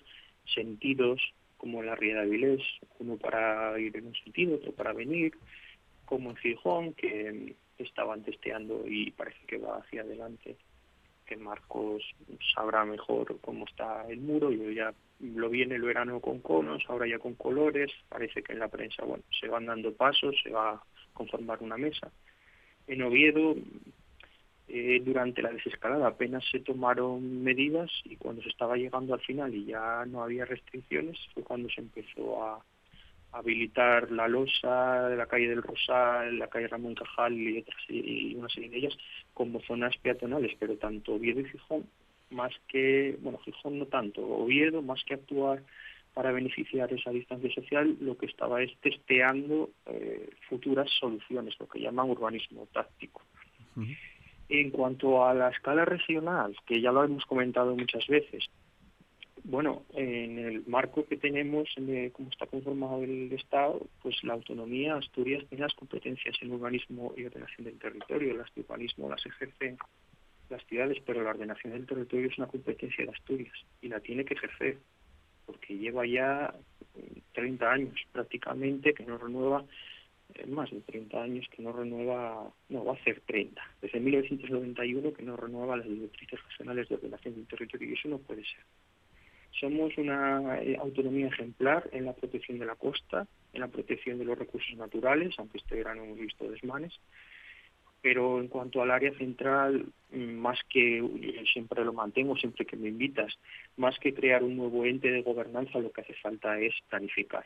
sentidos, 0.55 1.21
como 1.57 1.81
en 1.81 1.87
la 1.87 1.97
Ría 1.97 2.17
de 2.17 2.21
Avilés, 2.21 2.63
uno 2.99 3.17
para 3.17 3.79
ir 3.79 3.97
en 3.97 4.07
un 4.07 4.15
sentido, 4.15 4.57
otro 4.57 4.73
para 4.73 4.93
venir, 4.93 5.33
como 6.05 6.31
en 6.31 6.37
Gijón, 6.37 6.93
que 6.95 7.57
estaban 7.79 8.23
testeando 8.23 8.85
y 8.87 9.11
parece 9.11 9.41
que 9.47 9.59
va 9.59 9.79
hacia 9.79 10.03
adelante 10.03 10.57
que 11.27 11.37
Marcos 11.37 12.03
sabrá 12.55 12.85
mejor 12.85 13.39
cómo 13.41 13.67
está 13.67 14.07
el 14.09 14.21
muro. 14.21 14.51
Yo 14.51 14.71
ya 14.71 14.95
lo 15.21 15.51
vi 15.51 15.63
en 15.63 15.73
el 15.73 15.83
verano 15.83 16.21
con 16.21 16.41
conos, 16.41 16.85
ahora 16.89 17.07
ya 17.07 17.19
con 17.19 17.35
colores. 17.35 17.91
Parece 18.09 18.43
que 18.43 18.53
en 18.53 18.61
la 18.61 18.69
prensa, 18.69 19.05
bueno, 19.05 19.25
se 19.39 19.49
van 19.49 19.67
dando 19.67 19.93
pasos, 19.93 20.35
se 20.43 20.51
va 20.51 20.71
a 20.71 20.83
conformar 21.13 21.63
una 21.63 21.77
mesa. 21.77 22.11
En 22.87 23.03
Oviedo, 23.03 23.57
eh, 24.69 25.01
durante 25.05 25.43
la 25.43 25.53
desescalada 25.53 26.09
apenas 26.09 26.45
se 26.51 26.59
tomaron 26.59 27.43
medidas 27.45 27.91
y 28.05 28.17
cuando 28.17 28.43
se 28.43 28.49
estaba 28.49 28.77
llegando 28.77 29.15
al 29.15 29.21
final 29.21 29.55
y 29.55 29.67
ya 29.67 30.05
no 30.07 30.25
había 30.25 30.45
restricciones 30.45 31.17
fue 31.35 31.45
cuando 31.45 31.69
se 31.69 31.83
empezó 31.83 32.43
a 32.43 32.65
habilitar 33.39 34.11
la 34.11 34.29
losa 34.29 35.09
de 35.09 35.17
la 35.17 35.27
calle 35.27 35.49
del 35.49 35.63
Rosal, 35.63 36.39
la 36.39 36.49
calle 36.49 36.69
Ramón 36.69 36.95
Cajal 36.95 37.35
y, 37.35 37.59
otras, 37.59 37.77
y 37.89 38.35
una 38.35 38.49
serie 38.49 38.71
de 38.71 38.79
ellas 38.79 38.97
como 39.35 39.61
zonas 39.61 39.97
peatonales, 39.99 40.57
pero 40.59 40.77
tanto 40.77 41.15
Oviedo 41.15 41.41
y 41.41 41.51
Gijón, 41.51 41.87
más 42.31 42.53
que, 42.69 43.17
bueno, 43.21 43.39
Gijón 43.39 43.79
no 43.79 43.87
tanto, 43.87 44.23
Oviedo, 44.23 44.83
más 44.83 45.03
que 45.05 45.15
actuar 45.15 45.63
para 46.15 46.33
beneficiar 46.33 46.91
esa 46.95 47.11
distancia 47.11 47.53
social, 47.53 47.95
lo 48.01 48.17
que 48.17 48.25
estaba 48.25 48.63
es 48.63 48.75
testeando 48.81 49.69
eh, 49.85 50.31
futuras 50.49 50.91
soluciones, 50.99 51.55
lo 51.61 51.69
que 51.69 51.81
llaman 51.81 52.09
urbanismo 52.09 52.67
táctico. 52.73 53.21
En 54.49 54.71
cuanto 54.71 55.27
a 55.27 55.35
la 55.35 55.51
escala 55.51 55.85
regional, 55.85 56.57
que 56.67 56.81
ya 56.81 56.91
lo 56.91 57.05
hemos 57.05 57.27
comentado 57.27 57.77
muchas 57.77 58.07
veces, 58.07 58.49
bueno, 59.49 59.85
en 59.95 60.41
el 60.41 60.67
marco 60.67 61.07
que 61.07 61.17
tenemos, 61.17 61.69
de 61.77 62.11
cómo 62.13 62.31
está 62.31 62.47
conformado 62.47 63.05
el 63.05 63.33
Estado, 63.33 63.81
pues 64.03 64.17
la 64.25 64.35
autonomía, 64.35 64.97
Asturias 64.97 65.45
tiene 65.49 65.63
las 65.63 65.75
competencias 65.75 66.35
en 66.41 66.51
urbanismo 66.51 67.15
y 67.17 67.27
ordenación 67.27 67.65
del 67.65 67.79
territorio. 67.79 68.33
El 68.33 68.63
urbanismo 68.65 69.09
las 69.09 69.25
ejercen 69.25 69.79
las 70.51 70.65
ciudades, 70.67 70.99
pero 71.07 71.23
la 71.23 71.31
ordenación 71.31 71.73
del 71.73 71.87
territorio 71.87 72.27
es 72.27 72.39
una 72.39 72.49
competencia 72.49 73.05
de 73.05 73.13
Asturias 73.13 73.55
y 73.81 73.89
la 73.89 74.01
tiene 74.01 74.25
que 74.25 74.35
ejercer, 74.35 74.79
porque 75.47 75.79
lleva 75.79 76.05
ya 76.07 76.53
30 77.33 77.71
años 77.71 77.95
prácticamente 78.11 78.95
que 78.95 79.05
no 79.05 79.17
renueva, 79.17 79.65
eh, 80.35 80.47
más 80.47 80.73
de 80.73 80.81
30 80.81 81.23
años 81.23 81.47
que 81.55 81.63
no 81.63 81.73
renueva, 81.73 82.53
no, 82.69 82.85
va 82.85 82.95
a 82.95 83.05
ser 83.05 83.21
30, 83.21 83.63
desde 83.81 84.01
1991 84.01 85.13
que 85.13 85.23
no 85.23 85.37
renueva 85.37 85.77
las 85.77 85.87
directrices 85.87 86.43
regionales 86.49 86.89
de 86.89 86.97
ordenación 86.97 87.35
del 87.37 87.47
territorio 87.47 87.91
y 87.91 87.95
eso 87.95 88.09
no 88.09 88.19
puede 88.19 88.43
ser. 88.43 88.65
Somos 89.53 89.97
una 89.97 90.61
eh, 90.61 90.77
autonomía 90.79 91.29
ejemplar 91.29 91.89
en 91.93 92.05
la 92.05 92.13
protección 92.13 92.59
de 92.59 92.67
la 92.67 92.77
costa, 92.77 93.27
en 93.53 93.61
la 93.61 93.69
protección 93.69 94.19
de 94.19 94.25
los 94.25 94.39
recursos 94.39 94.77
naturales, 94.77 95.35
aunque 95.39 95.59
este 95.59 95.77
verano 95.77 96.05
hemos 96.05 96.19
visto 96.19 96.51
desmanes. 96.51 96.93
Pero 98.03 98.39
en 98.39 98.49
cuanto 98.49 98.83
al 98.83 98.91
área 98.91 99.13
central, 99.19 99.87
mm, 100.11 100.35
más 100.35 100.59
que, 100.69 101.03
siempre 101.53 101.85
lo 101.85 101.93
mantengo, 101.93 102.37
siempre 102.37 102.67
que 102.67 102.77
me 102.77 102.89
invitas, 102.89 103.39
más 103.77 103.99
que 103.99 104.15
crear 104.15 104.45
un 104.45 104.57
nuevo 104.57 104.85
ente 104.85 105.11
de 105.11 105.23
gobernanza, 105.23 105.79
lo 105.79 105.91
que 105.91 106.03
hace 106.03 106.15
falta 106.15 106.59
es 106.61 106.75
planificar 106.89 107.45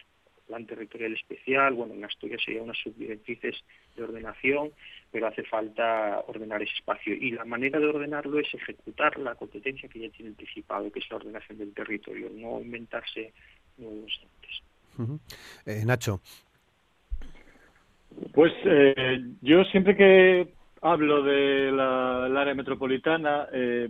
plan 0.51 0.67
territorial 0.67 1.15
especial, 1.15 1.75
bueno, 1.75 1.95
en 1.95 2.05
Asturias 2.05 2.43
sería 2.45 2.63
unas 2.63 2.77
subdirectrices 2.79 3.55
de 3.97 4.03
ordenación, 4.03 4.73
pero 5.13 5.29
hace 5.29 5.45
falta 5.45 6.25
ordenar 6.27 6.61
ese 6.61 6.75
espacio. 6.75 7.15
Y 7.15 7.31
la 7.31 7.45
manera 7.45 7.79
de 7.79 7.87
ordenarlo 7.87 8.41
es 8.41 8.53
ejecutar 8.53 9.17
la 9.19 9.37
competencia 9.37 9.89
que 9.89 10.01
ya 10.01 10.09
tiene 10.11 10.31
anticipado, 10.31 10.91
que 10.91 10.99
es 10.99 11.11
la 11.11 11.17
ordenación 11.17 11.59
del 11.59 11.73
territorio, 11.73 12.31
no 12.35 12.61
inventarse 12.61 13.33
nuevos 13.79 14.21
entes. 14.23 15.21
Eh, 15.67 15.85
Nacho. 15.87 16.21
Pues 18.35 18.53
eh, 18.65 19.21
yo 19.41 19.63
siempre 19.65 19.97
que 19.97 20.49
hablo 20.83 21.23
de 21.23 21.71
la, 21.71 22.25
del 22.25 22.37
área 22.37 22.55
metropolitana, 22.55 23.47
eh, 23.53 23.89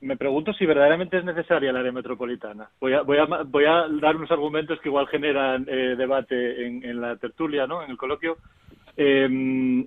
me 0.00 0.16
pregunto 0.16 0.52
si 0.52 0.64
verdaderamente 0.64 1.18
es 1.18 1.24
necesaria 1.24 1.70
el 1.70 1.76
área 1.76 1.92
metropolitana. 1.92 2.68
Voy 2.80 2.92
a, 2.92 3.02
voy 3.02 3.18
a, 3.18 3.24
voy 3.44 3.64
a 3.64 3.86
dar 4.00 4.16
unos 4.16 4.30
argumentos 4.30 4.80
que 4.80 4.88
igual 4.88 5.08
generan 5.08 5.66
eh, 5.68 5.94
debate 5.96 6.66
en, 6.66 6.84
en, 6.84 7.00
la 7.00 7.16
tertulia, 7.16 7.66
¿no? 7.66 7.82
En 7.82 7.90
el 7.90 7.96
coloquio. 7.96 8.36
Eh, 8.96 9.86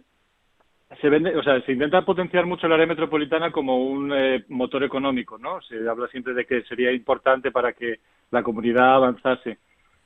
se 1.00 1.10
vende, 1.10 1.36
o 1.36 1.44
sea, 1.44 1.62
se 1.62 1.72
intenta 1.72 2.04
potenciar 2.04 2.46
mucho 2.46 2.68
el 2.68 2.74
área 2.74 2.86
metropolitana 2.86 3.52
como 3.52 3.78
un 3.78 4.12
eh, 4.14 4.44
motor 4.50 4.84
económico, 4.84 5.38
¿no? 5.38 5.62
Se 5.62 5.88
habla 5.88 6.08
siempre 6.08 6.34
de 6.34 6.46
que 6.46 6.64
sería 6.64 6.92
importante 6.92 7.52
para 7.52 7.74
que 7.74 8.00
la 8.32 8.44
comunidad 8.44 8.96
avanzase. 8.96 9.58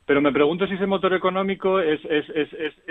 Pero 0.05 0.21
me 0.21 0.31
pregunto 0.31 0.67
si 0.67 0.75
ese 0.75 0.85
motor 0.85 1.13
económico 1.15 1.79
es, 1.79 1.99
es, 2.05 2.29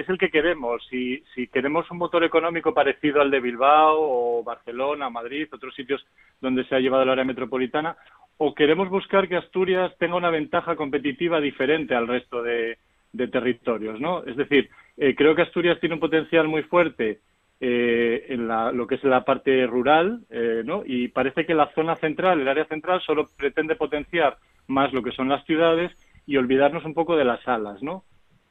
el 0.09 0.19
que 0.19 0.31
queremos. 0.31 0.85
Si, 0.91 1.23
queremos 1.53 1.89
un 1.91 1.99
motor 1.99 2.25
económico 2.25 2.75
parecido 2.75 3.21
al 3.21 3.31
de 3.31 3.41
Bilbao 3.41 3.99
o 4.01 4.43
Barcelona, 4.43 5.11
Madrid, 5.11 5.47
otros 5.53 5.75
sitios 5.75 6.05
donde 6.41 6.65
se 6.65 6.75
ha 6.75 6.81
llevado 6.81 7.05
el 7.05 7.11
área 7.11 7.25
metropolitana, 7.25 7.97
o 8.37 8.53
queremos 8.53 8.89
buscar 8.89 9.29
que 9.29 9.37
Asturias 9.37 9.93
tenga 9.99 10.17
una 10.17 10.31
ventaja 10.31 10.75
competitiva 10.75 11.41
diferente 11.41 11.95
al 11.95 12.09
resto 12.09 12.43
de, 12.43 12.79
de 13.13 13.29
territorios, 13.29 14.01
¿no? 14.01 14.25
Es 14.25 14.37
decir, 14.37 14.69
eh, 14.97 15.15
creo 15.15 15.37
que 15.37 15.43
Asturias 15.43 15.79
tiene 15.79 15.95
un 15.95 16.01
potencial 16.01 16.49
muy 16.49 16.65
fuerte 16.65 17.21
eh, 17.61 18.27
en 18.29 18.49
la, 18.49 18.73
lo 18.73 18.89
que 18.89 18.97
es 18.97 19.05
la 19.05 19.25
parte 19.25 19.65
rural, 19.69 20.23
eh, 20.31 20.63
¿no? 20.65 20.83
Y 20.85 21.09
parece 21.09 21.47
que 21.47 21.55
la 21.55 21.73
zona 21.75 21.95
central, 21.95 22.41
el 22.41 22.49
área 22.49 22.65
central, 22.65 23.01
solo 23.03 23.29
pretende 23.37 23.77
potenciar 23.77 24.37
más 24.67 24.93
lo 24.93 25.03
que 25.03 25.13
son 25.13 25.29
las 25.29 25.45
ciudades 25.45 25.93
y 26.27 26.37
olvidarnos 26.37 26.85
un 26.85 26.95
poco 26.95 27.17
de 27.17 27.25
las 27.25 27.43
salas, 27.43 27.83
¿no? 27.83 28.05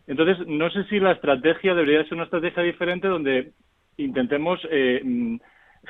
Entonces, 0.08 0.46
no 0.48 0.70
sé 0.70 0.84
si 0.86 1.00
la 1.00 1.14
estrategia 1.14 1.74
debería 1.74 2.04
ser 2.04 2.16
una 2.16 2.26
estrategia 2.26 2.64
diferente 2.64 3.08
donde 3.08 3.54
intentemos 3.98 4.60
eh, 4.70 5.02
mm, 5.04 5.38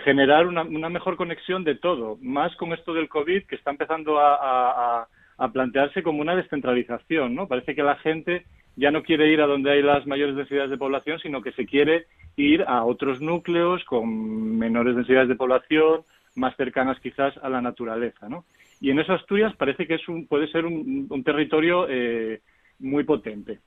generar 0.03 0.47
una, 0.47 0.63
una, 0.63 0.89
mejor 0.89 1.15
conexión 1.15 1.63
de 1.63 1.75
todo, 1.75 2.17
más 2.21 2.55
con 2.55 2.73
esto 2.73 2.93
del 2.93 3.09
COVID 3.09 3.45
que 3.45 3.55
está 3.55 3.71
empezando 3.71 4.19
a, 4.19 4.35
a, 4.35 5.07
a, 5.37 5.51
plantearse 5.51 6.03
como 6.03 6.21
una 6.21 6.35
descentralización, 6.35 7.35
¿no? 7.35 7.47
Parece 7.47 7.75
que 7.75 7.83
la 7.83 7.95
gente 7.97 8.45
ya 8.75 8.91
no 8.91 9.03
quiere 9.03 9.31
ir 9.31 9.41
a 9.41 9.47
donde 9.47 9.71
hay 9.71 9.81
las 9.81 10.05
mayores 10.07 10.35
densidades 10.35 10.69
de 10.69 10.77
población, 10.77 11.19
sino 11.19 11.41
que 11.41 11.51
se 11.51 11.65
quiere 11.65 12.05
ir 12.35 12.63
a 12.67 12.83
otros 12.85 13.21
núcleos 13.21 13.83
con 13.85 14.57
menores 14.57 14.95
densidades 14.95 15.29
de 15.29 15.35
población, 15.35 16.01
más 16.35 16.55
cercanas 16.55 16.99
quizás 16.99 17.37
a 17.37 17.49
la 17.49 17.61
naturaleza, 17.61 18.27
¿no? 18.29 18.45
Y 18.83 18.91
en 18.91 18.99
eso 18.99 19.13
Asturias 19.13 19.55
parece 19.55 19.87
que 19.87 19.93
es 19.93 20.09
un, 20.09 20.27
puede 20.27 20.45
ser 20.49 20.65
un, 20.65 21.07
un 21.09 21.23
territorio 21.23 21.87
eh, 21.87 22.41
muy 22.79 23.05
potente. 23.05 23.61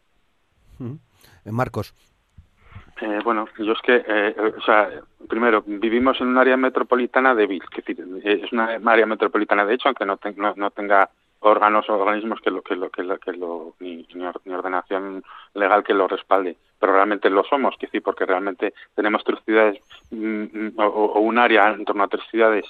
Eh, 0.79 1.51
Marcos. 1.51 1.95
Eh, 3.01 3.21
bueno, 3.25 3.49
yo 3.57 3.73
es 3.73 3.81
que, 3.81 4.05
eh, 4.07 4.37
o 4.59 4.61
sea, 4.61 4.91
primero, 5.27 5.65
vivimos 5.67 6.21
en 6.21 6.27
un 6.27 6.37
área 6.37 6.59
metropolitana 6.59 7.35
débil, 7.35 7.63
es 7.63 7.85
decir, 7.87 8.21
es 8.23 8.53
una 8.53 8.79
área 8.85 9.07
metropolitana 9.07 9.65
de 9.65 9.77
hecho, 9.77 9.89
aunque 9.89 10.05
no, 10.05 10.19
te, 10.19 10.35
no, 10.35 10.53
no 10.55 10.71
tenga 10.71 11.09
órganos 11.41 11.89
o 11.89 11.95
organismos 11.95 12.43
que 12.43 12.51
lo 12.51 12.61
que 12.61 12.77
lo 12.77 12.91
que 12.91 13.03
lo, 13.03 13.19
que 13.19 13.33
lo 13.33 13.75
ni, 13.81 14.07
ni, 14.15 14.53
ordenación 14.53 15.23
legal 15.55 15.85
que 15.85 15.93
lo 15.93 16.09
respalde 16.09 16.57
pero 16.81 16.95
realmente 16.95 17.29
lo 17.29 17.45
somos 17.45 17.77
que 17.79 17.89
sí 17.89 18.01
porque 18.01 18.25
realmente 18.25 18.73
tenemos 18.95 19.23
tres 19.23 19.39
ciudades 19.45 19.79
mm, 20.11 20.79
o, 20.79 20.85
o, 20.85 21.21
un 21.21 21.39
área 21.39 21.73
en 21.73 21.85
torno 21.85 22.05
a 22.05 22.09
tres 22.09 22.25
ciudades 22.31 22.65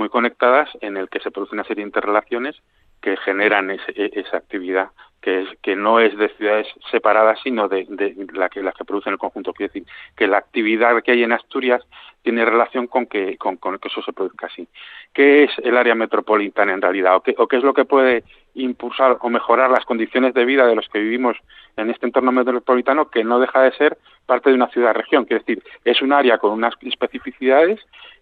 muy 0.00 0.08
conectadas 0.08 0.70
en 0.80 0.96
el 0.96 1.10
que 1.10 1.20
se 1.20 1.30
produce 1.30 1.54
una 1.54 1.64
serie 1.64 1.84
de 1.84 1.88
interrelaciones 1.88 2.56
que 3.02 3.18
generan 3.18 3.70
ese, 3.70 3.92
esa 3.96 4.38
actividad 4.38 4.88
que 5.20 5.42
es 5.42 5.48
que 5.60 5.76
no 5.76 6.00
es 6.00 6.16
de 6.16 6.30
ciudades 6.30 6.66
separadas 6.90 7.38
sino 7.42 7.68
de, 7.68 7.86
la 8.32 8.48
que 8.48 8.62
las 8.62 8.74
que 8.74 8.86
producen 8.86 9.12
el 9.12 9.18
conjunto. 9.18 9.52
Quiere 9.52 9.70
decir 9.72 9.88
que 10.16 10.26
la 10.26 10.38
actividad 10.38 11.02
que 11.02 11.12
hay 11.12 11.22
en 11.22 11.32
Asturias 11.32 11.82
tiene 12.22 12.46
relación 12.46 12.86
con 12.86 13.04
que 13.06 13.36
con, 13.36 13.58
que 13.58 13.88
eso 13.88 14.00
se 14.02 14.14
produzca 14.14 14.46
así. 14.46 14.66
Qué 15.12 15.44
es 15.44 15.50
el 15.62 15.76
área 15.76 15.94
metropolitana 15.94 16.72
en 16.72 16.80
realidad 16.80 17.16
o 17.16 17.20
qué, 17.20 17.34
o 17.36 17.46
qué 17.46 17.58
es 17.58 17.62
lo 17.62 17.74
que 17.74 17.84
puede 17.84 18.24
impulsar 18.54 19.18
o 19.20 19.28
mejorar 19.28 19.70
las 19.70 19.84
condiciones 19.84 20.32
de 20.32 20.46
vida 20.46 20.66
de 20.66 20.74
los 20.74 20.88
que 20.88 20.98
vivimos 20.98 21.36
en 21.76 21.90
este 21.90 22.06
entorno 22.06 22.32
metropolitano 22.32 23.10
que 23.10 23.22
no 23.22 23.38
deja 23.38 23.60
de 23.62 23.72
ser 23.72 23.98
parte 24.26 24.48
de 24.48 24.56
una 24.56 24.68
ciudad-región, 24.68 25.24
quiere 25.24 25.44
decir, 25.44 25.62
es 25.84 26.00
un 26.02 26.12
área 26.12 26.38
con 26.38 26.52
unas 26.52 26.74
especificidades 26.80 27.80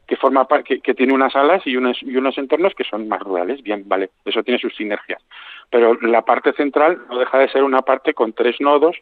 que 0.08 0.16
forma 0.16 0.48
que, 0.64 0.80
que 0.80 0.94
tiene 0.94 1.12
unas 1.12 1.36
alas 1.36 1.64
y 1.66 1.76
unos, 1.76 2.02
y 2.02 2.16
unos 2.16 2.38
entornos 2.38 2.74
que 2.74 2.84
son 2.84 3.08
más 3.08 3.20
rurales, 3.20 3.62
bien, 3.62 3.84
vale, 3.86 4.08
eso 4.24 4.42
tiene 4.42 4.58
sus 4.58 4.74
sinergias. 4.74 5.22
Pero 5.70 5.94
la 6.00 6.22
parte 6.22 6.54
central 6.54 6.98
no 7.10 7.18
deja 7.18 7.38
de 7.38 7.50
ser 7.50 7.62
una 7.62 7.82
parte 7.82 8.14
con 8.14 8.32
tres 8.32 8.58
nodos 8.58 8.96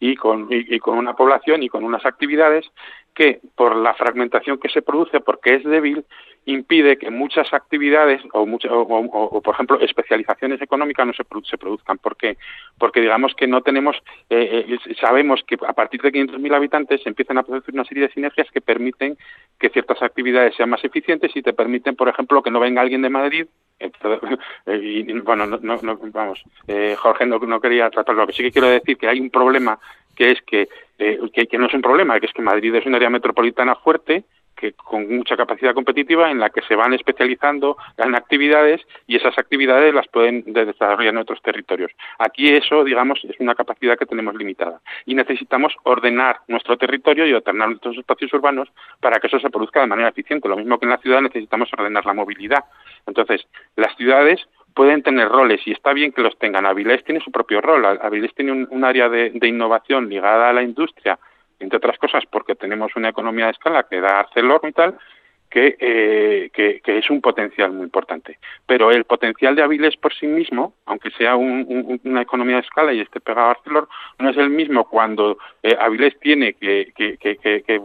y 0.00 0.16
con, 0.16 0.48
y, 0.50 0.76
y 0.76 0.78
con 0.78 0.98
una 0.98 1.14
población 1.14 1.62
y 1.62 1.70
con 1.70 1.82
unas 1.82 2.04
actividades 2.04 2.70
que 3.14 3.40
por 3.56 3.74
la 3.74 3.94
fragmentación 3.94 4.58
que 4.58 4.68
se 4.68 4.82
produce, 4.82 5.20
porque 5.20 5.54
es 5.54 5.64
débil, 5.64 6.04
impide 6.46 6.96
que 6.96 7.10
muchas 7.10 7.52
actividades 7.52 8.22
o, 8.32 8.46
mucha, 8.46 8.68
o, 8.72 9.40
por 9.40 9.54
ejemplo, 9.54 9.80
especializaciones 9.80 10.60
económicas 10.62 11.06
no 11.06 11.12
se, 11.12 11.24
se 11.48 11.58
produzcan. 11.58 11.98
¿Por 11.98 12.16
qué? 12.16 12.36
Porque 12.78 13.00
digamos 13.00 13.34
que 13.34 13.46
no 13.46 13.62
tenemos, 13.62 13.96
eh, 14.28 14.66
eh, 14.68 14.94
sabemos 15.00 15.42
que 15.46 15.56
a 15.66 15.72
partir 15.72 16.00
de 16.02 16.12
500.000 16.12 16.54
habitantes 16.54 17.02
se 17.02 17.08
empiezan 17.08 17.38
a 17.38 17.42
producir 17.42 17.74
una 17.74 17.84
serie 17.84 18.04
de 18.04 18.12
sinergias 18.12 18.50
que 18.50 18.60
permiten 18.60 19.16
que 19.58 19.68
ciertas 19.68 20.02
actividades 20.02 20.54
sean 20.56 20.70
más 20.70 20.84
eficientes 20.84 21.30
y 21.34 21.42
te 21.42 21.52
permiten, 21.52 21.94
por 21.96 22.08
ejemplo, 22.08 22.42
que 22.42 22.50
no 22.50 22.60
venga 22.60 22.80
alguien 22.80 23.02
de 23.02 23.10
Madrid 23.10 23.46
eh, 23.78 23.90
y, 24.66 25.12
bueno, 25.20 25.46
no, 25.46 25.58
no, 25.82 25.98
vamos, 26.12 26.42
eh, 26.68 26.94
Jorge 26.98 27.26
no, 27.26 27.38
no 27.38 27.60
quería 27.60 27.90
tratarlo. 27.90 28.22
Lo 28.22 28.26
que 28.26 28.34
sí 28.34 28.42
que 28.42 28.52
quiero 28.52 28.68
decir 28.68 28.96
que 28.96 29.08
hay 29.08 29.20
un 29.20 29.30
problema 29.30 29.78
que 30.14 30.32
es 30.32 30.42
que, 30.42 30.68
eh, 30.98 31.18
que, 31.32 31.46
que 31.46 31.58
no 31.58 31.66
es 31.66 31.74
un 31.74 31.82
problema, 31.82 32.20
que 32.20 32.26
es 32.26 32.32
que 32.32 32.42
Madrid 32.42 32.74
es 32.74 32.86
un 32.86 32.94
área 32.94 33.08
metropolitana 33.10 33.74
fuerte, 33.76 34.24
que 34.60 34.72
con 34.74 35.16
mucha 35.16 35.36
capacidad 35.36 35.74
competitiva 35.74 36.30
en 36.30 36.38
la 36.38 36.50
que 36.50 36.60
se 36.62 36.76
van 36.76 36.92
especializando 36.92 37.76
en 37.96 38.14
actividades 38.14 38.82
y 39.06 39.16
esas 39.16 39.36
actividades 39.38 39.94
las 39.94 40.06
pueden 40.08 40.44
desarrollar 40.52 41.14
en 41.14 41.18
otros 41.18 41.40
territorios. 41.42 41.90
Aquí 42.18 42.52
eso, 42.52 42.84
digamos, 42.84 43.24
es 43.24 43.40
una 43.40 43.54
capacidad 43.54 43.98
que 43.98 44.06
tenemos 44.06 44.34
limitada 44.34 44.80
y 45.06 45.14
necesitamos 45.14 45.74
ordenar 45.84 46.40
nuestro 46.48 46.76
territorio 46.76 47.26
y 47.26 47.32
ordenar 47.32 47.68
nuestros 47.68 47.96
espacios 47.96 48.32
urbanos 48.34 48.68
para 49.00 49.18
que 49.18 49.28
eso 49.28 49.40
se 49.40 49.50
produzca 49.50 49.80
de 49.80 49.86
manera 49.86 50.10
eficiente. 50.10 50.48
Lo 50.48 50.56
mismo 50.56 50.78
que 50.78 50.84
en 50.84 50.90
la 50.90 50.98
ciudad 50.98 51.22
necesitamos 51.22 51.70
ordenar 51.72 52.04
la 52.04 52.12
movilidad. 52.14 52.64
Entonces, 53.06 53.46
las 53.76 53.96
ciudades 53.96 54.46
pueden 54.74 55.02
tener 55.02 55.28
roles 55.28 55.60
y 55.66 55.72
está 55.72 55.92
bien 55.92 56.12
que 56.12 56.22
los 56.22 56.38
tengan. 56.38 56.66
Avilés 56.66 57.04
tiene 57.04 57.20
su 57.20 57.30
propio 57.30 57.60
rol. 57.60 57.84
Avilés 57.84 58.34
tiene 58.34 58.52
un, 58.52 58.84
área 58.84 59.08
de, 59.08 59.32
innovación 59.42 60.08
ligada 60.08 60.50
a 60.50 60.52
la 60.52 60.62
industria, 60.62 61.18
entre 61.60 61.76
otras 61.76 61.98
cosas 61.98 62.24
porque 62.28 62.54
tenemos 62.56 62.96
una 62.96 63.10
economía 63.10 63.46
de 63.46 63.52
escala 63.52 63.84
que 63.84 64.00
da 64.00 64.20
ArcelorMittal 64.20 64.98
eh, 65.52 66.50
que, 66.52 66.80
es 66.84 67.10
un 67.10 67.20
potencial 67.20 67.72
muy 67.72 67.84
importante. 67.84 68.38
Pero 68.66 68.90
el 68.90 69.04
potencial 69.04 69.56
de 69.56 69.62
Avilés 69.62 69.96
por 69.96 70.14
sí 70.14 70.26
mismo, 70.26 70.74
aunque 70.86 71.10
sea 71.10 71.36
una 71.36 72.22
economía 72.22 72.56
de 72.56 72.62
escala 72.62 72.92
y 72.92 73.00
esté 73.00 73.20
pegado 73.20 73.48
a 73.48 73.50
Arcelor, 73.52 73.88
no 74.18 74.30
es 74.30 74.36
el 74.36 74.50
mismo 74.50 74.88
cuando 74.88 75.38
eh, 75.62 75.76
Avilés 75.78 76.18
tiene 76.20 76.54
que, 76.54 76.92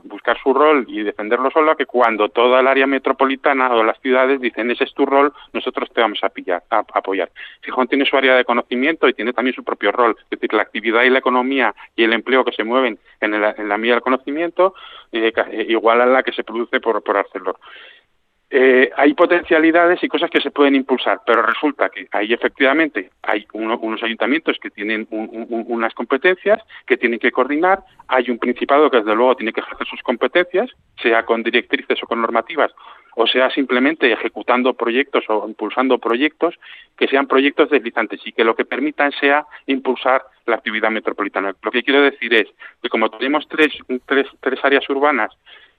buscar 0.04 0.38
su 0.42 0.54
rol 0.54 0.86
y 0.88 1.04
defenderlo 1.04 1.50
solo 1.52 1.76
que 1.76 1.86
cuando 1.86 2.30
toda 2.30 2.60
el 2.60 2.68
área 2.68 2.88
metropolitana 2.88 3.74
o 3.74 3.84
las 3.84 4.00
ciudades 4.00 4.40
dicen 4.40 4.70
ese 4.72 4.84
es 4.84 4.94
tu 4.94 5.06
rol, 5.06 5.34
nosotros 5.54 5.90
te 5.92 6.02
vamos 6.02 6.20
a, 6.24 6.30
pillar, 6.30 6.64
a, 6.70 6.84
apoyar. 6.94 7.32
Gijón 7.64 7.88
tiene 7.88 8.06
su 8.06 8.16
área 8.16 8.36
de 8.36 8.46
conocimiento 8.46 9.08
y 9.08 9.14
tiene 9.14 9.34
también 9.34 9.56
su 9.56 9.64
propio 9.64 9.92
rol, 9.92 10.16
es 10.24 10.30
decir, 10.30 10.54
la 10.54 10.62
actividad 10.62 11.04
y 11.04 11.10
la 11.10 11.20
economía 11.20 11.74
y 11.96 12.04
el 12.04 12.14
empleo 12.14 12.46
que 12.46 12.52
se 12.52 12.64
mueven 12.64 13.00
en, 13.22 13.42
la 13.42 13.78
mía 13.78 13.94
del 13.94 14.02
conocimiento, 14.02 14.76
eh, 15.12 15.34
igual 15.70 16.02
a 16.02 16.06
la 16.06 16.24
que 16.24 16.32
se 16.32 16.44
produce 16.44 16.80
por 16.80 17.18
Arcelor. 17.18 17.55
Eh, 18.58 18.92
hay 18.96 19.14
potencialidades 19.16 20.04
y 20.04 20.08
cosas 20.08 20.30
que 20.30 20.40
se 20.40 20.52
pueden 20.52 20.76
impulsar, 20.76 21.22
pero 21.26 21.42
resulta 21.42 21.90
que 21.90 22.08
ahí 22.12 22.32
efectivamente 22.32 23.10
hay 23.24 23.46
unos 23.54 24.04
ayuntamientos 24.04 24.58
que 24.62 24.70
tienen 24.70 25.08
unas 25.10 25.94
competencias 25.96 26.62
que 26.86 26.96
tienen 26.96 27.20
que 27.20 27.32
coordinar, 27.32 27.80
hay 28.08 28.30
un 28.30 28.38
principado 28.38 28.92
que 28.92 28.98
desde 28.98 29.16
luego 29.16 29.36
tiene 29.36 29.52
que 29.52 29.62
ejercer 29.62 29.88
sus 29.88 30.02
competencias, 30.04 30.70
sea 31.02 31.26
con 31.26 31.42
directrices 31.42 32.02
o 32.04 32.08
con 32.08 32.22
normativas, 32.22 32.72
o 33.16 33.26
sea 33.26 33.50
simplemente 33.50 34.12
ejecutando 34.12 34.76
proyectos 34.76 35.24
o 35.28 35.48
impulsando 35.48 35.98
proyectos 35.98 36.56
que 36.96 37.08
sean 37.08 37.28
proyectos 37.28 37.72
deslizantes 37.72 38.22
y 38.26 38.32
que 38.32 38.44
lo 38.44 38.56
que 38.56 38.66
permitan 38.66 39.12
sea 39.20 39.46
impulsar 39.66 40.24
la 40.46 40.56
actividad 40.56 40.92
metropolitana. 40.92 41.56
Lo 41.64 41.72
que 41.72 41.82
quiero 41.82 42.02
decir 42.04 42.32
es 42.34 42.48
que 42.82 42.90
como 42.90 43.10
tenemos 43.10 43.48
tres, 43.48 43.74
tres, 44.06 44.28
tres 44.40 44.64
áreas 44.64 44.88
urbanas 44.90 45.32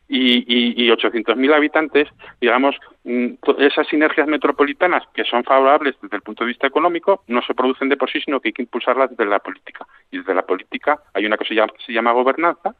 y, 0.08 0.38
y, 0.46 0.84
y 0.84 0.90
800.000 0.90 1.54
habitantes, 1.54 2.08
digamos, 2.40 2.76
mm, 3.04 3.34
esas 3.58 3.86
sinergias 3.88 4.28
metropolitanas 4.28 5.02
que 5.14 5.24
son 5.24 5.44
favorables 5.44 5.96
desde 6.00 6.16
el 6.16 6.22
punto 6.22 6.44
de 6.44 6.48
vista 6.48 6.66
económico 6.66 7.24
no 7.26 7.42
se 7.42 7.54
producen 7.54 7.88
de 7.88 7.96
por 7.96 8.10
sí, 8.10 8.20
sino 8.20 8.40
que 8.40 8.48
hay 8.48 8.52
que 8.52 8.62
impulsarlas 8.62 9.10
desde 9.10 9.26
la 9.26 9.40
política. 9.40 9.86
Y 10.10 10.18
desde 10.18 10.34
la 10.34 10.46
política 10.46 11.00
hay 11.12 11.26
una 11.26 11.36
cosa 11.36 11.54
que 11.54 11.84
se 11.84 11.92
llama 11.92 12.12
gobernanza, 12.12 12.74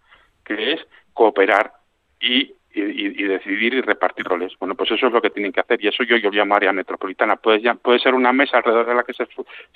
que 0.45 0.73
es 0.73 0.81
cooperar 1.13 1.73
y 2.21 2.53
y, 2.77 3.23
decidir 3.25 3.75
y 3.75 3.81
repartir 3.81 4.27
roles. 4.27 4.53
Bueno, 4.59 4.75
pues 4.75 4.91
eso 4.91 5.07
es 5.07 5.13
lo 5.13 5.23
que 5.23 5.31
tienen 5.31 5.53
que 5.53 5.61
hacer 5.61 5.83
y 5.83 5.89
eso 5.89 6.03
yo, 6.05 6.17
yo 6.17 6.31
llamo 6.31 6.55
área 6.55 6.73
metropolitana. 6.73 7.37
Puede, 7.37 7.61
ya, 7.61 7.75
puede 7.75 7.99
ser 7.99 8.15
una 8.15 8.33
mesa 8.33 8.59
alrededor 8.59 8.87
de 8.87 8.95
la 8.95 9.03
que 9.03 9.15
se 9.15 9.27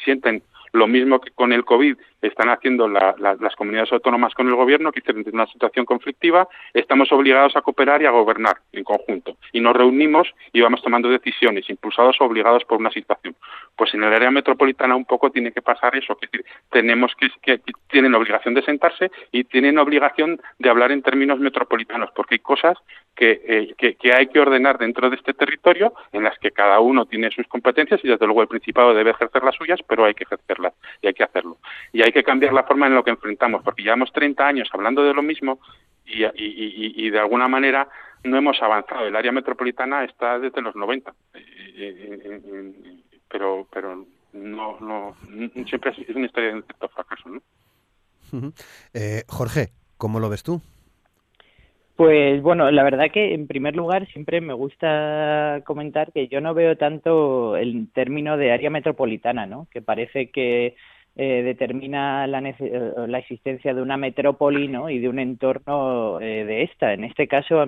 sienten 0.04 0.42
lo 0.72 0.86
mismo 0.86 1.20
que 1.20 1.30
con 1.32 1.52
el 1.52 1.64
COVID 1.64 1.96
están 2.22 2.50
haciendo 2.50 2.86
las 2.86 3.56
comunidades 3.56 3.92
autónomas 3.92 4.34
con 4.34 4.46
el 4.48 4.54
gobierno, 4.54 4.92
que 4.92 5.02
en 5.06 5.24
una 5.32 5.46
situación 5.46 5.86
conflictiva, 5.86 6.46
estamos 6.74 7.10
obligados 7.12 7.56
a 7.56 7.62
cooperar 7.62 8.02
y 8.02 8.06
a 8.06 8.10
gobernar 8.10 8.58
en 8.72 8.84
conjunto. 8.84 9.36
Y 9.52 9.60
nos 9.60 9.74
reunimos 9.74 10.28
y 10.52 10.60
vamos 10.60 10.82
tomando 10.82 11.08
decisiones, 11.08 11.68
impulsados 11.70 12.20
o 12.20 12.24
obligados 12.24 12.64
por 12.64 12.78
una 12.78 12.90
situación. 12.90 13.34
Pues 13.74 13.94
en 13.94 14.04
el 14.04 14.12
área 14.12 14.30
metropolitana 14.30 14.94
un 14.94 15.06
poco 15.06 15.30
tiene 15.30 15.52
que 15.52 15.62
pasar 15.62 15.96
eso, 15.96 16.12
es 16.20 16.30
decir, 16.30 16.44
tenemos 16.70 17.12
que, 17.18 17.30
que 17.42 17.60
tienen 17.88 18.14
obligación 18.14 18.54
de 18.54 18.62
sentarse 18.62 19.10
y 19.32 19.44
tienen 19.44 19.78
obligación 19.78 20.40
de 20.58 20.70
hablar 20.70 20.92
en 20.92 21.02
términos 21.02 21.40
metropolitanos, 21.40 22.10
porque 22.14 22.34
hay 22.34 22.40
cosas 22.40 22.76
eh, 23.22 23.74
que, 23.76 23.96
que, 23.96 24.14
hay 24.14 24.28
que 24.28 24.40
ordenar 24.40 24.78
dentro 24.78 25.10
de 25.10 25.16
este 25.16 25.34
territorio, 25.34 25.92
en 26.10 26.24
las 26.24 26.38
que 26.38 26.52
cada 26.52 26.80
uno 26.80 27.04
tiene 27.04 27.30
sus 27.30 27.46
competencias 27.46 28.00
y 28.02 28.08
desde 28.08 28.24
luego 28.24 28.40
el 28.40 28.48
Principado 28.48 28.94
debe 28.94 29.10
ejercer 29.10 29.44
las 29.44 29.54
suyas, 29.56 29.78
pero 29.86 30.06
hay 30.06 30.14
que 30.14 30.24
ejercerlas 30.24 30.72
y 31.02 31.08
hay 31.08 31.12
que 31.12 31.24
hacerlo. 31.24 31.58
Y 31.92 32.00
hay 32.00 32.12
que 32.12 32.24
cambiar 32.24 32.54
la 32.54 32.62
forma 32.62 32.86
en 32.86 32.94
la 32.94 33.02
que 33.02 33.10
enfrentamos, 33.10 33.62
porque 33.62 33.82
llevamos 33.82 34.10
30 34.12 34.46
años 34.46 34.70
hablando 34.72 35.04
de 35.04 35.12
lo 35.12 35.22
mismo 35.22 35.60
y, 36.06 36.24
y, 36.34 37.10
de 37.10 37.18
alguna 37.18 37.46
manera 37.46 37.88
no 38.24 38.38
hemos 38.38 38.60
avanzado. 38.62 39.06
El 39.06 39.14
área 39.14 39.32
metropolitana 39.32 40.02
está 40.04 40.38
desde 40.38 40.62
los 40.62 40.74
90, 40.74 41.12
eh, 41.34 41.42
eh, 41.76 42.42
pero 43.28 43.68
pero 43.70 44.06
no, 44.32 44.80
no 44.80 45.14
siempre 45.66 45.90
es 45.90 46.16
una 46.16 46.24
historia 46.24 46.48
de 46.50 46.54
un 46.56 46.62
cierto 46.64 46.88
fracaso. 46.88 47.28
¿no? 47.28 48.52
Jorge, 49.28 49.72
¿cómo 49.98 50.20
lo 50.20 50.30
ves 50.30 50.42
tú? 50.42 50.62
Pues 52.00 52.40
bueno, 52.40 52.70
la 52.70 52.82
verdad 52.82 53.10
que 53.12 53.34
en 53.34 53.46
primer 53.46 53.76
lugar 53.76 54.06
siempre 54.08 54.40
me 54.40 54.54
gusta 54.54 55.60
comentar 55.66 56.12
que 56.12 56.28
yo 56.28 56.40
no 56.40 56.54
veo 56.54 56.78
tanto 56.78 57.58
el 57.58 57.92
término 57.92 58.38
de 58.38 58.52
área 58.52 58.70
metropolitana, 58.70 59.44
¿no? 59.44 59.68
Que 59.70 59.82
parece 59.82 60.30
que 60.30 60.76
eh, 61.16 61.42
determina 61.42 62.26
la, 62.26 62.40
la, 62.40 63.18
existencia 63.18 63.74
de 63.74 63.82
una 63.82 63.98
metrópoli 63.98 64.66
¿no? 64.66 64.88
y 64.88 64.98
de 64.98 65.10
un 65.10 65.18
entorno 65.18 66.18
eh, 66.22 66.46
de 66.46 66.62
esta. 66.62 66.94
En 66.94 67.04
este 67.04 67.28
caso, 67.28 67.62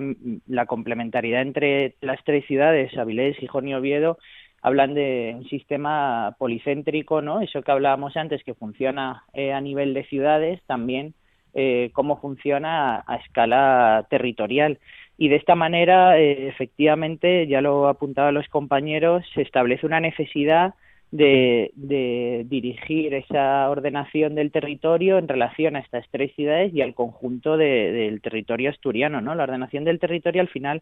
la 0.47 0.65
complementariedad 0.65 1.43
entre 1.43 1.93
las 2.01 2.23
tres 2.23 2.43
ciudades, 2.47 2.97
Avilés, 2.97 3.37
Gijón 3.37 3.67
y 3.67 3.75
Oviedo, 3.75 4.17
hablan 4.63 4.95
de 4.95 5.33
un 5.37 5.47
sistema 5.47 6.35
policéntrico, 6.39 7.21
¿no? 7.21 7.41
Eso 7.41 7.61
que 7.61 7.71
hablábamos 7.71 8.17
antes, 8.17 8.43
que 8.43 8.55
funciona 8.55 9.25
eh, 9.33 9.53
a 9.53 9.61
nivel 9.61 9.93
de 9.93 10.05
ciudades, 10.05 10.59
también 10.65 11.13
eh, 11.53 11.91
cómo 11.93 12.19
funciona 12.19 13.03
a, 13.05 13.15
escala 13.17 14.05
territorial. 14.09 14.79
Y 15.17 15.29
de 15.29 15.35
esta 15.35 15.55
manera, 15.55 16.19
eh, 16.19 16.47
efectivamente, 16.47 17.47
ya 17.47 17.61
lo 17.61 17.87
apuntaban 17.87 18.33
los 18.33 18.47
compañeros, 18.49 19.23
se 19.33 19.41
establece 19.41 19.85
una 19.85 19.99
necesidad 19.99 20.73
de, 21.13 22.43
dirigir 22.49 23.13
esa 23.13 23.69
ordenación 23.69 24.33
del 24.33 24.51
territorio 24.51 25.19
en 25.19 25.27
relación 25.27 25.75
a 25.75 25.79
estas 25.79 26.05
tres 26.09 26.33
ciudades 26.35 26.73
y 26.73 26.81
al 26.81 26.95
conjunto 26.95 27.55
del 27.55 28.19
territorio 28.21 28.71
asturiano. 28.71 29.21
¿no? 29.21 29.35
La 29.35 29.43
ordenación 29.43 29.83
del 29.83 29.99
territorio 29.99 30.41
al 30.41 30.47
final 30.47 30.81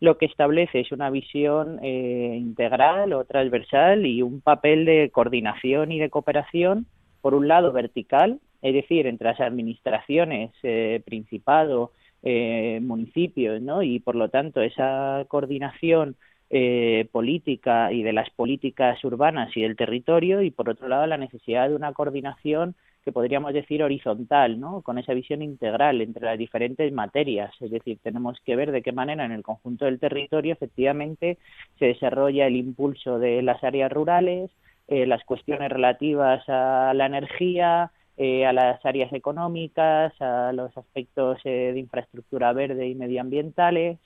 lo 0.00 0.18
que 0.18 0.26
establece 0.26 0.80
es 0.80 0.92
una 0.92 1.10
visión 1.10 1.80
eh, 1.82 2.36
integral 2.38 3.12
o 3.12 3.24
transversal 3.24 4.06
y 4.06 4.22
un 4.22 4.40
papel 4.40 4.84
de 4.84 5.10
coordinación 5.12 5.90
y 5.90 5.98
de 5.98 6.10
cooperación, 6.10 6.86
por 7.20 7.34
un 7.34 7.48
lado 7.48 7.72
vertical, 7.72 8.38
es 8.62 8.74
decir, 8.74 9.06
entre 9.06 9.28
las 9.28 9.40
administraciones, 9.40 10.52
eh, 10.62 11.02
principado, 11.04 11.92
eh, 12.22 12.80
municipios, 12.82 13.60
¿no? 13.60 13.82
Y 13.82 13.98
por 14.00 14.14
lo 14.14 14.28
tanto 14.28 14.62
esa 14.62 15.24
coordinación 15.28 16.16
eh, 16.50 17.08
política 17.12 17.92
y 17.92 18.02
de 18.02 18.12
las 18.12 18.30
políticas 18.30 19.02
urbanas 19.04 19.56
y 19.56 19.62
del 19.62 19.74
territorio 19.74 20.42
y 20.42 20.50
por 20.50 20.68
otro 20.68 20.86
lado 20.86 21.06
la 21.06 21.16
necesidad 21.16 21.68
de 21.68 21.74
una 21.74 21.92
coordinación 21.94 22.76
que 23.04 23.10
podríamos 23.10 23.52
decir 23.52 23.82
horizontal, 23.82 24.60
¿no? 24.60 24.82
Con 24.82 24.98
esa 24.98 25.14
visión 25.14 25.42
integral 25.42 26.00
entre 26.00 26.26
las 26.26 26.38
diferentes 26.38 26.92
materias, 26.92 27.52
es 27.60 27.70
decir, 27.70 27.98
tenemos 28.02 28.38
que 28.44 28.54
ver 28.54 28.70
de 28.70 28.82
qué 28.82 28.92
manera 28.92 29.24
en 29.24 29.32
el 29.32 29.42
conjunto 29.42 29.86
del 29.86 29.98
territorio 29.98 30.52
efectivamente 30.52 31.38
se 31.78 31.86
desarrolla 31.86 32.46
el 32.46 32.56
impulso 32.56 33.18
de 33.18 33.42
las 33.42 33.64
áreas 33.64 33.90
rurales, 33.90 34.50
eh, 34.88 35.06
las 35.06 35.24
cuestiones 35.24 35.70
relativas 35.72 36.44
a 36.48 36.92
la 36.94 37.06
energía, 37.06 37.90
eh, 38.18 38.44
a 38.44 38.52
las 38.52 38.84
áreas 38.84 39.10
económicas, 39.14 40.12
a 40.20 40.52
los 40.52 40.76
aspectos 40.76 41.38
eh, 41.44 41.70
de 41.72 41.78
infraestructura 41.78 42.52
verde 42.52 42.86
y 42.86 42.94
medioambientales, 42.94 43.98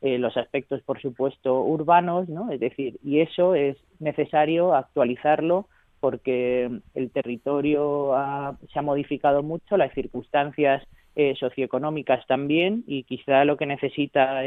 eh, 0.00 0.16
los 0.16 0.34
aspectos, 0.38 0.80
por 0.80 0.98
supuesto, 1.02 1.60
urbanos, 1.60 2.26
¿no? 2.30 2.50
Es 2.50 2.58
decir, 2.58 2.98
y 3.04 3.20
eso 3.20 3.54
es 3.54 3.76
necesario 3.98 4.74
actualizarlo 4.74 5.66
porque 6.00 6.70
el 6.94 7.10
territorio 7.10 8.14
se 8.72 8.78
ha 8.78 8.82
modificado 8.82 9.42
mucho, 9.42 9.76
las 9.76 9.92
circunstancias 9.92 10.82
socioeconómicas 11.38 12.26
también, 12.26 12.84
y 12.86 13.02
quizá 13.02 13.44
lo 13.44 13.58
que 13.58 13.66
necesita 13.66 14.40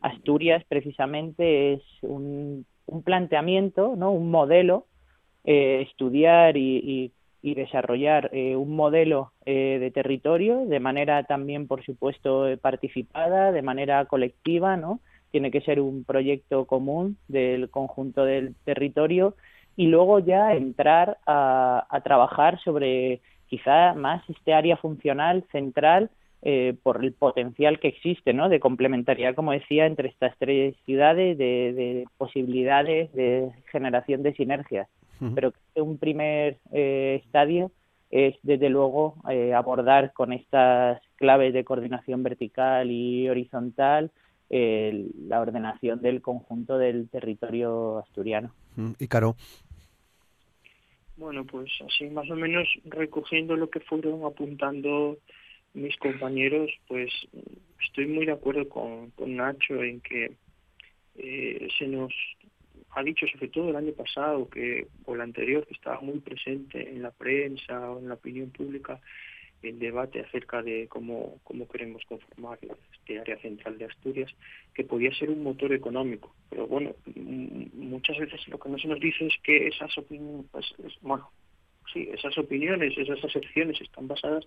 Asturias 0.00 0.64
precisamente 0.68 1.74
es 1.74 1.82
un, 2.00 2.66
un 2.86 3.02
planteamiento, 3.04 3.94
¿no? 3.96 4.10
Un 4.10 4.32
modelo, 4.32 4.86
estudiar 5.44 6.56
y 6.56 7.12
y 7.42 7.54
desarrollar 7.54 8.30
eh, 8.32 8.54
un 8.56 8.74
modelo 8.76 9.32
eh, 9.44 9.78
de 9.80 9.90
territorio 9.90 10.64
de 10.64 10.80
manera 10.80 11.24
también, 11.24 11.66
por 11.66 11.84
supuesto, 11.84 12.48
eh, 12.48 12.56
participada, 12.56 13.50
de 13.50 13.62
manera 13.62 14.04
colectiva, 14.06 14.76
¿no? 14.76 15.00
Tiene 15.32 15.50
que 15.50 15.60
ser 15.60 15.80
un 15.80 16.04
proyecto 16.04 16.66
común 16.66 17.16
del 17.26 17.68
conjunto 17.68 18.24
del 18.24 18.54
territorio 18.64 19.34
y 19.76 19.86
luego 19.86 20.18
ya 20.18 20.54
entrar 20.54 21.18
a, 21.26 22.00
trabajar 22.04 22.60
sobre 22.60 23.20
quizá 23.48 23.94
más 23.94 24.22
este 24.28 24.54
área 24.54 24.76
funcional 24.76 25.44
central 25.50 26.10
eh, 26.42 26.74
por 26.82 27.04
el 27.04 27.12
potencial 27.12 27.78
que 27.78 27.88
existe, 27.88 28.32
¿no? 28.32 28.48
De 28.48 28.60
complementariedad, 28.60 29.34
como 29.34 29.52
decía, 29.52 29.86
entre 29.86 30.08
estas 30.08 30.36
tres 30.38 30.74
ciudades, 30.84 31.38
de, 31.38 32.04
posibilidades 32.18 33.12
de 33.12 33.50
generación 33.70 34.22
de 34.22 34.34
sinergias. 34.34 34.88
Pero 35.34 35.52
un 35.76 35.98
primer 35.98 36.58
eh, 36.72 37.20
estadio 37.24 37.70
es, 38.10 38.36
desde 38.42 38.68
luego, 38.68 39.16
eh, 39.30 39.54
abordar 39.54 40.12
con 40.12 40.32
estas 40.32 41.00
claves 41.16 41.54
de 41.54 41.64
coordinación 41.64 42.22
vertical 42.22 42.90
y 42.90 43.28
horizontal 43.28 44.10
la 44.54 45.40
ordenación 45.40 46.02
del 46.02 46.20
conjunto 46.20 46.76
del 46.76 47.08
territorio 47.08 48.00
asturiano. 48.00 48.52
Y 48.98 49.08
Caro. 49.08 49.34
Bueno, 51.16 51.46
pues 51.46 51.70
así 51.86 52.04
más 52.10 52.28
o 52.30 52.36
menos 52.36 52.68
recogiendo 52.84 53.56
lo 53.56 53.70
que 53.70 53.80
fueron 53.80 54.24
apuntando 54.24 55.16
mis 55.74 55.96
compañeros, 55.96 56.70
pues 56.88 57.10
estoy 57.84 58.06
muy 58.06 58.26
de 58.26 58.32
acuerdo 58.32 58.68
con, 58.68 59.10
con 59.12 59.36
Nacho 59.36 59.82
en 59.82 60.00
que 60.00 60.36
eh, 61.16 61.68
se 61.78 61.86
nos 61.86 62.12
ha 62.94 63.02
dicho, 63.02 63.26
sobre 63.26 63.48
todo 63.48 63.70
el 63.70 63.76
año 63.76 63.92
pasado, 63.92 64.48
que 64.48 64.86
o 65.06 65.14
el 65.14 65.20
anterior, 65.20 65.66
que 65.66 65.74
estaba 65.74 66.00
muy 66.00 66.20
presente 66.20 66.90
en 66.90 67.02
la 67.02 67.10
prensa 67.10 67.90
o 67.90 67.98
en 67.98 68.08
la 68.08 68.14
opinión 68.14 68.50
pública, 68.50 69.00
el 69.62 69.78
debate 69.78 70.20
acerca 70.20 70.62
de 70.62 70.88
cómo, 70.88 71.38
cómo 71.44 71.68
queremos 71.68 72.04
conformar 72.04 72.58
este 72.92 73.20
área 73.20 73.38
central 73.38 73.78
de 73.78 73.86
Asturias, 73.86 74.30
que 74.74 74.84
podía 74.84 75.14
ser 75.14 75.30
un 75.30 75.42
motor 75.42 75.72
económico. 75.72 76.34
Pero 76.50 76.66
bueno, 76.66 76.94
muchas 77.14 78.18
veces 78.18 78.46
lo 78.48 78.58
que 78.58 78.68
no 78.68 78.78
se 78.78 78.88
nos 78.88 79.00
dice 79.00 79.26
es 79.26 79.34
que 79.42 79.68
esas 79.68 79.96
opiniones, 79.96 80.46
pues, 80.50 80.74
bueno, 81.00 81.30
sí, 81.92 82.08
esas 82.12 82.36
opiniones, 82.38 82.98
esas 82.98 83.22
acepciones 83.24 83.80
están 83.80 84.08
basadas 84.08 84.46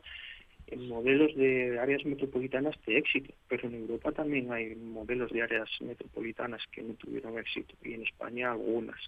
en 0.68 0.88
modelos 0.88 1.36
de 1.36 1.80
áreas 1.80 2.04
metropolitanas 2.06 2.76
de 2.86 2.98
éxito, 2.98 3.34
pero 3.48 3.68
en 3.68 3.76
Europa 3.76 4.12
también 4.12 4.52
hay 4.52 4.76
modelos 4.76 5.32
de 5.32 5.44
áreas 5.44 5.70
metropolitanas 5.80 6.62
que 6.72 6.82
no 6.82 6.94
tuvieron 6.96 7.38
éxito 7.38 7.76
y 7.84 7.94
en 7.94 8.04
España 8.04 8.52
algunas. 8.52 9.00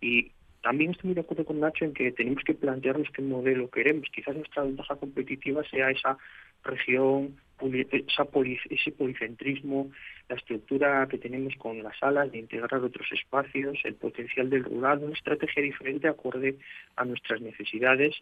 Y 0.00 0.32
también 0.62 0.90
estoy 0.90 1.08
muy 1.08 1.14
de 1.14 1.20
acuerdo 1.20 1.44
con 1.44 1.60
Nacho 1.60 1.84
en 1.84 1.94
que 1.94 2.10
tenemos 2.10 2.42
que 2.42 2.54
plantearnos 2.54 3.08
qué 3.10 3.22
modelo 3.22 3.70
queremos. 3.70 4.08
Quizás 4.12 4.34
nuestra 4.34 4.64
ventaja 4.64 4.96
competitiva 4.96 5.62
sea 5.70 5.90
esa 5.90 6.18
región, 6.64 7.36
esa 7.60 8.26
ese 8.68 8.92
policentrismo, 8.92 9.90
la 10.28 10.36
estructura 10.36 11.06
que 11.08 11.18
tenemos 11.18 11.54
con 11.56 11.82
las 11.82 11.96
salas 11.98 12.32
de 12.32 12.38
integrar 12.38 12.82
otros 12.82 13.06
espacios, 13.12 13.78
el 13.84 13.94
potencial 13.94 14.50
del 14.50 14.64
rural, 14.64 15.04
una 15.04 15.14
estrategia 15.14 15.62
diferente 15.62 16.08
acorde 16.08 16.56
a 16.96 17.04
nuestras 17.04 17.40
necesidades 17.40 18.16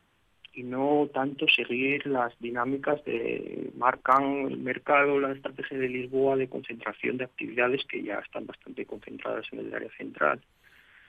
y 0.55 0.63
no 0.63 1.09
tanto 1.13 1.47
seguir 1.49 2.07
las 2.07 2.39
dinámicas 2.39 3.05
de 3.05 3.71
marcan 3.77 4.47
el 4.47 4.59
mercado, 4.59 5.19
la 5.19 5.33
estrategia 5.33 5.79
de 5.79 5.89
Lisboa 5.89 6.37
de 6.37 6.49
concentración 6.49 7.19
de 7.19 7.25
actividades 7.25 7.85
que 7.87 8.03
ya 8.03 8.19
están 8.21 8.47
bastante 8.47 8.87
concentradas 8.87 9.47
en 9.53 9.61
el 9.61 9.75
área 9.75 9.91
central. 9.97 10.41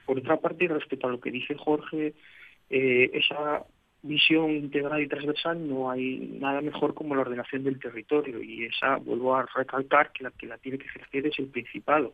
Por 0.06 0.20
otra 0.20 0.38
parte, 0.38 0.68
respecto 0.68 1.08
a 1.08 1.12
lo 1.12 1.20
que 1.20 1.32
dice 1.32 1.56
Jorge, 1.56 2.14
eh, 2.70 3.12
esa 3.14 3.66
visión 4.02 4.52
integral 4.52 5.02
y 5.02 5.08
transversal 5.08 5.68
no 5.68 5.90
hay 5.90 6.38
nada 6.40 6.62
mejor 6.62 6.94
como 6.94 7.16
la 7.16 7.22
ordenación 7.22 7.64
del 7.64 7.80
territorio 7.80 8.42
y 8.42 8.66
esa, 8.66 8.98
vuelvo 8.98 9.36
a 9.36 9.48
recalcar 9.56 10.12
que 10.12 10.24
la 10.24 10.32
que 10.32 10.46
la 10.48 10.58
tiene 10.60 10.78
que 10.78 10.86
ejercer 10.86 11.28
es 11.28 11.40
el 11.40 11.48
Principado. 11.48 12.14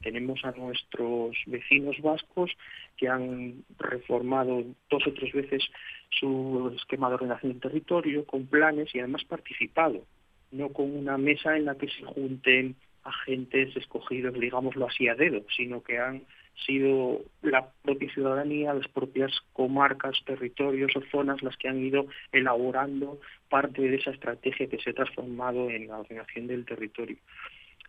Tenemos 0.00 0.44
a 0.44 0.52
nuestros 0.52 1.36
vecinos 1.46 2.00
vascos 2.00 2.50
que 2.96 3.08
han 3.08 3.64
reformado 3.78 4.64
dos 4.88 5.06
o 5.06 5.12
tres 5.12 5.32
veces 5.32 5.62
su 6.08 6.72
esquema 6.76 7.08
de 7.08 7.16
ordenación 7.16 7.52
del 7.52 7.60
territorio 7.60 8.24
con 8.24 8.46
planes 8.46 8.94
y 8.94 8.98
además 8.98 9.24
participado, 9.24 10.04
no 10.52 10.70
con 10.70 10.96
una 10.96 11.18
mesa 11.18 11.56
en 11.56 11.66
la 11.66 11.76
que 11.76 11.88
se 11.88 12.04
junten 12.04 12.76
agentes 13.04 13.76
escogidos, 13.76 14.34
digámoslo 14.38 14.86
así, 14.86 15.08
a 15.08 15.14
dedo, 15.14 15.44
sino 15.54 15.82
que 15.82 15.98
han 15.98 16.22
sido 16.66 17.22
la 17.42 17.70
propia 17.82 18.12
ciudadanía, 18.12 18.74
las 18.74 18.88
propias 18.88 19.32
comarcas, 19.52 20.16
territorios 20.24 20.94
o 20.96 21.02
zonas 21.10 21.42
las 21.42 21.56
que 21.56 21.68
han 21.68 21.78
ido 21.78 22.06
elaborando 22.32 23.20
parte 23.48 23.82
de 23.82 23.96
esa 23.96 24.10
estrategia 24.10 24.68
que 24.68 24.78
se 24.78 24.90
ha 24.90 24.94
transformado 24.94 25.70
en 25.70 25.88
la 25.88 25.98
ordenación 25.98 26.46
del 26.46 26.64
territorio. 26.64 27.16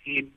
Y 0.05 0.30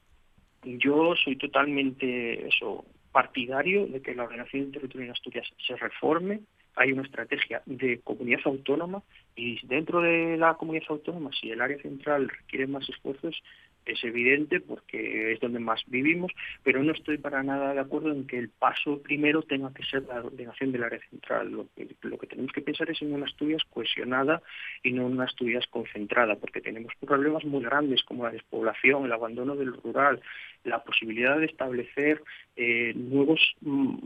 yo 0.64 1.14
soy 1.16 1.36
totalmente 1.36 2.46
eso 2.46 2.84
partidario 3.12 3.86
de 3.86 4.02
que 4.02 4.14
la 4.14 4.24
ordenación 4.24 4.64
del 4.64 4.72
territorio 4.72 5.06
en 5.06 5.12
Asturias 5.12 5.46
se 5.66 5.76
reforme. 5.76 6.40
Hay 6.76 6.90
una 6.90 7.02
estrategia 7.02 7.62
de 7.66 8.00
comunidad 8.00 8.40
autónoma 8.44 9.02
y 9.36 9.64
dentro 9.66 10.00
de 10.00 10.36
la 10.36 10.54
comunidad 10.54 10.86
autónoma, 10.88 11.30
si 11.40 11.50
el 11.50 11.60
área 11.60 11.78
central 11.78 12.28
requiere 12.28 12.66
más 12.66 12.88
esfuerzos, 12.88 13.40
es 13.87 14.03
evidente 14.05 14.61
porque 14.61 15.32
es 15.32 15.41
donde 15.41 15.59
más 15.59 15.82
vivimos, 15.87 16.32
pero 16.62 16.82
no 16.82 16.93
estoy 16.93 17.18
para 17.18 17.43
nada 17.43 17.74
de 17.74 17.80
acuerdo 17.80 18.12
en 18.12 18.26
que 18.26 18.39
el 18.39 18.49
paso 18.49 19.03
primero 19.03 19.43
tenga 19.43 19.72
que 19.72 19.85
ser 19.85 20.03
la 20.05 20.20
ordenación 20.20 20.72
del 20.72 20.85
área 20.85 21.01
central. 21.11 21.51
Lo 21.51 21.66
que, 21.76 21.89
lo 22.03 22.18
que 22.18 22.26
tenemos 22.26 22.53
que 22.53 22.62
pensar 22.62 22.91
es 22.91 23.01
en 23.03 23.12
una 23.12 23.26
Asturias 23.26 23.62
cohesionada 23.70 24.43
y 24.82 24.93
no 24.93 25.07
en 25.07 25.12
una 25.12 25.24
Asturias 25.24 25.66
concentrada, 25.68 26.37
porque 26.37 26.61
tenemos 26.61 26.93
problemas 27.01 27.45
muy 27.45 27.62
grandes 27.62 28.03
como 28.03 28.24
la 28.24 28.30
despoblación, 28.30 29.05
el 29.05 29.12
abandono 29.12 29.57
del 29.57 29.74
rural, 29.74 30.20
la 30.64 30.82
posibilidad 30.82 31.39
de 31.39 31.47
establecer 31.47 32.22
eh, 32.57 32.93
nuevos 32.95 33.41
mm, 33.61 33.99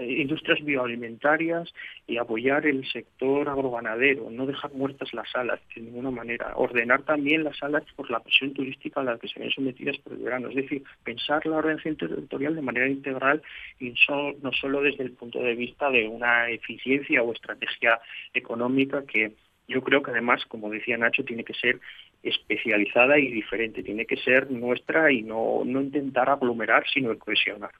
industrias 0.00 0.62
bioalimentarias 0.64 1.72
y 2.06 2.16
apoyar 2.16 2.66
el 2.66 2.86
sector 2.90 3.48
agroganadero, 3.48 4.30
no 4.30 4.46
dejar 4.46 4.72
muertas 4.72 5.12
las 5.14 5.30
salas 5.30 5.60
de 5.74 5.82
ninguna 5.82 6.10
manera, 6.10 6.52
ordenar 6.56 7.02
también 7.02 7.44
las 7.44 7.56
salas 7.58 7.84
por 7.96 8.10
la 8.10 8.20
presión 8.20 8.52
turística 8.52 9.00
a 9.00 9.04
la 9.04 9.18
que 9.18 9.28
se 9.28 9.40
ven 9.40 9.50
sometidas 9.50 9.96
por 9.98 10.12
el 10.12 10.20
verano, 10.20 10.48
es 10.48 10.56
decir, 10.56 10.82
pensar 11.04 11.44
la 11.46 11.56
ordenación 11.56 11.96
territorial 11.96 12.54
de 12.54 12.62
manera 12.62 12.88
integral 12.88 13.42
y 13.80 13.94
no 14.08 14.52
solo 14.52 14.82
desde 14.82 15.04
el 15.04 15.12
punto 15.12 15.40
de 15.40 15.54
vista 15.54 15.90
de 15.90 16.08
una 16.08 16.50
eficiencia 16.50 17.22
o 17.22 17.32
estrategia 17.32 18.00
económica 18.32 19.04
que 19.06 19.32
yo 19.66 19.82
creo 19.82 20.02
que 20.02 20.10
además, 20.10 20.44
como 20.46 20.70
decía 20.70 20.98
Nacho, 20.98 21.24
tiene 21.24 21.44
que 21.44 21.54
ser 21.54 21.80
especializada 22.22 23.18
y 23.18 23.30
diferente, 23.30 23.82
tiene 23.82 24.06
que 24.06 24.16
ser 24.16 24.50
nuestra 24.50 25.10
y 25.12 25.22
no, 25.22 25.62
no 25.64 25.80
intentar 25.80 26.28
aglomerar, 26.28 26.84
sino 26.92 27.16
cohesionar. 27.18 27.70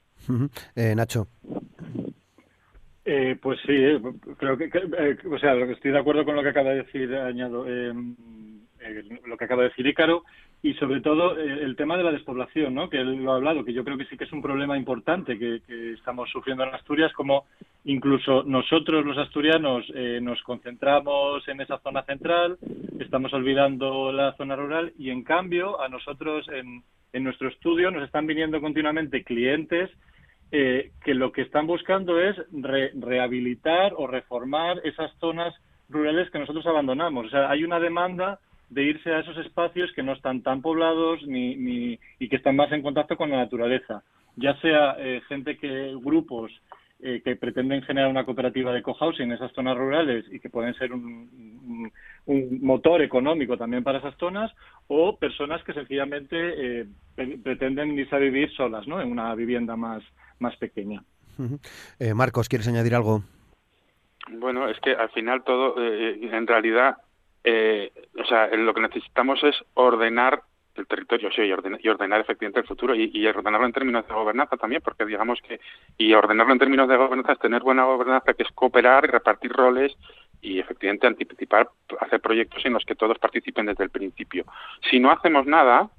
Eh, 0.75 0.93
Nacho. 0.95 1.27
Eh, 3.03 3.37
pues 3.41 3.59
sí, 3.65 3.73
eh, 3.73 4.01
creo 4.37 4.57
que, 4.57 4.69
o 5.29 5.37
sea, 5.37 5.53
estoy 5.55 5.91
de 5.91 5.99
acuerdo 5.99 6.25
con 6.25 6.35
lo 6.35 6.41
que 6.41 6.49
acaba 6.49 6.71
de 6.71 6.83
decir, 6.83 7.13
añado, 7.15 7.65
lo 9.25 9.37
que 9.37 9.45
acaba 9.45 9.63
de 9.63 9.69
decir 9.69 9.85
Ícaro, 9.85 10.23
y 10.63 10.73
sobre 10.75 11.01
todo 11.01 11.37
el 11.37 11.75
tema 11.75 11.97
de 11.97 12.03
la 12.03 12.11
despoblación, 12.11 12.73
¿no? 12.73 12.89
que 12.89 12.97
él 12.97 13.23
lo 13.23 13.33
ha 13.33 13.35
hablado, 13.35 13.63
que 13.63 13.73
yo 13.73 13.83
creo 13.83 13.97
que 13.97 14.05
sí 14.05 14.17
que 14.17 14.23
es 14.23 14.31
un 14.31 14.41
problema 14.41 14.75
importante 14.75 15.37
que, 15.37 15.61
estamos 15.93 16.29
sufriendo 16.31 16.63
en 16.63 16.73
Asturias, 16.73 17.13
como 17.13 17.45
incluso 17.83 18.41
nosotros 18.43 19.05
los 19.05 19.17
asturianos 19.19 19.85
nos 20.21 20.41
concentramos 20.41 21.47
en 21.47 21.61
esa 21.61 21.77
zona 21.79 22.01
central, 22.03 22.57
estamos 22.99 23.31
olvidando 23.33 24.11
la 24.11 24.33
zona 24.33 24.55
rural 24.55 24.93
y 24.97 25.11
en 25.11 25.23
cambio 25.23 25.79
a 25.79 25.87
nosotros 25.87 26.47
en, 26.49 26.81
en 27.15 27.23
nuestro 27.23 27.47
estudio 27.47 27.91
nos 27.91 28.03
están 28.03 28.27
viniendo 28.27 28.59
continuamente 28.59 29.23
clientes 29.23 29.89
eh, 30.57 30.91
que 31.03 31.13
lo 31.13 31.33
que 31.33 31.41
están 31.41 31.67
buscando 31.67 32.17
es 32.21 32.33
rehabilitar 32.53 33.91
o 33.97 34.07
reformar 34.07 34.79
esas 34.85 35.11
zonas 35.19 35.53
rurales 35.89 36.29
que 36.31 36.39
nosotros 36.39 36.65
abandonamos. 36.65 37.25
O 37.25 37.29
sea, 37.29 37.49
hay 37.49 37.65
una 37.65 37.77
demanda 37.77 38.39
de 38.69 38.83
irse 38.83 39.11
a 39.11 39.19
esos 39.19 39.37
espacios 39.39 39.91
que 39.93 40.01
no 40.01 40.13
están 40.13 40.43
tan 40.43 40.61
poblados 40.61 41.21
ni, 41.27 41.57
ni 41.57 41.99
y 42.19 42.29
que 42.29 42.37
están 42.37 42.55
más 42.55 42.71
en 42.71 42.83
contacto 42.83 43.17
con 43.17 43.31
la 43.31 43.35
naturaleza. 43.35 44.03
Ya 44.37 44.55
sea 44.61 44.95
eh, 44.97 45.21
gente 45.27 45.57
que, 45.57 45.93
grupos 46.01 46.53
eh, 47.01 47.21
que 47.21 47.35
pretenden 47.35 47.81
generar 47.81 48.09
una 48.09 48.23
cooperativa 48.23 48.71
de 48.71 48.81
cohousing 48.81 49.25
en 49.25 49.33
esas 49.33 49.51
zonas 49.51 49.77
rurales 49.77 50.23
y 50.31 50.39
que 50.39 50.49
pueden 50.49 50.73
ser 50.75 50.93
un, 50.93 51.91
motor 52.61 53.01
económico 53.01 53.57
también 53.57 53.83
para 53.83 53.99
esas 53.99 54.15
zonas, 54.15 54.51
o 54.87 55.17
personas 55.17 55.61
que 55.65 55.73
sencillamente 55.73 56.35
eh, 56.37 56.85
pretenden 57.43 57.99
irse 57.99 58.15
a 58.15 58.19
vivir 58.19 58.49
solas, 58.53 58.87
¿no? 58.87 59.01
En 59.01 59.11
una 59.11 59.35
vivienda 59.35 59.75
más, 59.75 60.01
más 60.39 60.55
pequeña. 60.57 61.03
Eh, 61.99 62.13
Marcos, 62.13 62.47
¿quieres 62.47 62.67
añadir 62.67 62.95
algo? 62.95 63.23
Bueno, 64.29 64.69
es 64.69 64.79
que 64.79 64.91
al 64.91 65.09
final 65.09 65.43
todo, 65.43 65.75
en 65.77 66.47
realidad, 66.47 66.97
o 67.43 68.25
sea, 68.25 68.47
lo 68.55 68.73
que 68.73 68.81
necesitamos 68.81 69.43
es 69.43 69.55
ordenar 69.73 70.41
el 70.75 70.87
territorio, 70.87 71.29
sí, 71.31 71.41
y 71.41 71.51
ordenar, 71.51 71.79
y 71.81 71.89
ordenar 71.89 72.21
efectivamente 72.21 72.59
el 72.59 72.67
futuro 72.67 72.95
y, 72.95 73.27
ordenarlo 73.27 73.65
en 73.65 73.73
términos 73.73 74.07
de 74.07 74.13
gobernanza 74.13 74.57
también, 74.57 74.81
porque 74.83 75.05
digamos 75.05 75.39
que, 75.41 75.59
y 75.97 76.13
ordenarlo 76.13 76.53
en 76.53 76.59
términos 76.59 76.87
de 76.87 76.97
gobernanza 76.97 77.33
es 77.33 77.39
tener 77.39 77.61
buena 77.61 77.85
gobernanza, 77.85 78.33
que 78.33 78.43
es 78.43 78.51
cooperar 78.53 79.05
y 79.05 79.07
repartir 79.07 79.51
roles 79.51 79.95
y 80.41 80.59
efectivamente 80.59 81.07
anticipar, 81.07 81.69
hacer 81.99 82.19
proyectos 82.19 82.65
en 82.65 82.73
los 82.73 82.83
que 82.85 82.95
todos 82.95 83.17
participen 83.17 83.65
desde 83.65 83.83
el 83.83 83.89
principio. 83.89 84.45
Si 84.89 84.99
no 84.99 85.11
hacemos 85.11 85.45
nada, 85.45 85.89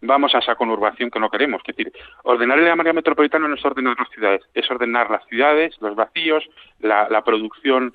vamos 0.00 0.34
a 0.34 0.38
esa 0.38 0.54
conurbación 0.54 1.10
que 1.10 1.20
no 1.20 1.30
queremos. 1.30 1.62
Es 1.66 1.76
decir, 1.76 1.92
ordenar 2.22 2.58
el 2.58 2.68
área 2.68 2.92
metropolitana 2.92 3.48
no 3.48 3.54
es 3.54 3.64
ordenar 3.64 3.96
las 3.98 4.08
ciudades, 4.10 4.42
es 4.54 4.70
ordenar 4.70 5.10
las 5.10 5.24
ciudades, 5.26 5.76
los 5.80 5.94
vacíos, 5.94 6.44
la, 6.80 7.22
producción 7.24 7.92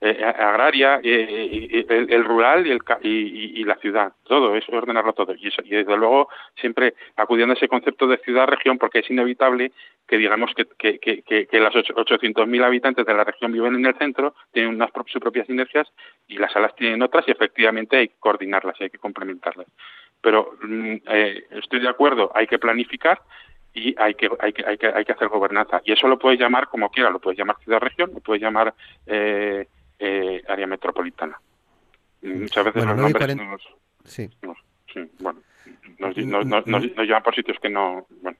agraria, 0.00 1.00
el, 1.02 2.24
rural 2.24 2.66
y, 2.66 2.70
el, 2.70 2.80
y, 3.02 3.64
la 3.64 3.76
ciudad. 3.76 4.12
Todo, 4.24 4.56
es 4.56 4.68
ordenarlo 4.68 5.12
todo. 5.12 5.34
Y, 5.36 5.48
eso, 5.48 5.62
y 5.64 5.70
desde 5.70 5.96
luego 5.96 6.28
siempre 6.56 6.94
acudiendo 7.16 7.52
a 7.54 7.56
ese 7.56 7.68
concepto 7.68 8.06
de 8.06 8.18
ciudad-región 8.18 8.78
porque 8.78 9.00
es 9.00 9.10
inevitable 9.10 9.72
que 10.08 10.18
digamos 10.18 10.52
que, 10.54 10.66
que, 10.78 10.98
que, 10.98 11.46
que 11.46 11.60
las 11.60 11.74
800.000 11.74 12.64
habitantes 12.64 13.06
de 13.06 13.14
la 13.14 13.24
región 13.24 13.52
viven 13.52 13.76
en 13.76 13.86
el 13.86 13.94
centro, 13.94 14.34
tienen 14.52 14.74
unas 14.74 14.90
sus 15.06 15.20
propias 15.20 15.48
inercias 15.48 15.88
y 16.28 16.36
las 16.38 16.52
salas 16.52 16.74
tienen 16.76 17.02
otras 17.02 17.26
y 17.28 17.30
efectivamente 17.30 17.96
hay 17.96 18.08
que 18.08 18.14
coordinarlas 18.18 18.76
y 18.80 18.84
hay 18.84 18.90
que 18.90 18.98
complementarlas. 18.98 19.66
Pero 20.22 20.52
mm, 20.62 20.94
eh, 21.08 21.44
estoy 21.50 21.80
de 21.80 21.88
acuerdo, 21.88 22.30
hay 22.34 22.46
que 22.46 22.58
planificar 22.58 23.20
y 23.74 23.94
hay 23.98 24.14
que, 24.14 24.30
hay 24.40 24.52
que, 24.52 24.64
hay 24.66 24.78
que, 24.78 24.86
hay 24.86 25.04
que 25.04 25.12
hacer 25.12 25.28
gobernanza. 25.28 25.82
Y 25.84 25.92
eso 25.92 26.08
lo 26.08 26.18
puedes 26.18 26.40
llamar 26.40 26.68
como 26.68 26.90
quiera, 26.90 27.10
lo 27.10 27.20
puedes 27.20 27.38
llamar 27.38 27.56
ciudad-región, 27.62 28.12
lo 28.14 28.20
puedes 28.20 28.42
llamar 28.42 28.74
eh, 29.06 29.66
eh, 29.98 30.42
área 30.48 30.66
metropolitana. 30.66 31.38
Muchas 32.22 32.64
veces 32.64 32.84
los 32.84 32.96
nombres 32.96 33.36
nos, 33.36 33.62
sí. 34.04 34.30
bueno, 35.18 35.40
nos, 35.98 36.16
nos, 36.46 36.66
nos, 36.66 36.82
llevan 36.82 37.22
por 37.22 37.34
sitios 37.34 37.58
que 37.60 37.68
no... 37.68 38.06
Bueno, 38.22 38.38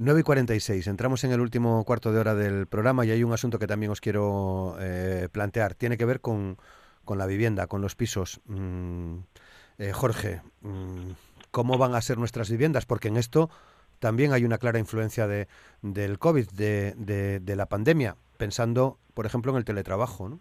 9 0.00 0.20
y 0.20 0.22
46, 0.22 0.86
entramos 0.86 1.24
en 1.24 1.32
el 1.32 1.40
último 1.40 1.84
cuarto 1.84 2.12
de 2.12 2.20
hora 2.20 2.36
del 2.36 2.68
programa 2.68 3.04
y 3.04 3.10
hay 3.10 3.24
un 3.24 3.32
asunto 3.32 3.58
que 3.58 3.66
también 3.66 3.90
os 3.90 4.00
quiero 4.00 4.76
eh, 4.78 5.28
plantear. 5.32 5.74
Tiene 5.74 5.96
que 5.96 6.04
ver 6.04 6.20
con, 6.20 6.56
con, 7.04 7.18
la 7.18 7.26
vivienda, 7.26 7.66
con 7.66 7.82
los 7.82 7.96
pisos. 7.96 8.40
Mm, 8.46 9.18
eh, 9.78 9.92
Jorge, 9.92 10.40
mm, 10.62 11.10
¿cómo 11.50 11.78
van 11.78 11.94
a 11.94 12.00
ser 12.00 12.18
nuestras 12.18 12.50
viviendas? 12.50 12.86
Porque 12.86 13.08
en 13.08 13.16
esto 13.16 13.48
también 13.98 14.32
hay 14.32 14.44
una 14.44 14.58
clara 14.58 14.78
influencia 14.78 15.26
de, 15.26 15.46
del 15.82 16.18
COVID, 16.18 16.48
de, 16.50 16.94
de, 17.40 17.56
la 17.56 17.66
pandemia, 17.66 18.16
pensando, 18.36 18.98
por 19.14 19.26
ejemplo, 19.26 19.52
en 19.52 19.58
el 19.58 19.64
teletrabajo. 19.64 20.28
¿no? 20.28 20.40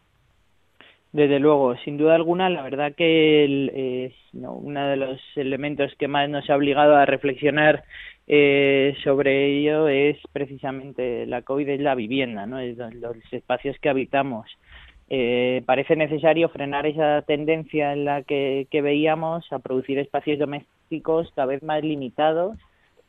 Desde 1.11 1.39
luego, 1.39 1.75
sin 1.77 1.97
duda 1.97 2.15
alguna, 2.15 2.49
la 2.49 2.61
verdad 2.61 2.93
que 2.95 3.45
el, 3.45 4.13
uno 4.33 4.87
de 4.87 4.97
los 4.97 5.19
elementos 5.35 5.93
que 5.97 6.07
más 6.07 6.29
nos 6.29 6.49
ha 6.49 6.55
obligado 6.55 6.95
a 6.95 7.05
reflexionar 7.05 7.83
eh, 8.27 8.93
sobre 9.03 9.57
ello 9.57 9.87
es 9.87 10.17
precisamente 10.33 11.25
la 11.25 11.43
COVID 11.43 11.69
es 11.69 11.79
la 11.79 11.95
vivienda, 11.95 12.45
¿no? 12.45 12.61
los, 12.61 13.15
espacios 13.31 13.77
que 13.79 13.89
habitamos. 13.89 14.49
Eh, 15.09 15.63
parece 15.65 15.95
necesario 15.95 16.49
frenar 16.49 16.85
esa 16.85 17.21
tendencia 17.21 17.93
en 17.93 18.05
la 18.05 18.23
que, 18.23 18.67
veíamos 18.71 19.45
a 19.53 19.59
producir 19.59 19.99
espacios 19.99 20.39
domésticos 20.39 21.31
cada 21.33 21.47
vez 21.47 21.63
más 21.63 21.81
limitados 21.83 22.57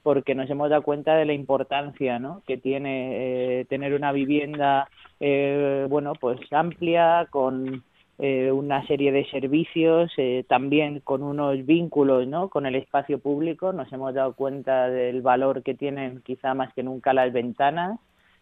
porque 0.05 0.36
nos 0.36 0.49
hemos 0.49 0.70
dado 0.70 0.82
cuenta 0.82 1.16
de 1.16 1.24
la 1.24 1.32
importancia 1.32 2.20
¿no? 2.20 2.42
que 2.46 2.57
tiene 2.57 3.61
eh, 3.61 3.64
tener 3.64 3.94
una 3.94 4.12
vivienda 4.12 4.88
eh, 5.18 5.86
bueno 5.90 6.12
pues 6.14 6.38
amplia 6.53 7.26
con 7.30 7.82
eh, 8.20 8.51
una 8.51 8.84
serie 8.88 9.12
de 9.12 9.24
servicios, 9.30 10.11
eh, 10.16 10.44
también 10.49 10.99
con 10.99 11.22
unos 11.22 11.64
vínculos 11.64 12.26
¿no? 12.26 12.49
con 12.49 12.66
el 12.66 12.74
espacio 12.74 13.20
público. 13.20 13.72
Nos 13.72 13.92
hemos 13.92 14.12
dado 14.12 14.32
cuenta 14.32 14.88
del 14.90 15.22
valor 15.22 15.62
que 15.62 15.74
tienen 15.74 16.20
quizá 16.22 16.53
más 16.53 16.74
que 16.74 16.82
nunca 16.82 17.12
las 17.12 17.32
ventanas, 17.32 18.01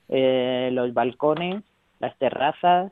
eh, 0.08 0.70
los 0.72 0.94
balcones, 0.94 1.62
las 1.98 2.16
terrazas 2.16 2.90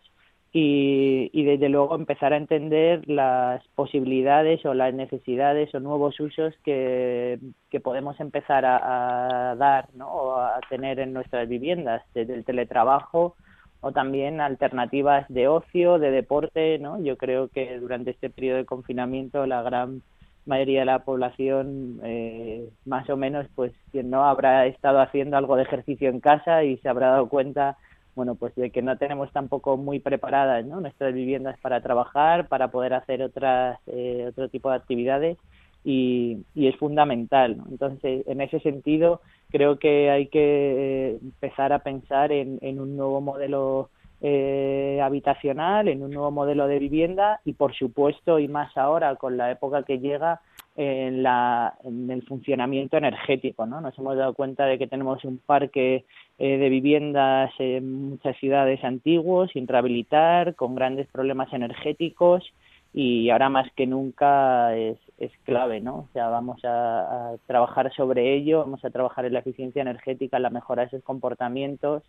y, 0.57 1.31
y, 1.33 1.43
desde 1.43 1.69
luego 1.69 1.97
empezar 1.97 2.33
a 2.33 2.37
entender 2.37 3.09
las 3.09 3.67
posibilidades 3.75 4.65
o 4.65 4.73
las 4.73 4.95
necesidades 4.95 5.75
o 5.75 5.81
nuevos 5.81 6.21
usos 6.21 6.55
que, 6.65 7.41
que 7.71 7.81
podemos 7.81 8.21
empezar 8.21 8.65
a, 8.65 9.57
dar 9.59 9.89
¿no? 9.95 10.07
o 10.07 10.37
a 10.39 10.61
tener 10.71 11.01
en 11.01 11.13
nuestras 11.13 11.49
viviendas, 11.49 12.03
desde 12.15 12.35
el 12.35 12.45
teletrabajo 12.45 13.35
o 13.81 13.91
también 13.91 14.41
alternativas 14.41 15.27
de 15.29 15.49
ocio, 15.49 15.99
de 15.99 16.13
deporte, 16.13 16.79
¿no? 16.79 17.03
Yo 17.03 17.17
creo 17.17 17.49
que 17.49 17.77
durante 17.81 18.13
este 18.13 18.31
periodo 18.31 18.59
de 18.59 18.65
confinamiento 18.65 19.47
la 19.47 19.61
gran 19.63 20.03
mayoría 20.47 20.81
de 20.81 20.87
la 20.87 21.01
población 21.01 21.99
eh, 22.05 22.69
más 22.85 23.11
o 23.11 23.17
menos 23.17 23.49
pues 23.57 23.73
quien 23.91 24.09
no 24.09 24.25
habrá 24.25 24.67
estado 24.67 25.01
haciendo 25.01 25.37
algo 25.37 25.57
de 25.57 25.65
ejercicio 25.65 26.09
en 26.11 26.21
casa 26.21 26.63
y 26.63 26.77
se 26.77 26.89
habrá 26.89 27.09
dado 27.09 27.29
cuenta 27.29 27.77
bueno 28.15 28.35
pues 28.35 28.55
de 28.55 28.71
que 28.71 28.83
no 28.83 28.97
tenemos 28.99 29.33
tampoco 29.33 29.77
muy 29.77 30.01
preparadas 30.01 30.65
¿no? 30.65 30.81
nuestras 30.81 31.13
viviendas 31.15 31.59
para 31.61 31.81
trabajar 31.81 32.49
para 32.49 32.69
poder 32.69 32.95
hacer 32.95 33.23
otras 33.23 33.79
eh, 33.87 34.27
otro 34.29 34.49
tipo 34.49 34.71
de 34.71 34.77
actividades 34.77 35.39
y, 35.85 36.39
y 36.55 36.69
es 36.69 36.77
fundamental 36.77 37.61
entonces 37.71 38.27
en 38.27 38.41
ese 38.41 38.61
sentido 38.61 39.21
creo 39.55 39.79
que 39.79 40.11
hay 40.11 40.27
que 40.27 40.41
eh, 40.41 41.19
empezar 41.23 41.73
a 41.73 41.79
pensar 41.79 42.33
en, 42.33 42.59
un 42.81 42.97
nuevo 42.97 43.21
modelo 43.21 43.91
eh, 44.21 44.99
habitacional, 45.01 45.87
en 45.87 46.03
un 46.03 46.11
nuevo 46.11 46.33
modelo 46.33 46.67
de 46.67 46.81
vivienda 46.81 47.41
y, 47.45 47.53
por 47.53 47.73
supuesto, 47.73 48.41
y 48.41 48.49
más 48.49 48.77
ahora 48.77 49.15
con 49.15 49.37
la 49.37 49.53
época 49.53 49.85
que 49.85 50.01
llega, 50.01 50.41
en, 50.77 51.23
la, 51.23 51.75
en 51.85 52.11
el 52.11 52.23
funcionamiento 52.23 52.97
energético. 52.97 53.67
¿no? 53.67 53.81
Nos 53.81 53.97
hemos 53.99 54.17
dado 54.17 54.35
cuenta 54.35 54.67
de 54.67 54.79
que 54.79 54.87
tenemos 54.87 55.25
un 55.25 55.39
parque 55.39 56.05
eh, 56.39 56.59
de 56.59 56.69
viviendas 56.69 57.53
en 57.59 58.11
muchas 58.11 58.37
ciudades 58.39 58.83
antiguos 58.83 59.51
sin 59.53 59.69
rehabilitar, 59.69 60.55
con 60.55 60.75
grandes 60.75 61.07
problemas 61.09 61.53
energéticos 61.53 62.53
y 62.93 63.31
ahora 63.31 63.49
más 63.49 63.71
que 63.73 63.87
nunca 63.87 64.77
es, 64.77 64.99
es 65.19 65.33
clave, 65.45 65.81
¿no? 65.81 65.97
O 65.97 66.09
sea, 66.13 66.29
vamos 66.29 66.61
a, 66.65 67.35
trabajar 67.47 67.93
sobre 67.93 68.35
ello, 68.35 68.61
vamos 68.61 68.85
a 68.85 68.91
trabajar 68.91 69.25
en 69.25 69.33
la 69.33 69.41
eficiencia 69.41 69.83
energética, 69.83 70.37
en 70.37 70.45
la 70.45 70.51
mejora 70.51 70.83
de 70.83 70.89
esos 70.89 71.03
comportamientos 71.03 72.05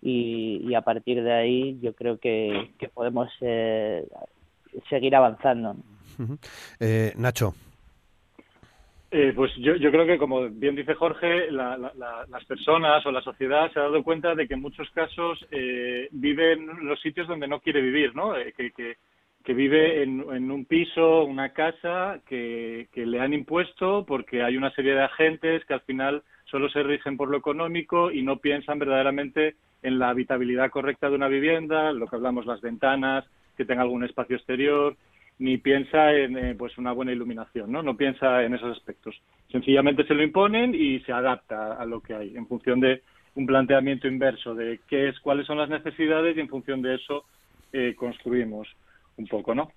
y, 0.00 0.72
a 0.74 0.80
partir 0.80 1.22
de 1.22 1.32
ahí 1.32 1.78
yo 1.82 1.94
creo 1.94 2.18
que, 2.18 2.70
podemos 2.94 3.28
eh, 3.42 4.06
seguir 4.88 5.14
avanzando. 5.14 5.76
Eh, 6.80 7.12
Nacho. 7.16 7.54
Eh, 9.12 9.32
pues 9.34 9.52
yo, 9.56 9.74
yo 9.74 9.90
creo 9.90 10.06
que, 10.06 10.18
como 10.18 10.48
bien 10.48 10.76
dice 10.76 10.94
Jorge, 10.94 11.50
las 11.50 12.44
personas 12.46 13.04
o 13.04 13.10
la 13.10 13.22
sociedad 13.22 13.70
se 13.72 13.80
ha 13.80 13.82
dado 13.82 14.04
cuenta 14.04 14.34
de 14.34 14.46
que 14.46 14.54
en 14.54 14.62
muchos 14.62 14.88
casos 14.90 15.44
eh, 15.50 16.08
vive 16.12 16.52
en 16.52 16.86
los 16.86 17.00
sitios 17.00 17.26
donde 17.26 17.48
no 17.48 17.60
quiere 17.60 17.80
vivir, 17.80 18.14
¿no? 18.14 18.34
que, 18.56 18.70
que 18.70 18.96
que 19.44 19.54
vive 19.54 20.02
en, 20.02 20.50
un 20.50 20.64
piso, 20.66 21.24
una 21.24 21.50
casa 21.50 22.20
que, 22.26 22.88
le 22.94 23.20
han 23.20 23.32
impuesto 23.32 24.04
porque 24.06 24.42
hay 24.42 24.56
una 24.56 24.70
serie 24.72 24.94
de 24.94 25.04
agentes 25.04 25.64
que 25.64 25.74
al 25.74 25.80
final 25.82 26.22
solo 26.44 26.68
se 26.68 26.82
rigen 26.82 27.16
por 27.16 27.30
lo 27.30 27.38
económico 27.38 28.10
y 28.10 28.22
no 28.22 28.36
piensan 28.36 28.78
verdaderamente 28.78 29.54
en 29.82 29.98
la 29.98 30.10
habitabilidad 30.10 30.70
correcta 30.70 31.08
de 31.08 31.14
una 31.14 31.28
vivienda, 31.28 31.92
lo 31.92 32.06
que 32.06 32.16
hablamos 32.16 32.44
las 32.44 32.60
ventanas, 32.60 33.24
que 33.56 33.64
tenga 33.64 33.82
algún 33.82 34.04
espacio 34.04 34.36
exterior, 34.36 34.94
ni 35.40 35.58
piensa 35.58 36.12
en 36.12 36.36
eh, 36.36 36.54
pues 36.56 36.78
una 36.78 36.92
buena 36.92 37.12
iluminación, 37.12 37.72
¿no? 37.72 37.82
No 37.82 37.96
piensa 37.96 38.44
en 38.44 38.54
esos 38.54 38.76
aspectos. 38.76 39.20
Sencillamente 39.50 40.06
se 40.06 40.14
lo 40.14 40.22
imponen 40.22 40.74
y 40.74 41.00
se 41.00 41.12
adapta 41.12 41.72
a 41.72 41.84
lo 41.86 42.00
que 42.00 42.14
hay 42.14 42.36
en 42.36 42.46
función 42.46 42.78
de 42.78 43.02
un 43.34 43.46
planteamiento 43.46 44.06
inverso 44.06 44.54
de 44.54 44.80
qué 44.86 45.08
es, 45.08 45.18
cuáles 45.20 45.46
son 45.46 45.58
las 45.58 45.70
necesidades 45.70 46.36
y 46.36 46.40
en 46.40 46.48
función 46.48 46.82
de 46.82 46.96
eso 46.96 47.24
eh, 47.72 47.94
construimos 47.96 48.68
un 49.16 49.26
poco, 49.26 49.54
¿no? 49.54 49.72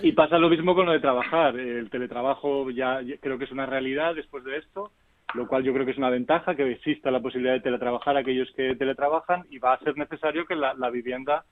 Y 0.00 0.12
pasa 0.12 0.38
lo 0.38 0.48
mismo 0.48 0.74
con 0.74 0.86
lo 0.86 0.92
de 0.92 1.00
trabajar. 1.00 1.58
El 1.58 1.90
teletrabajo 1.90 2.70
ya, 2.70 3.00
creo 3.20 3.36
que 3.36 3.44
es 3.44 3.52
una 3.52 3.66
realidad 3.66 4.14
después 4.14 4.44
de 4.44 4.58
esto, 4.58 4.92
lo 5.34 5.46
cual 5.46 5.62
yo 5.62 5.72
creo 5.72 5.84
que 5.84 5.92
es 5.92 5.98
una 5.98 6.10
ventaja, 6.10 6.54
que 6.54 6.70
exista 6.70 7.10
la 7.10 7.20
posibilidad 7.20 7.54
de 7.54 7.60
teletrabajar 7.60 8.16
a 8.16 8.20
aquellos 8.20 8.50
que 8.52 8.76
teletrabajan 8.76 9.44
y 9.50 9.58
va 9.58 9.74
a 9.74 9.78
ser 9.80 9.96
necesario 9.96 10.46
que 10.46 10.54
la, 10.54 10.90
vivienda 10.90 11.44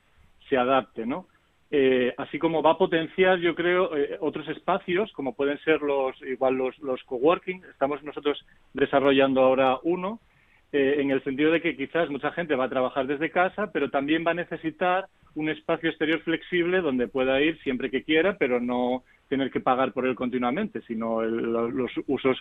se 0.49 0.57
adapte, 0.57 1.05
¿no? 1.05 1.27
Eh, 1.71 2.15
así 2.17 2.39
como 2.39 2.63
va 2.63 2.73
a 2.73 2.79
potenciar, 2.79 3.39
yo 3.39 3.55
creo, 3.55 3.95
eh, 3.97 4.17
otros 4.21 4.49
espacios, 4.49 5.13
como 5.13 5.35
pueden 5.35 5.59
ser 5.61 5.83
los, 5.83 6.21
igual 6.23 6.55
los, 6.55 6.79
los 6.79 7.03
coworking. 7.05 7.63
Estamos 7.71 8.03
nosotros 8.03 8.45
desarrollando 8.73 9.43
ahora 9.43 9.79
uno, 9.83 10.21
eh, 10.71 10.97
en 10.99 11.11
el 11.11 11.25
sentido 11.25 11.51
de 11.51 11.63
que 11.63 11.77
quizás 11.77 12.11
mucha 12.11 12.31
gente 12.33 12.55
va 12.55 12.65
a 12.65 12.69
trabajar 12.69 13.07
desde 13.07 13.31
casa, 13.31 13.71
pero 13.73 13.91
también 13.91 14.23
va 14.27 14.33
a 14.33 14.35
necesitar 14.35 15.07
un 15.35 15.49
espacio 15.49 15.89
exterior 15.89 16.21
flexible 16.21 16.83
donde 16.83 17.09
pueda 17.09 17.41
ir 17.41 17.59
siempre 17.63 17.91
que 17.91 18.03
quiera, 18.03 18.37
pero 18.37 18.61
no 18.61 19.03
tener 19.29 19.51
que 19.51 19.61
pagar 19.61 19.93
por 19.93 20.07
él 20.07 20.15
continuamente, 20.15 20.83
sino 20.83 21.23
los 21.23 21.91
usos 22.07 22.39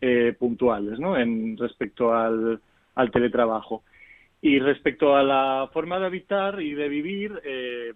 eh, 0.00 0.34
puntuales, 0.38 0.98
¿no? 0.98 1.18
En 1.18 1.56
respecto 1.58 2.14
al, 2.14 2.60
teletrabajo. 3.12 3.82
Y 4.40 4.58
respecto 4.58 5.14
a 5.14 5.22
la 5.22 5.68
forma 5.72 5.98
de 5.98 6.06
habitar 6.06 6.60
y 6.62 6.72
de 6.72 6.88
vivir, 6.88 7.40
eh, 7.44 7.92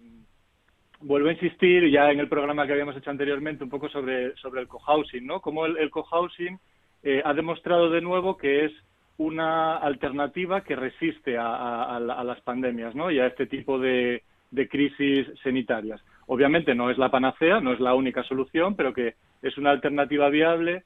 vuelvo 1.01 1.29
a 1.29 1.33
insistir 1.33 1.89
ya 1.89 2.11
en 2.11 2.19
el 2.19 2.27
programa 2.27 2.65
que 2.65 2.73
habíamos 2.73 2.95
hecho 2.95 3.09
anteriormente 3.09 3.63
un 3.63 3.69
poco 3.69 3.89
sobre, 3.89 4.35
sobre 4.37 4.61
el 4.61 4.67
cohousing, 4.67 5.25
¿no? 5.25 5.41
Como 5.41 5.65
el, 5.65 5.89
cohousing 5.89 6.59
eh, 7.03 7.21
ha 7.23 7.33
demostrado 7.33 7.89
de 7.89 8.01
nuevo 8.01 8.37
que 8.37 8.65
es 8.65 8.71
una 9.17 9.77
alternativa 9.77 10.61
que 10.61 10.75
resiste 10.75 11.37
a, 11.37 11.99
las 11.99 12.41
pandemias, 12.41 12.95
¿no? 12.95 13.11
Y 13.11 13.19
a 13.19 13.27
este 13.27 13.45
tipo 13.45 13.77
de, 13.77 14.23
de 14.51 14.67
crisis 14.67 15.27
sanitarias. 15.43 16.01
obviamente 16.27 16.75
no 16.75 16.89
es 16.89 16.97
la 16.97 17.09
panacea, 17.09 17.59
no 17.59 17.73
es 17.73 17.79
la 17.79 17.93
única 17.93 18.23
solución, 18.23 18.75
pero 18.75 18.93
que 18.93 19.15
es 19.41 19.57
una 19.57 19.71
alternativa 19.71 20.29
viable, 20.29 20.83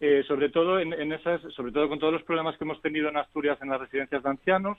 eh, 0.00 0.22
sobre 0.28 0.48
todo 0.48 0.78
en, 0.78 1.12
esas, 1.12 1.40
sobre 1.54 1.72
todo 1.72 1.88
con 1.88 1.98
todos 1.98 2.12
los 2.12 2.22
problemas 2.22 2.56
que 2.56 2.64
hemos 2.64 2.80
tenido 2.80 3.08
en 3.08 3.16
Asturias 3.16 3.58
en 3.60 3.70
las 3.70 3.80
residencias 3.80 4.22
de 4.22 4.30
ancianos. 4.30 4.78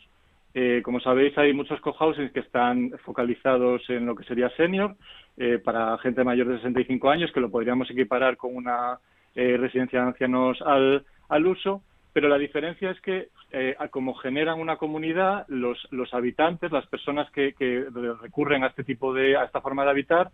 Eh, 0.53 0.81
como 0.83 0.99
sabéis, 0.99 1.37
hay 1.37 1.53
muchos 1.53 1.79
cohousings 1.81 2.31
que 2.31 2.39
están 2.39 2.91
focalizados 3.05 3.87
en 3.89 4.05
lo 4.05 4.15
que 4.15 4.23
sería 4.23 4.49
senior 4.51 4.95
eh, 5.37 5.59
para 5.63 5.97
gente 5.99 6.23
mayor 6.23 6.47
de 6.47 6.57
65 6.57 7.09
años, 7.09 7.31
que 7.31 7.39
lo 7.39 7.51
podríamos 7.51 7.89
equiparar 7.91 8.37
con 8.37 8.55
una 8.55 8.99
residencia 9.35 10.01
de 10.01 10.07
ancianos 10.07 10.61
al, 10.63 11.05
al 11.29 11.47
uso 11.47 11.81
pero 12.13 12.27
la 12.27 12.37
diferencia 12.37 12.91
es 12.91 12.99
que 13.01 13.29
eh, 13.51 13.75
como 13.91 14.13
generan 14.15 14.59
una 14.59 14.77
comunidad, 14.77 15.45
los, 15.47 15.77
los 15.91 16.13
habitantes, 16.13 16.71
las 16.71 16.87
personas 16.87 17.29
que, 17.31 17.53
que, 17.53 17.85
recurren 18.21 18.63
a 18.63 18.67
este 18.67 18.83
tipo 18.83 19.13
de, 19.13 19.37
a 19.37 19.43
esta 19.43 19.61
forma 19.61 19.83
de 19.83 19.91
habitar, 19.91 20.31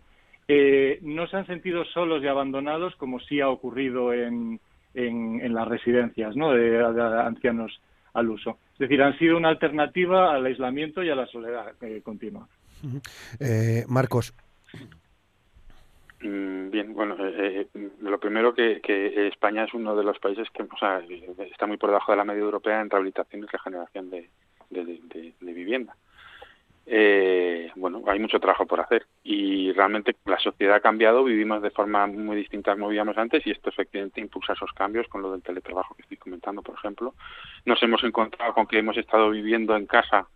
eh, 0.48 0.98
no 1.02 1.26
se 1.26 1.36
han 1.36 1.46
sentido 1.46 1.84
solos 1.84 2.22
y 2.22 2.28
abandonados 2.28 2.94
como 2.96 3.20
sí 3.20 3.40
ha 3.40 3.48
ocurrido 3.48 4.12
en, 4.12 4.60
en, 4.94 5.54
las 5.54 5.68
residencias 5.68 6.34
¿no? 6.36 6.52
de, 6.52 6.82
ancianos 7.24 7.80
al 8.16 8.28
uso. 8.30 8.58
Es 8.72 8.80
decir, 8.80 9.02
han 9.02 9.16
sido 9.18 9.36
una 9.36 9.48
alternativa 9.48 10.34
al 10.34 10.46
aislamiento 10.46 11.02
y 11.02 11.10
a 11.10 11.14
la 11.14 11.26
soledad 11.26 11.72
eh, 11.80 12.00
continua. 12.02 12.48
Marcos, 13.88 14.34
Mm, 16.20 16.70
bien, 16.70 16.94
bueno, 16.94 17.14
eh, 17.18 17.68
eh, 17.74 17.88
lo 18.00 18.18
primero 18.18 18.54
que, 18.54 18.80
que, 18.80 19.28
España 19.28 19.64
es 19.64 19.74
uno 19.74 19.94
de 19.94 20.02
los 20.02 20.18
países 20.18 20.48
que 20.50 20.62
o 20.62 20.78
sea, 20.78 21.02
está 21.44 21.66
muy 21.66 21.76
por 21.76 21.90
debajo 21.90 22.12
de 22.12 22.16
la 22.16 22.24
media 22.24 22.40
europea 22.40 22.80
en 22.80 22.88
rehabilitación 22.88 23.44
y 23.44 23.46
regeneración 23.46 24.10
de, 24.10 24.30
de, 24.70 25.52
vivienda. 25.52 25.94
Eh, 26.88 27.72
bueno, 27.74 28.00
hay 28.06 28.20
mucho 28.20 28.38
trabajo 28.38 28.64
por 28.64 28.80
hacer 28.80 29.06
y 29.24 29.72
realmente 29.72 30.14
la 30.24 30.38
sociedad 30.38 30.76
ha 30.76 30.80
cambiado, 30.80 31.24
vivimos 31.24 31.60
de 31.60 31.70
forma 31.70 32.06
muy 32.06 32.36
distinta 32.36 32.70
a 32.70 32.74
como 32.74 32.88
vivíamos 32.88 33.18
antes 33.18 33.44
y 33.44 33.50
esto 33.50 33.70
efectivamente 33.70 34.20
impulsa 34.20 34.52
esos 34.52 34.70
cambios 34.72 35.08
con 35.08 35.20
lo 35.20 35.32
del 35.32 35.42
teletrabajo 35.42 35.96
que 35.96 36.02
estoy 36.02 36.16
comentando, 36.16 36.62
por 36.62 36.76
ejemplo. 36.76 37.14
Nos 37.64 37.82
hemos 37.82 38.04
encontrado 38.04 38.54
con 38.54 38.68
que 38.68 38.78
hemos 38.78 38.96
estado 38.96 39.30
viviendo 39.30 39.74
en 39.74 39.86
casa 39.86 40.28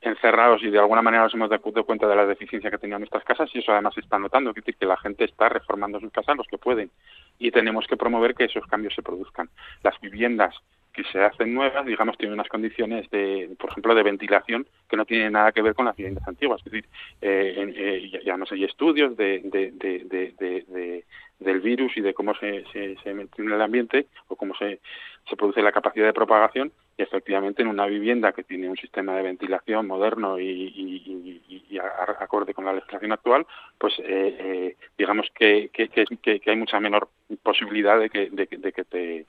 encerrados 0.00 0.62
y 0.62 0.70
de 0.70 0.78
alguna 0.78 1.02
manera 1.02 1.24
nos 1.24 1.34
hemos 1.34 1.50
dado 1.50 1.84
cuenta 1.84 2.06
de 2.06 2.16
la 2.16 2.24
deficiencia 2.24 2.70
que 2.70 2.78
tenían 2.78 3.00
nuestras 3.00 3.24
casas 3.24 3.50
y 3.52 3.58
eso 3.58 3.72
además 3.72 3.94
se 3.94 4.00
está 4.00 4.18
notando, 4.18 4.54
que, 4.54 4.62
que 4.62 4.86
la 4.86 4.96
gente 4.96 5.24
está 5.24 5.48
reformando 5.48 6.00
sus 6.00 6.12
casas 6.12 6.36
los 6.36 6.46
que 6.46 6.56
pueden 6.56 6.90
y 7.38 7.50
tenemos 7.50 7.86
que 7.86 7.96
promover 7.96 8.34
que 8.34 8.44
esos 8.44 8.64
cambios 8.66 8.94
se 8.94 9.02
produzcan. 9.02 9.50
Las 9.82 10.00
viviendas 10.00 10.54
que 10.92 11.04
se 11.04 11.20
hacen 11.20 11.54
nuevas, 11.54 11.86
digamos, 11.86 12.18
tienen 12.18 12.34
unas 12.34 12.48
condiciones 12.48 13.08
de, 13.10 13.54
por 13.58 13.70
ejemplo, 13.70 13.94
de 13.94 14.02
ventilación 14.02 14.66
que 14.88 14.96
no 14.96 15.04
tienen 15.04 15.32
nada 15.32 15.52
que 15.52 15.62
ver 15.62 15.74
con 15.74 15.86
las 15.86 15.96
viviendas 15.96 16.26
antiguas. 16.26 16.60
Es 16.64 16.72
decir, 16.72 16.88
eh, 17.20 17.72
eh, 17.76 18.22
ya 18.24 18.36
no 18.36 18.46
sé, 18.46 18.56
hay 18.56 18.64
estudios 18.64 19.16
de, 19.16 19.40
de, 19.44 19.70
de, 19.72 21.04
del 21.38 21.60
virus 21.60 21.96
y 21.96 22.00
de 22.00 22.14
cómo 22.14 22.34
se, 22.34 22.64
se, 22.72 22.96
el 23.04 23.62
ambiente 23.62 24.06
o 24.28 24.36
cómo 24.36 24.54
se, 24.54 24.80
se 25.28 25.36
produce 25.36 25.62
la 25.62 25.72
capacidad 25.72 26.06
de 26.06 26.12
propagación 26.12 26.72
y 26.96 27.02
efectivamente 27.02 27.62
en 27.62 27.68
una 27.68 27.86
vivienda 27.86 28.32
que 28.32 28.44
tiene 28.44 28.68
un 28.68 28.76
sistema 28.76 29.16
de 29.16 29.22
ventilación 29.22 29.86
moderno 29.86 30.38
y, 30.38 30.44
y, 30.44 31.42
y, 31.48 31.78
acorde 31.78 32.52
con 32.52 32.66
la 32.66 32.74
legislación 32.74 33.12
actual, 33.12 33.46
pues 33.78 33.94
eh, 34.00 34.36
eh, 34.38 34.76
digamos 34.98 35.28
que, 35.34 35.70
que, 35.72 35.88
que, 35.88 36.42
hay 36.44 36.56
mucha 36.56 36.78
menor 36.78 37.08
posibilidad 37.42 37.98
de 37.98 38.10
que, 38.10 38.28
de, 38.30 38.46
de 38.50 38.72
que 38.72 38.84
te 38.84 39.26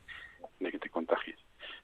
de 0.59 0.72
que 0.72 0.80
te 0.80 0.89
contagies. 0.89 1.38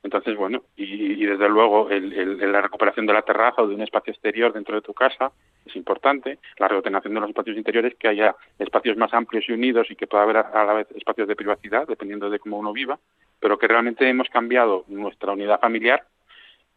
Entonces, 0.03 0.37
bueno, 0.37 0.63
y, 0.75 1.25
desde 1.25 1.49
luego 1.49 1.89
el, 1.89 2.51
la 2.51 2.61
recuperación 2.61 3.05
de 3.05 3.13
la 3.13 3.23
terraza 3.23 3.61
o 3.61 3.67
de 3.67 3.75
un 3.75 3.81
espacio 3.81 4.13
exterior 4.13 4.53
dentro 4.53 4.75
de 4.75 4.81
tu 4.81 4.93
casa 4.93 5.31
es 5.65 5.75
importante, 5.75 6.39
la 6.57 6.67
reordenación 6.67 7.13
de 7.13 7.19
los 7.19 7.29
espacios 7.29 7.57
interiores, 7.57 7.95
que 7.95 8.07
haya 8.07 8.35
espacios 8.57 8.95
más 8.95 9.13
amplios 9.13 9.45
y 9.47 9.53
unidos 9.53 9.87
y 9.89 9.95
que 9.95 10.07
pueda 10.07 10.23
haber 10.23 10.37
a 10.37 10.63
la 10.65 10.73
vez 10.73 10.87
espacios 10.95 11.27
de 11.27 11.35
privacidad, 11.35 11.87
dependiendo 11.87 12.29
de 12.29 12.39
cómo 12.39 12.57
uno 12.57 12.71
viva, 12.71 12.99
pero 13.39 13.57
que 13.57 13.67
realmente 13.67 14.07
hemos 14.07 14.29
cambiado 14.29 14.85
nuestra 14.87 15.33
unidad 15.33 15.59
familiar 15.59 16.05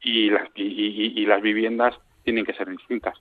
y 0.02 0.30
las, 0.30 0.48
y, 0.54 1.24
las 1.26 1.42
viviendas 1.42 1.98
tienen 2.24 2.44
que 2.44 2.54
ser 2.54 2.68
distintas. 2.68 3.16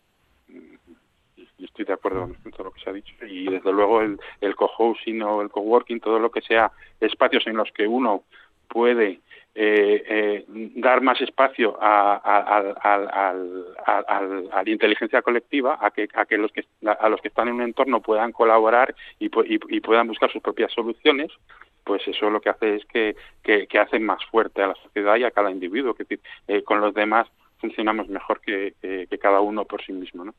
Yo 0.48 1.66
estoy 1.66 1.86
de 1.86 1.94
acuerdo 1.94 2.34
con 2.42 2.52
todo 2.52 2.66
lo 2.66 2.72
que 2.72 2.82
se 2.82 2.90
ha 2.90 2.94
dicho. 2.94 3.14
Y 3.26 3.46
desde 3.46 3.72
luego 3.72 4.02
el, 4.02 4.18
el 4.40 4.56
co-housing 4.56 5.22
o 5.24 5.42
el 5.42 5.50
coworking, 5.50 6.00
todo 6.00 6.18
lo 6.18 6.32
que 6.32 6.42
sea 6.42 6.72
espacios 7.02 7.46
en 7.48 7.58
los 7.58 7.70
que 7.72 7.86
uno 7.86 8.24
puede 8.70 9.20
eh, 9.56 10.04
eh, 10.08 10.46
dar 10.76 11.02
más 11.02 11.20
espacio 11.22 11.78
a, 11.82 12.16
a, 12.16 13.04
la 14.64 14.70
inteligencia 14.70 15.22
colectiva, 15.22 15.78
a 15.82 15.92
que, 15.92 16.08
a 16.14 16.26
que 16.26 16.38
los 16.38 16.52
que 16.52 16.66
a 16.86 17.10
los 17.10 17.20
que 17.20 17.30
están 17.30 17.48
en 17.48 17.56
un 17.56 17.64
entorno 17.64 18.00
puedan 18.02 18.32
colaborar 18.32 18.96
y, 19.20 19.26
y, 19.26 19.80
puedan 19.82 20.08
buscar 20.08 20.32
sus 20.32 20.42
propias 20.42 20.72
soluciones, 20.72 21.32
pues 21.84 22.08
eso 22.08 22.30
lo 22.30 22.40
que 22.42 22.50
hace 22.50 22.76
es 22.76 22.86
que, 22.86 23.16
que, 23.44 23.80
hace 23.80 24.00
más 24.00 24.24
fuerte 24.26 24.62
a 24.62 24.68
la 24.68 24.76
sociedad 24.76 25.18
y 25.18 25.24
a 25.24 25.32
cada 25.32 25.52
individuo. 25.52 25.96
Que 25.96 26.06
eh, 26.48 26.64
con 26.64 26.80
los 26.80 26.94
demás 26.94 27.28
funcionamos 27.58 28.08
mejor 28.08 28.42
que, 28.42 28.76
que, 28.82 29.18
cada 29.18 29.42
uno 29.42 29.66
por 29.66 29.84
sí 29.84 29.92
mismo, 29.94 30.26
¿no? 30.26 30.36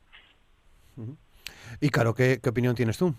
Y 1.79 1.89
claro, 1.89 2.13
¿qué, 2.13 2.39
¿qué 2.41 2.49
opinión 2.49 2.75
tienes 2.75 2.97
tú? 2.97 3.13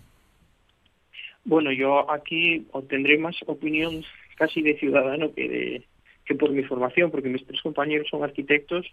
Bueno, 1.45 1.71
yo 1.71 2.09
aquí 2.09 2.67
obtendré 2.71 3.17
más 3.17 3.35
opinión 3.45 4.03
casi 4.35 4.61
de 4.61 4.77
ciudadano 4.77 5.33
que 5.33 5.49
de 5.49 5.83
que 6.25 6.35
por 6.35 6.51
mi 6.51 6.63
formación, 6.63 7.11
porque 7.11 7.27
mis 7.27 7.45
tres 7.45 7.61
compañeros 7.61 8.07
son 8.09 8.23
arquitectos 8.23 8.85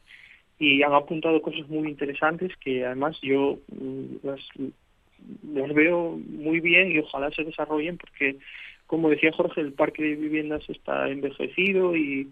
y 0.59 0.83
han 0.83 0.93
apuntado 0.93 1.41
cosas 1.43 1.69
muy 1.69 1.89
interesantes 1.89 2.53
que 2.57 2.85
además 2.85 3.19
yo 3.23 3.59
mm, 3.69 4.27
las, 4.27 4.41
las 5.55 5.75
veo 5.75 6.19
muy 6.29 6.61
bien 6.61 6.91
y 6.91 6.99
ojalá 6.99 7.31
se 7.31 7.45
desarrollen 7.45 7.99
porque 7.99 8.37
como 8.87 9.09
decía 9.09 9.33
Jorge 9.33 9.61
el 9.61 9.73
parque 9.73 10.03
de 10.03 10.17
viviendas 10.17 10.69
está 10.69 11.09
envejecido 11.09 11.97
y, 11.97 12.29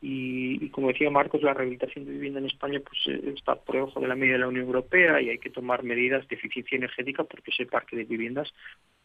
y, 0.00 0.64
y, 0.64 0.70
como 0.70 0.88
decía 0.88 1.10
Marcos, 1.10 1.42
la 1.42 1.54
rehabilitación 1.54 2.04
de 2.04 2.12
vivienda 2.12 2.38
en 2.38 2.46
España 2.46 2.80
pues 2.80 2.98
eh, 3.08 3.34
está 3.36 3.56
por 3.56 3.74
debajo 3.74 4.00
de 4.00 4.06
la 4.06 4.14
media 4.14 4.34
de 4.34 4.38
la 4.40 4.48
Unión 4.48 4.66
Europea 4.66 5.20
y 5.20 5.30
hay 5.30 5.38
que 5.38 5.50
tomar 5.50 5.82
medidas 5.82 6.26
de 6.28 6.36
eficiencia 6.36 6.76
energética 6.76 7.24
porque 7.24 7.50
ese 7.50 7.66
parque 7.66 7.96
de 7.96 8.04
viviendas 8.04 8.52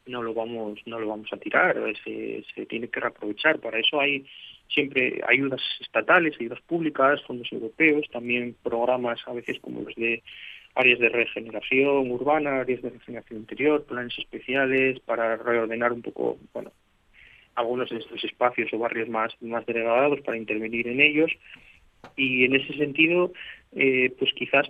no 0.06 0.22
lo 0.22 0.34
vamos 0.34 0.80
no 0.86 1.00
lo 1.00 1.08
vamos 1.08 1.32
a 1.32 1.38
tirar, 1.38 1.76
se, 2.04 2.44
se 2.54 2.66
tiene 2.68 2.90
que 2.90 3.00
reaprovechar. 3.00 3.60
Para 3.60 3.80
eso 3.80 4.00
hay 4.00 4.26
siempre 4.68 5.22
ayudas 5.28 5.62
estatales, 5.80 6.36
ayudas 6.40 6.62
públicas, 6.62 7.22
fondos 7.24 7.52
europeos, 7.52 8.08
también 8.12 8.56
programas 8.62 9.20
a 9.28 9.34
veces 9.34 9.60
como 9.60 9.82
los 9.82 9.96
de 9.96 10.22
áreas 10.76 11.00
de 11.00 11.10
regeneración 11.10 12.12
urbana, 12.12 12.62
áreas 12.62 12.82
de 12.82 12.90
regeneración 12.90 13.40
interior, 13.40 13.86
planes 13.86 14.18
especiales 14.18 15.00
para 15.02 15.38
reordenar 15.38 15.92
un 15.92 16.02
poco, 16.02 16.38
bueno, 16.54 16.72
algunos 17.56 17.90
de 17.90 17.98
estos 17.98 18.24
espacios 18.24 18.72
o 18.74 18.80
barrios 18.80 19.10
más, 19.10 19.34
más 19.42 19.66
degradados 19.66 20.22
para 20.22 20.38
intervenir 20.38 20.88
en 20.88 21.02
ellos. 21.02 21.32
Y 22.16 22.46
en 22.46 22.56
ese 22.56 22.74
sentido, 22.74 23.32
eh, 23.72 24.14
pues 24.18 24.32
quizás 24.34 24.70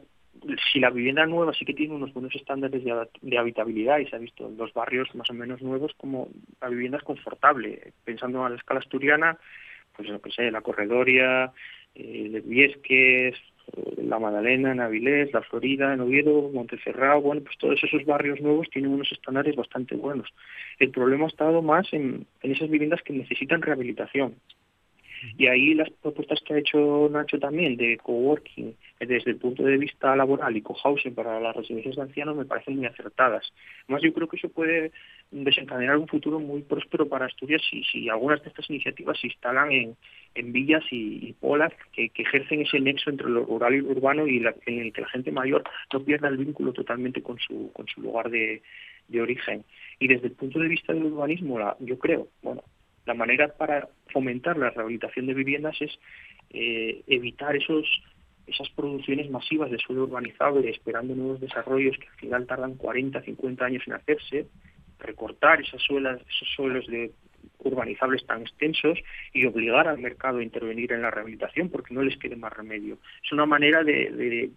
si 0.71 0.79
la 0.79 0.89
vivienda 0.89 1.25
nueva 1.25 1.53
sí 1.53 1.65
que 1.65 1.73
tiene 1.73 1.93
unos 1.93 2.13
buenos 2.13 2.36
estándares 2.36 2.84
de, 2.84 3.38
habitabilidad 3.38 3.99
y 3.99 4.07
se 4.07 4.15
ha 4.15 4.19
visto 4.19 4.47
en 4.47 4.57
los 4.57 4.73
barrios 4.73 5.13
más 5.15 5.29
o 5.29 5.34
menos 5.34 5.61
nuevos 5.61 5.93
como 5.97 6.29
la 6.61 6.69
vivienda 6.69 6.97
es 6.97 7.03
confortable. 7.03 7.93
Pensando 8.03 8.43
a 8.43 8.49
la 8.49 8.57
escala 8.57 8.79
asturiana, 8.79 9.38
pues 9.95 10.09
lo 10.09 10.21
que 10.21 10.31
sé, 10.31 10.51
la 10.51 10.61
Corredoria, 10.61 11.51
eh, 11.95 12.29
de 12.29 12.41
Viesques, 12.41 13.36
la 13.97 14.20
Magdalena, 14.20 14.74
Navilés, 14.76 15.34
la 15.34 15.41
Florida, 15.41 15.93
en 15.93 16.01
Oviedo, 16.01 16.49
Montecerrado, 16.53 17.22
bueno, 17.22 17.41
pues 17.41 17.57
todos 17.57 17.84
esos 17.84 18.05
barrios 18.05 18.39
nuevos 18.41 18.70
tienen 18.70 18.91
unos 18.91 19.11
estándares 19.11 19.55
bastante 19.55 19.95
buenos. 19.95 20.30
El 20.80 20.91
problema 20.91 21.26
ha 21.26 21.30
estado 21.30 21.61
más 21.61 21.91
en, 21.93 22.26
en 22.41 22.51
esas 22.51 22.70
viviendas 22.70 23.01
que 23.03 23.14
necesitan 23.14 23.61
rehabilitación. 23.61 24.36
Y 25.38 25.47
ahí 25.47 25.74
las 25.74 25.89
propuestas 25.89 26.39
que 26.45 26.53
ha 26.53 26.59
hecho 26.59 27.09
Nacho 27.11 27.39
también 27.39 27.78
de 27.78 27.97
coworking 27.97 28.76
desde 28.99 29.32
el 29.32 29.38
punto 29.38 29.63
de 29.63 29.78
vista 29.78 30.15
laboral 30.15 30.55
y 30.55 30.61
cohousing 30.61 31.13
para 31.13 31.39
las 31.39 31.55
residencias 31.55 31.95
de 31.95 32.01
ancianos 32.01 32.36
me 32.36 32.45
parecen 32.45 32.78
muy 32.78 32.86
acertadas. 32.86 33.51
Además, 33.84 34.01
yo 34.03 34.13
creo 34.13 34.28
que 34.28 34.38
eso 34.38 34.49
puede 34.49 34.91
desencadenar 35.32 35.97
un 35.97 36.07
futuro 36.07 36.39
muy 36.39 36.61
próspero 36.61 37.07
para 37.07 37.26
Asturias 37.26 37.61
si, 37.69 37.84
si 37.84 38.09
algunas 38.09 38.41
de 38.43 38.49
estas 38.49 38.69
iniciativas 38.69 39.19
se 39.19 39.28
instalan 39.28 39.71
en, 39.71 39.95
en 40.36 40.51
villas 40.51 40.84
y, 40.91 41.34
polas 41.39 41.74
que, 41.91 42.11
ejercen 42.15 42.61
ese 42.61 42.80
nexo 42.80 43.09
entre 43.09 43.30
lo 43.30 43.45
rural 43.45 43.74
y 43.74 43.82
lo 43.82 43.89
urbano 43.89 44.28
y 44.28 44.38
en 44.65 44.80
el 44.80 44.93
que 44.93 45.01
la 45.01 45.09
gente 45.09 45.32
mayor 45.32 45.63
no 45.91 46.03
pierda 46.03 46.28
el 46.28 46.38
vínculo 46.38 46.74
totalmente 46.74 47.21
con 47.21 47.39
su, 47.39 47.71
con 47.74 47.88
su 47.88 48.01
lugar 48.01 48.30
de, 48.30 48.61
de 49.07 49.21
origen. 49.21 49.63
Y 49.99 50.07
desde 50.07 50.28
el 50.28 50.34
punto 50.34 50.59
de 50.59 50.67
vista 50.67 50.93
del 50.93 51.05
urbanismo, 51.05 51.59
la, 51.59 51.76
yo 51.80 51.97
creo, 51.97 52.28
bueno, 52.41 52.63
la 53.05 53.13
manera 53.13 53.49
para 53.49 53.89
fomentar 54.11 54.57
la 54.57 54.69
rehabilitación 54.69 55.27
de 55.27 55.33
viviendas 55.33 55.75
es 55.81 55.91
eh, 56.51 57.03
evitar 57.07 57.55
esos 57.55 57.85
esas 58.45 58.69
producciones 58.71 59.29
masivas 59.29 59.71
de 59.71 59.77
suelo 59.77 60.03
urbanizable 60.03 60.69
esperando 60.69 61.15
nuevos 61.15 61.39
desarrollos 61.39 61.97
que 61.97 62.07
al 62.07 62.15
final 62.15 62.45
tardan 62.45 62.75
40, 62.75 63.21
50 63.21 63.65
años 63.65 63.83
en 63.87 63.93
hacerse, 63.93 64.47
recortar 64.99 65.61
esas 65.61 65.81
suelas, 65.81 66.19
esos 66.21 66.49
suelos 66.55 66.85
de 66.87 67.11
urbanizables 67.59 68.25
tan 68.25 68.41
extensos 68.41 68.99
y 69.33 69.45
obligar 69.45 69.87
al 69.87 69.99
mercado 69.99 70.39
a 70.39 70.43
intervenir 70.43 70.91
en 70.91 71.01
la 71.01 71.11
rehabilitación 71.11 71.69
porque 71.69 71.93
no 71.93 72.01
les 72.01 72.17
quede 72.17 72.35
más 72.35 72.53
remedio. 72.53 72.97
Es 73.23 73.31
una 73.31 73.45
manera 73.45 73.83
de, 73.83 74.51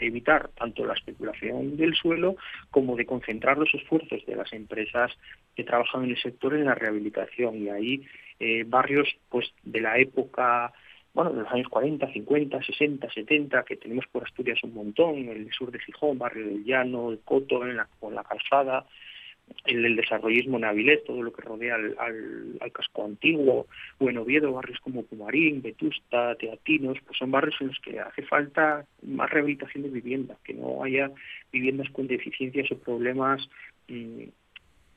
evitar 0.00 0.48
tanto 0.50 0.84
la 0.84 0.94
especulación 0.94 1.76
del 1.76 1.94
suelo 1.94 2.36
como 2.70 2.96
de 2.96 3.06
concentrar 3.06 3.58
los 3.58 3.72
esfuerzos 3.74 4.24
de 4.26 4.36
las 4.36 4.52
empresas 4.52 5.12
que 5.54 5.64
trabajan 5.64 6.04
en 6.04 6.10
el 6.10 6.22
sector 6.22 6.54
en 6.54 6.64
la 6.64 6.74
rehabilitación 6.74 7.56
y 7.56 7.68
ahí 7.68 8.02
eh, 8.40 8.64
barrios 8.66 9.08
pues 9.28 9.52
de 9.62 9.80
la 9.80 9.98
época 9.98 10.72
bueno, 11.14 11.32
de 11.32 11.42
los 11.42 11.52
años 11.52 11.68
40, 11.68 12.10
50, 12.10 12.62
60, 12.62 13.10
70, 13.10 13.64
que 13.64 13.76
tenemos 13.76 14.06
por 14.10 14.24
Asturias 14.24 14.62
un 14.62 14.72
montón, 14.72 15.28
el 15.28 15.50
sur 15.52 15.70
de 15.70 15.78
Gijón, 15.78 16.18
Barrio 16.18 16.46
del 16.46 16.64
Llano, 16.64 17.10
el 17.10 17.20
Coto, 17.20 17.60
con 18.00 18.14
la 18.14 18.24
calzada, 18.24 18.86
el, 19.66 19.84
el 19.84 19.96
desarrollismo 19.96 20.58
en 20.58 20.64
Avilés, 20.64 21.04
todo 21.04 21.22
lo 21.22 21.32
que 21.32 21.42
rodea 21.42 21.74
al, 21.74 22.72
casco 22.72 23.04
antiguo, 23.04 23.66
o 23.98 24.10
en 24.10 24.18
Oviedo, 24.18 24.52
barrios 24.52 24.80
como 24.80 25.04
Pumarín, 25.04 25.62
Vetusta, 25.62 26.34
Teatinos, 26.36 26.98
pues 27.04 27.18
son 27.18 27.30
barrios 27.30 27.56
en 27.60 27.68
los 27.68 27.78
que 27.80 28.00
hace 28.00 28.22
falta 28.22 28.86
más 29.02 29.30
rehabilitación 29.30 29.84
de 29.84 29.90
vivienda, 29.90 30.36
que 30.44 30.54
no 30.54 30.82
haya 30.82 31.10
viviendas 31.52 31.90
con 31.90 32.06
deficiencias 32.06 32.70
o 32.72 32.78
problemas 32.78 33.48
mm, 33.88 34.24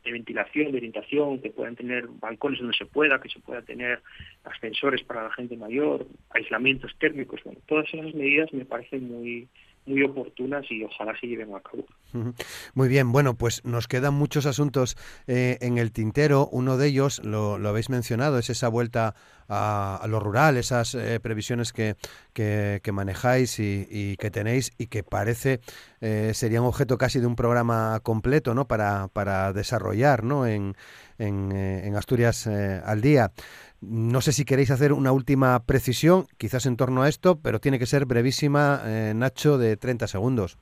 de 0.06 0.12
ventilación, 0.12 0.72
de 0.72 0.78
orientación, 0.78 1.42
que 1.42 1.50
puedan 1.50 1.76
tener 1.76 2.08
balcones 2.08 2.60
donde 2.60 2.78
se 2.78 2.86
pueda, 2.86 3.20
que 3.20 3.30
se 3.30 3.40
pueda 3.40 3.62
tener 3.64 4.02
ascensores 4.44 5.04
para 5.04 5.24
la 5.24 5.32
gente 5.32 5.58
mayor, 5.58 6.06
aislamientos 6.30 6.96
térmicos, 7.00 7.42
bueno, 7.44 7.60
todas 7.66 7.92
esas 7.92 8.14
medidas 8.14 8.54
me 8.54 8.66
parecen 8.66 9.08
muy 9.08 9.48
muy 9.86 10.04
oportunas 10.04 10.66
y 10.72 10.84
ojalá 10.84 11.18
se 11.20 11.28
lleven 11.28 11.54
a 11.54 11.60
cabo. 11.60 11.86
Muy 12.74 12.88
bien, 12.88 13.12
bueno, 13.12 13.36
pues 13.36 13.64
nos 13.66 13.88
quedan 13.88 14.14
muchos 14.14 14.46
asuntos 14.46 14.96
eh, 15.28 15.58
en 15.62 15.78
el 15.78 15.92
tintero. 15.92 16.48
Uno 16.52 16.78
de 16.78 16.88
ellos, 16.88 17.22
lo, 17.24 17.56
habéis 17.68 17.90
mencionado, 17.90 18.38
es 18.38 18.50
esa 18.50 18.68
vuelta 18.68 19.16
a, 19.50 20.04
lo 20.08 20.20
rural, 20.20 20.58
esas 20.58 20.96
eh, 20.96 21.20
previsiones 21.20 21.74
que, 21.74 21.96
que, 22.34 22.92
manejáis 22.92 23.60
y, 23.60 24.16
que 24.18 24.32
tenéis 24.32 24.72
y 24.78 24.88
que 24.88 25.04
parece 25.04 25.60
eh, 26.02 26.32
serían 26.34 26.64
objeto 26.64 26.98
casi 26.98 27.20
de 27.20 27.28
un 27.28 27.36
programa 27.36 28.00
completo 28.02 28.56
¿no? 28.56 28.66
para, 28.66 29.10
para 29.10 29.54
desarrollar 29.54 30.24
¿no? 30.24 30.48
en, 30.48 30.76
en, 31.18 31.52
en 31.52 31.96
Asturias 31.96 32.48
al 32.48 33.02
día. 33.02 33.32
No 33.82 34.22
sé 34.22 34.32
si 34.32 34.46
queréis 34.46 34.72
hacer 34.72 34.94
una 34.94 35.12
última 35.12 35.64
precisión, 35.64 36.28
quizás 36.38 36.66
en 36.66 36.78
torno 36.78 37.04
a 37.04 37.10
esto, 37.10 37.40
pero 37.40 37.60
tiene 37.60 37.78
que 37.78 37.86
ser 37.86 38.06
brevísima, 38.06 38.82
Nacho, 39.14 39.58
de 39.58 39.78
30 39.78 40.08
segundos. 40.08 40.58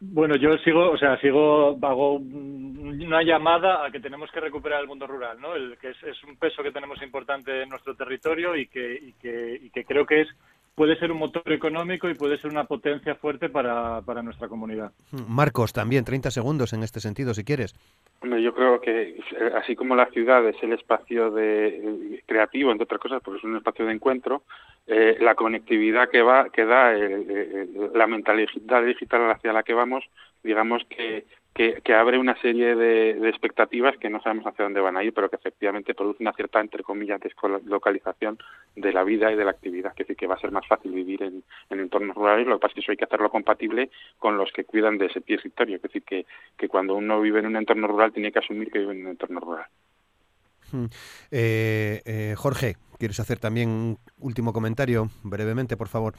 Bueno, 0.00 0.36
yo 0.36 0.56
sigo, 0.58 0.92
o 0.92 0.96
sea, 0.96 1.20
sigo, 1.20 1.76
hago 1.82 2.14
una 2.14 3.22
llamada 3.22 3.84
a 3.84 3.90
que 3.90 3.98
tenemos 3.98 4.30
que 4.30 4.38
recuperar 4.38 4.80
el 4.80 4.86
mundo 4.86 5.08
rural, 5.08 5.40
¿no? 5.40 5.56
El, 5.56 5.76
que 5.78 5.90
es, 5.90 6.24
un 6.24 6.36
peso 6.36 6.62
que 6.62 6.70
tenemos 6.70 7.02
importante 7.02 7.62
en 7.62 7.68
nuestro 7.68 7.96
territorio 7.96 8.54
y 8.54 8.68
que, 8.68 8.94
y 8.94 9.12
que, 9.14 9.58
y 9.60 9.70
que 9.70 9.84
creo 9.84 10.06
que 10.06 10.20
es 10.20 10.28
puede 10.78 10.96
ser 10.96 11.10
un 11.10 11.18
motor 11.18 11.52
económico 11.52 12.08
y 12.08 12.14
puede 12.14 12.38
ser 12.38 12.52
una 12.52 12.64
potencia 12.64 13.16
fuerte 13.16 13.48
para, 13.48 14.00
para 14.02 14.22
nuestra 14.22 14.46
comunidad. 14.46 14.92
Marcos, 15.26 15.72
también 15.72 16.04
30 16.04 16.30
segundos 16.30 16.72
en 16.72 16.84
este 16.84 17.00
sentido, 17.00 17.34
si 17.34 17.42
quieres. 17.42 17.74
yo 18.22 18.54
creo 18.54 18.80
que 18.80 19.18
así 19.56 19.74
como 19.74 19.96
la 19.96 20.06
ciudad 20.06 20.48
es 20.48 20.56
el 20.62 20.72
espacio 20.72 21.32
de 21.32 22.22
creativo, 22.26 22.70
entre 22.70 22.84
otras 22.84 23.00
cosas, 23.00 23.20
porque 23.24 23.38
es 23.38 23.44
un 23.44 23.56
espacio 23.56 23.86
de 23.86 23.92
encuentro, 23.92 24.44
eh, 24.86 25.16
la 25.20 25.34
conectividad 25.34 26.08
que 26.08 26.22
va 26.22 26.48
que 26.48 26.64
da 26.64 26.92
la 26.92 28.06
mentalidad 28.06 28.84
digital 28.84 29.28
hacia 29.32 29.52
la 29.52 29.64
que 29.64 29.74
vamos, 29.74 30.04
digamos 30.44 30.84
que 30.88 31.24
que, 31.58 31.94
abre 31.94 32.18
una 32.18 32.40
serie 32.40 32.76
de, 32.76 33.28
expectativas 33.28 33.96
que 33.98 34.08
no 34.08 34.22
sabemos 34.22 34.46
hacia 34.46 34.64
dónde 34.64 34.80
van 34.80 34.96
a 34.96 35.02
ir, 35.02 35.12
pero 35.12 35.28
que 35.28 35.36
efectivamente 35.36 35.94
produce 35.94 36.22
una 36.22 36.32
cierta, 36.32 36.60
entre 36.60 36.84
comillas, 36.84 37.20
deslocalización 37.20 38.38
de 38.76 38.92
la 38.92 39.02
vida 39.02 39.32
y 39.32 39.36
de 39.36 39.44
la 39.44 39.50
actividad, 39.50 39.92
que 39.94 40.04
decir 40.04 40.16
que 40.16 40.28
va 40.28 40.36
a 40.36 40.40
ser 40.40 40.52
más 40.52 40.66
fácil 40.66 40.92
vivir 40.92 41.22
en, 41.22 41.42
entornos 41.70 42.16
rurales, 42.16 42.46
lo 42.46 42.56
que 42.56 42.60
pasa 42.60 42.70
es 42.70 42.74
que 42.74 42.80
eso 42.80 42.92
hay 42.92 42.96
que 42.96 43.04
hacerlo 43.04 43.30
compatible 43.30 43.90
con 44.18 44.36
los 44.36 44.52
que 44.52 44.64
cuidan 44.64 44.98
de 44.98 45.06
ese 45.06 45.20
territorio, 45.20 45.76
es 45.76 45.82
decir, 45.82 46.02
que, 46.04 46.26
que 46.56 46.68
cuando 46.68 46.94
uno 46.94 47.20
vive 47.20 47.40
en 47.40 47.46
un 47.46 47.56
entorno 47.56 47.88
rural 47.88 48.12
tiene 48.12 48.30
que 48.30 48.38
asumir 48.38 48.70
que 48.70 48.78
vive 48.78 48.92
en 48.92 49.02
un 49.02 49.08
entorno 49.08 49.40
rural. 49.40 49.66
Hmm. 50.70 50.86
Eh, 51.30 52.02
eh, 52.04 52.34
Jorge, 52.36 52.76
¿quieres 52.98 53.18
hacer 53.20 53.38
también 53.38 53.70
un 53.70 53.98
último 54.18 54.52
comentario 54.52 55.10
brevemente, 55.22 55.76
por 55.76 55.88
favor? 55.88 56.14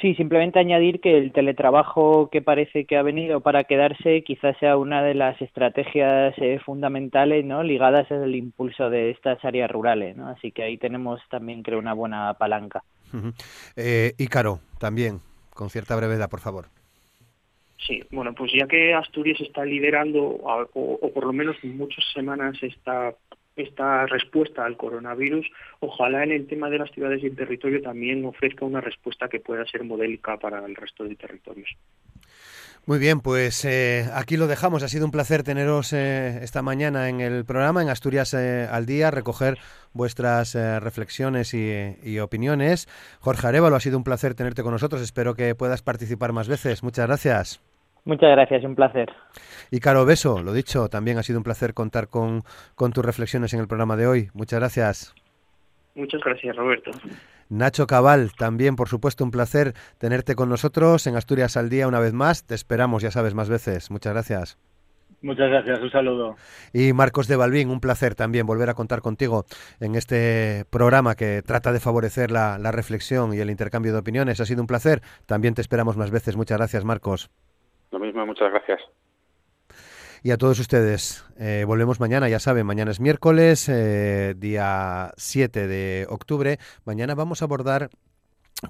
Sí, 0.00 0.14
simplemente 0.14 0.58
añadir 0.58 1.00
que 1.00 1.16
el 1.16 1.32
teletrabajo 1.32 2.28
que 2.30 2.42
parece 2.42 2.84
que 2.84 2.96
ha 2.96 3.02
venido 3.02 3.40
para 3.40 3.64
quedarse 3.64 4.22
quizás 4.24 4.56
sea 4.58 4.76
una 4.76 5.02
de 5.02 5.14
las 5.14 5.40
estrategias 5.40 6.34
eh, 6.38 6.58
fundamentales 6.64 7.44
¿no? 7.44 7.62
ligadas 7.62 8.10
al 8.10 8.34
impulso 8.34 8.90
de 8.90 9.10
estas 9.10 9.42
áreas 9.44 9.70
rurales. 9.70 10.16
¿no? 10.16 10.28
Así 10.28 10.50
que 10.52 10.64
ahí 10.64 10.76
tenemos 10.76 11.20
también, 11.30 11.62
creo, 11.62 11.78
una 11.78 11.94
buena 11.94 12.34
palanca. 12.34 12.82
eh, 13.76 14.12
Ícaro, 14.18 14.60
también, 14.78 15.20
con 15.54 15.70
cierta 15.70 15.96
brevedad, 15.96 16.28
por 16.28 16.40
favor. 16.40 16.66
Sí, 17.86 18.02
bueno, 18.10 18.34
pues 18.34 18.50
ya 18.52 18.66
que 18.66 18.94
Asturias 18.94 19.40
está 19.40 19.64
liderando, 19.64 20.22
o, 20.22 20.68
o 20.74 21.12
por 21.12 21.24
lo 21.24 21.32
menos 21.32 21.56
muchas 21.62 22.04
semanas 22.12 22.56
está 22.62 23.14
esta 23.56 24.06
respuesta 24.06 24.64
al 24.64 24.76
coronavirus, 24.76 25.46
ojalá 25.80 26.24
en 26.24 26.32
el 26.32 26.46
tema 26.46 26.70
de 26.70 26.78
las 26.78 26.90
ciudades 26.90 27.22
y 27.22 27.26
el 27.26 27.36
territorio 27.36 27.82
también 27.82 28.24
ofrezca 28.24 28.64
una 28.64 28.80
respuesta 28.80 29.28
que 29.28 29.40
pueda 29.40 29.66
ser 29.66 29.84
modélica 29.84 30.36
para 30.36 30.64
el 30.64 30.76
resto 30.76 31.04
de 31.04 31.16
territorios. 31.16 31.70
Muy 32.86 33.00
bien, 33.00 33.20
pues 33.20 33.64
eh, 33.64 34.08
aquí 34.14 34.36
lo 34.36 34.46
dejamos. 34.46 34.84
Ha 34.84 34.88
sido 34.88 35.06
un 35.06 35.10
placer 35.10 35.42
teneros 35.42 35.92
eh, 35.92 36.38
esta 36.42 36.62
mañana 36.62 37.08
en 37.08 37.20
el 37.20 37.44
programa, 37.44 37.82
en 37.82 37.88
Asturias 37.88 38.32
eh, 38.32 38.68
al 38.70 38.86
Día, 38.86 39.10
recoger 39.10 39.58
vuestras 39.92 40.54
reflexiones 40.54 41.52
y, 41.52 41.96
y, 42.04 42.20
opiniones. 42.20 42.86
Jorge 43.18 43.48
Arevalo, 43.48 43.74
ha 43.74 43.80
sido 43.80 43.98
un 43.98 44.04
placer 44.04 44.34
tenerte 44.34 44.62
con 44.62 44.70
nosotros. 44.70 45.02
Espero 45.02 45.34
que 45.34 45.56
puedas 45.56 45.82
participar 45.82 46.32
más 46.32 46.46
veces. 46.46 46.84
Muchas 46.84 47.08
gracias. 47.08 47.75
Muchas 48.06 48.30
gracias, 48.30 48.62
un 48.62 48.76
placer. 48.76 49.12
Y 49.72 49.80
Caro 49.80 50.06
Beso, 50.06 50.40
lo 50.40 50.52
dicho, 50.52 50.88
también 50.88 51.18
ha 51.18 51.24
sido 51.24 51.40
un 51.40 51.42
placer 51.42 51.74
contar 51.74 52.08
con, 52.08 52.44
con 52.76 52.92
tus 52.92 53.04
reflexiones 53.04 53.52
en 53.52 53.58
el 53.58 53.66
programa 53.66 53.96
de 53.96 54.06
hoy. 54.06 54.30
Muchas 54.32 54.60
gracias. 54.60 55.14
Muchas 55.96 56.20
gracias, 56.24 56.54
Roberto. 56.54 56.92
Nacho 57.48 57.88
Cabal, 57.88 58.30
también 58.38 58.76
por 58.76 58.88
supuesto 58.88 59.24
un 59.24 59.32
placer 59.32 59.74
tenerte 59.98 60.36
con 60.36 60.48
nosotros 60.48 61.06
en 61.08 61.16
Asturias 61.16 61.56
al 61.56 61.68
Día 61.68 61.88
una 61.88 61.98
vez 61.98 62.12
más. 62.12 62.46
Te 62.46 62.54
esperamos, 62.54 63.02
ya 63.02 63.10
sabes, 63.10 63.34
más 63.34 63.48
veces. 63.48 63.90
Muchas 63.90 64.12
gracias. 64.12 64.58
Muchas 65.22 65.48
gracias, 65.48 65.80
un 65.80 65.90
saludo. 65.90 66.36
Y 66.72 66.92
Marcos 66.92 67.26
de 67.26 67.34
Balbín, 67.34 67.70
un 67.70 67.80
placer 67.80 68.14
también 68.14 68.46
volver 68.46 68.70
a 68.70 68.74
contar 68.74 69.00
contigo 69.00 69.46
en 69.80 69.96
este 69.96 70.64
programa 70.70 71.16
que 71.16 71.42
trata 71.42 71.72
de 71.72 71.80
favorecer 71.80 72.30
la, 72.30 72.58
la 72.58 72.70
reflexión 72.70 73.34
y 73.34 73.38
el 73.38 73.50
intercambio 73.50 73.92
de 73.92 73.98
opiniones. 73.98 74.40
Ha 74.40 74.46
sido 74.46 74.60
un 74.60 74.68
placer. 74.68 75.02
También 75.26 75.54
te 75.54 75.60
esperamos 75.60 75.96
más 75.96 76.12
veces. 76.12 76.36
Muchas 76.36 76.58
gracias, 76.58 76.84
Marcos. 76.84 77.30
Lo 77.90 77.98
mismo, 77.98 78.26
muchas 78.26 78.50
gracias. 78.50 78.80
Y 80.22 80.32
a 80.32 80.38
todos 80.38 80.58
ustedes, 80.58 81.24
eh, 81.38 81.64
volvemos 81.66 82.00
mañana, 82.00 82.28
ya 82.28 82.40
saben, 82.40 82.66
mañana 82.66 82.90
es 82.90 82.98
miércoles, 82.98 83.68
eh, 83.68 84.34
día 84.36 85.12
7 85.16 85.68
de 85.68 86.06
octubre. 86.08 86.58
Mañana 86.84 87.14
vamos 87.14 87.42
a 87.42 87.44
abordar 87.44 87.90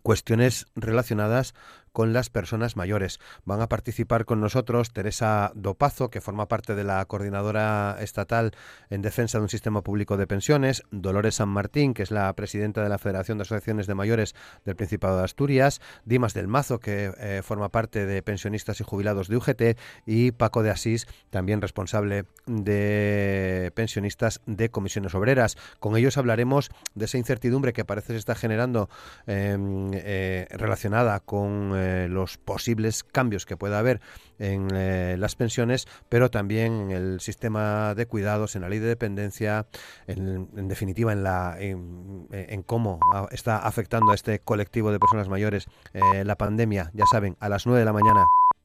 cuestiones 0.03 0.67
relacionadas 0.75 1.55
con 1.97 2.13
las 2.13 2.29
personas 2.29 2.77
mayores. 2.77 3.21
Van 3.47 3.63
a 3.63 3.71
participar 3.71 4.27
con 4.27 4.39
nosotros 4.39 4.93
Teresa 4.93 5.51
Dopazo, 5.55 6.11
que 6.11 6.21
forma 6.21 6.47
parte 6.47 6.75
de 6.75 6.85
la 6.85 7.03
Coordinadora 7.07 7.97
Estatal 8.01 8.53
en 8.91 9.01
Defensa 9.01 9.39
de 9.39 9.45
un 9.45 9.49
Sistema 9.49 9.81
Público 9.81 10.19
de 10.19 10.27
Pensiones, 10.27 10.83
Dolores 10.91 11.37
San 11.37 11.49
Martín, 11.49 11.95
que 11.95 12.03
es 12.03 12.11
la 12.11 12.31
presidenta 12.35 12.83
de 12.83 12.91
la 12.91 12.99
Federación 12.99 13.39
de 13.39 13.43
Asociaciones 13.43 13.87
de 13.87 13.95
Mayores 13.95 14.35
del 14.67 14.77
Principado 14.77 15.17
de 15.17 15.25
Asturias, 15.25 15.81
Dimas 16.05 16.35
del 16.35 16.49
Mazo, 16.49 16.81
que 16.81 17.15
eh, 17.17 17.41
forma 17.43 17.71
parte 17.71 18.05
de 18.05 18.23
Pensionistas 18.23 18.79
y 18.83 18.85
Jubilados 18.85 19.29
de 19.29 19.37
UGT, 19.39 19.63
y 20.05 20.33
Paco 20.33 20.63
de 20.63 20.69
Asís, 20.69 21.07
también 21.31 21.63
responsable 21.63 22.27
de 22.45 23.73
pensionistas 23.75 24.43
de 24.45 24.69
comisiones 24.69 25.15
obreras. 25.15 25.57
Con 25.81 25.97
ellos 25.97 26.19
hablaremos 26.19 26.71
de 26.95 27.07
esa 27.07 27.17
incertidumbre 27.17 27.73
que 27.73 27.87
parece 27.87 28.13
se 28.13 28.19
está 28.19 28.35
generando 28.35 28.91
em, 29.27 29.93
eh, 29.95 30.47
relacionada 30.51 31.21
con 31.21 31.73
eh, 31.87 32.09
los 32.09 32.37
posibles 32.37 33.05
cambios 33.05 33.47
que 33.47 33.57
pueda 33.57 33.79
haber 33.79 34.01
en 34.39 34.69
eh, 34.75 35.17
las 35.19 35.37
pensiones, 35.37 35.87
pero 36.09 36.31
también 36.31 36.73
en 36.73 36.91
el 36.91 37.21
sistema 37.21 37.95
de 37.95 38.07
cuidados, 38.07 38.57
en 38.57 38.63
la 38.63 38.69
ley 38.69 38.79
de 38.79 38.89
dependencia, 38.89 39.67
en, 40.07 40.69
definitiva 40.69 41.13
en, 41.13 41.23
la, 41.23 41.57
en, 41.59 42.63
cómo 42.65 42.99
está 43.31 43.59
afectando 43.59 44.13
a 44.13 44.15
este 44.15 44.41
colectivo 44.41 44.91
de 44.91 44.99
personas 44.99 45.29
mayores 45.29 45.67
eh, 45.95 46.25
la 46.25 46.37
pandemia, 46.37 46.91
ya 46.95 47.05
saben, 47.11 47.37
a 47.41 47.49
las 47.49 47.67
9 47.67 47.79
de 47.79 47.85
la 47.85 47.93
mañana. 47.93 48.25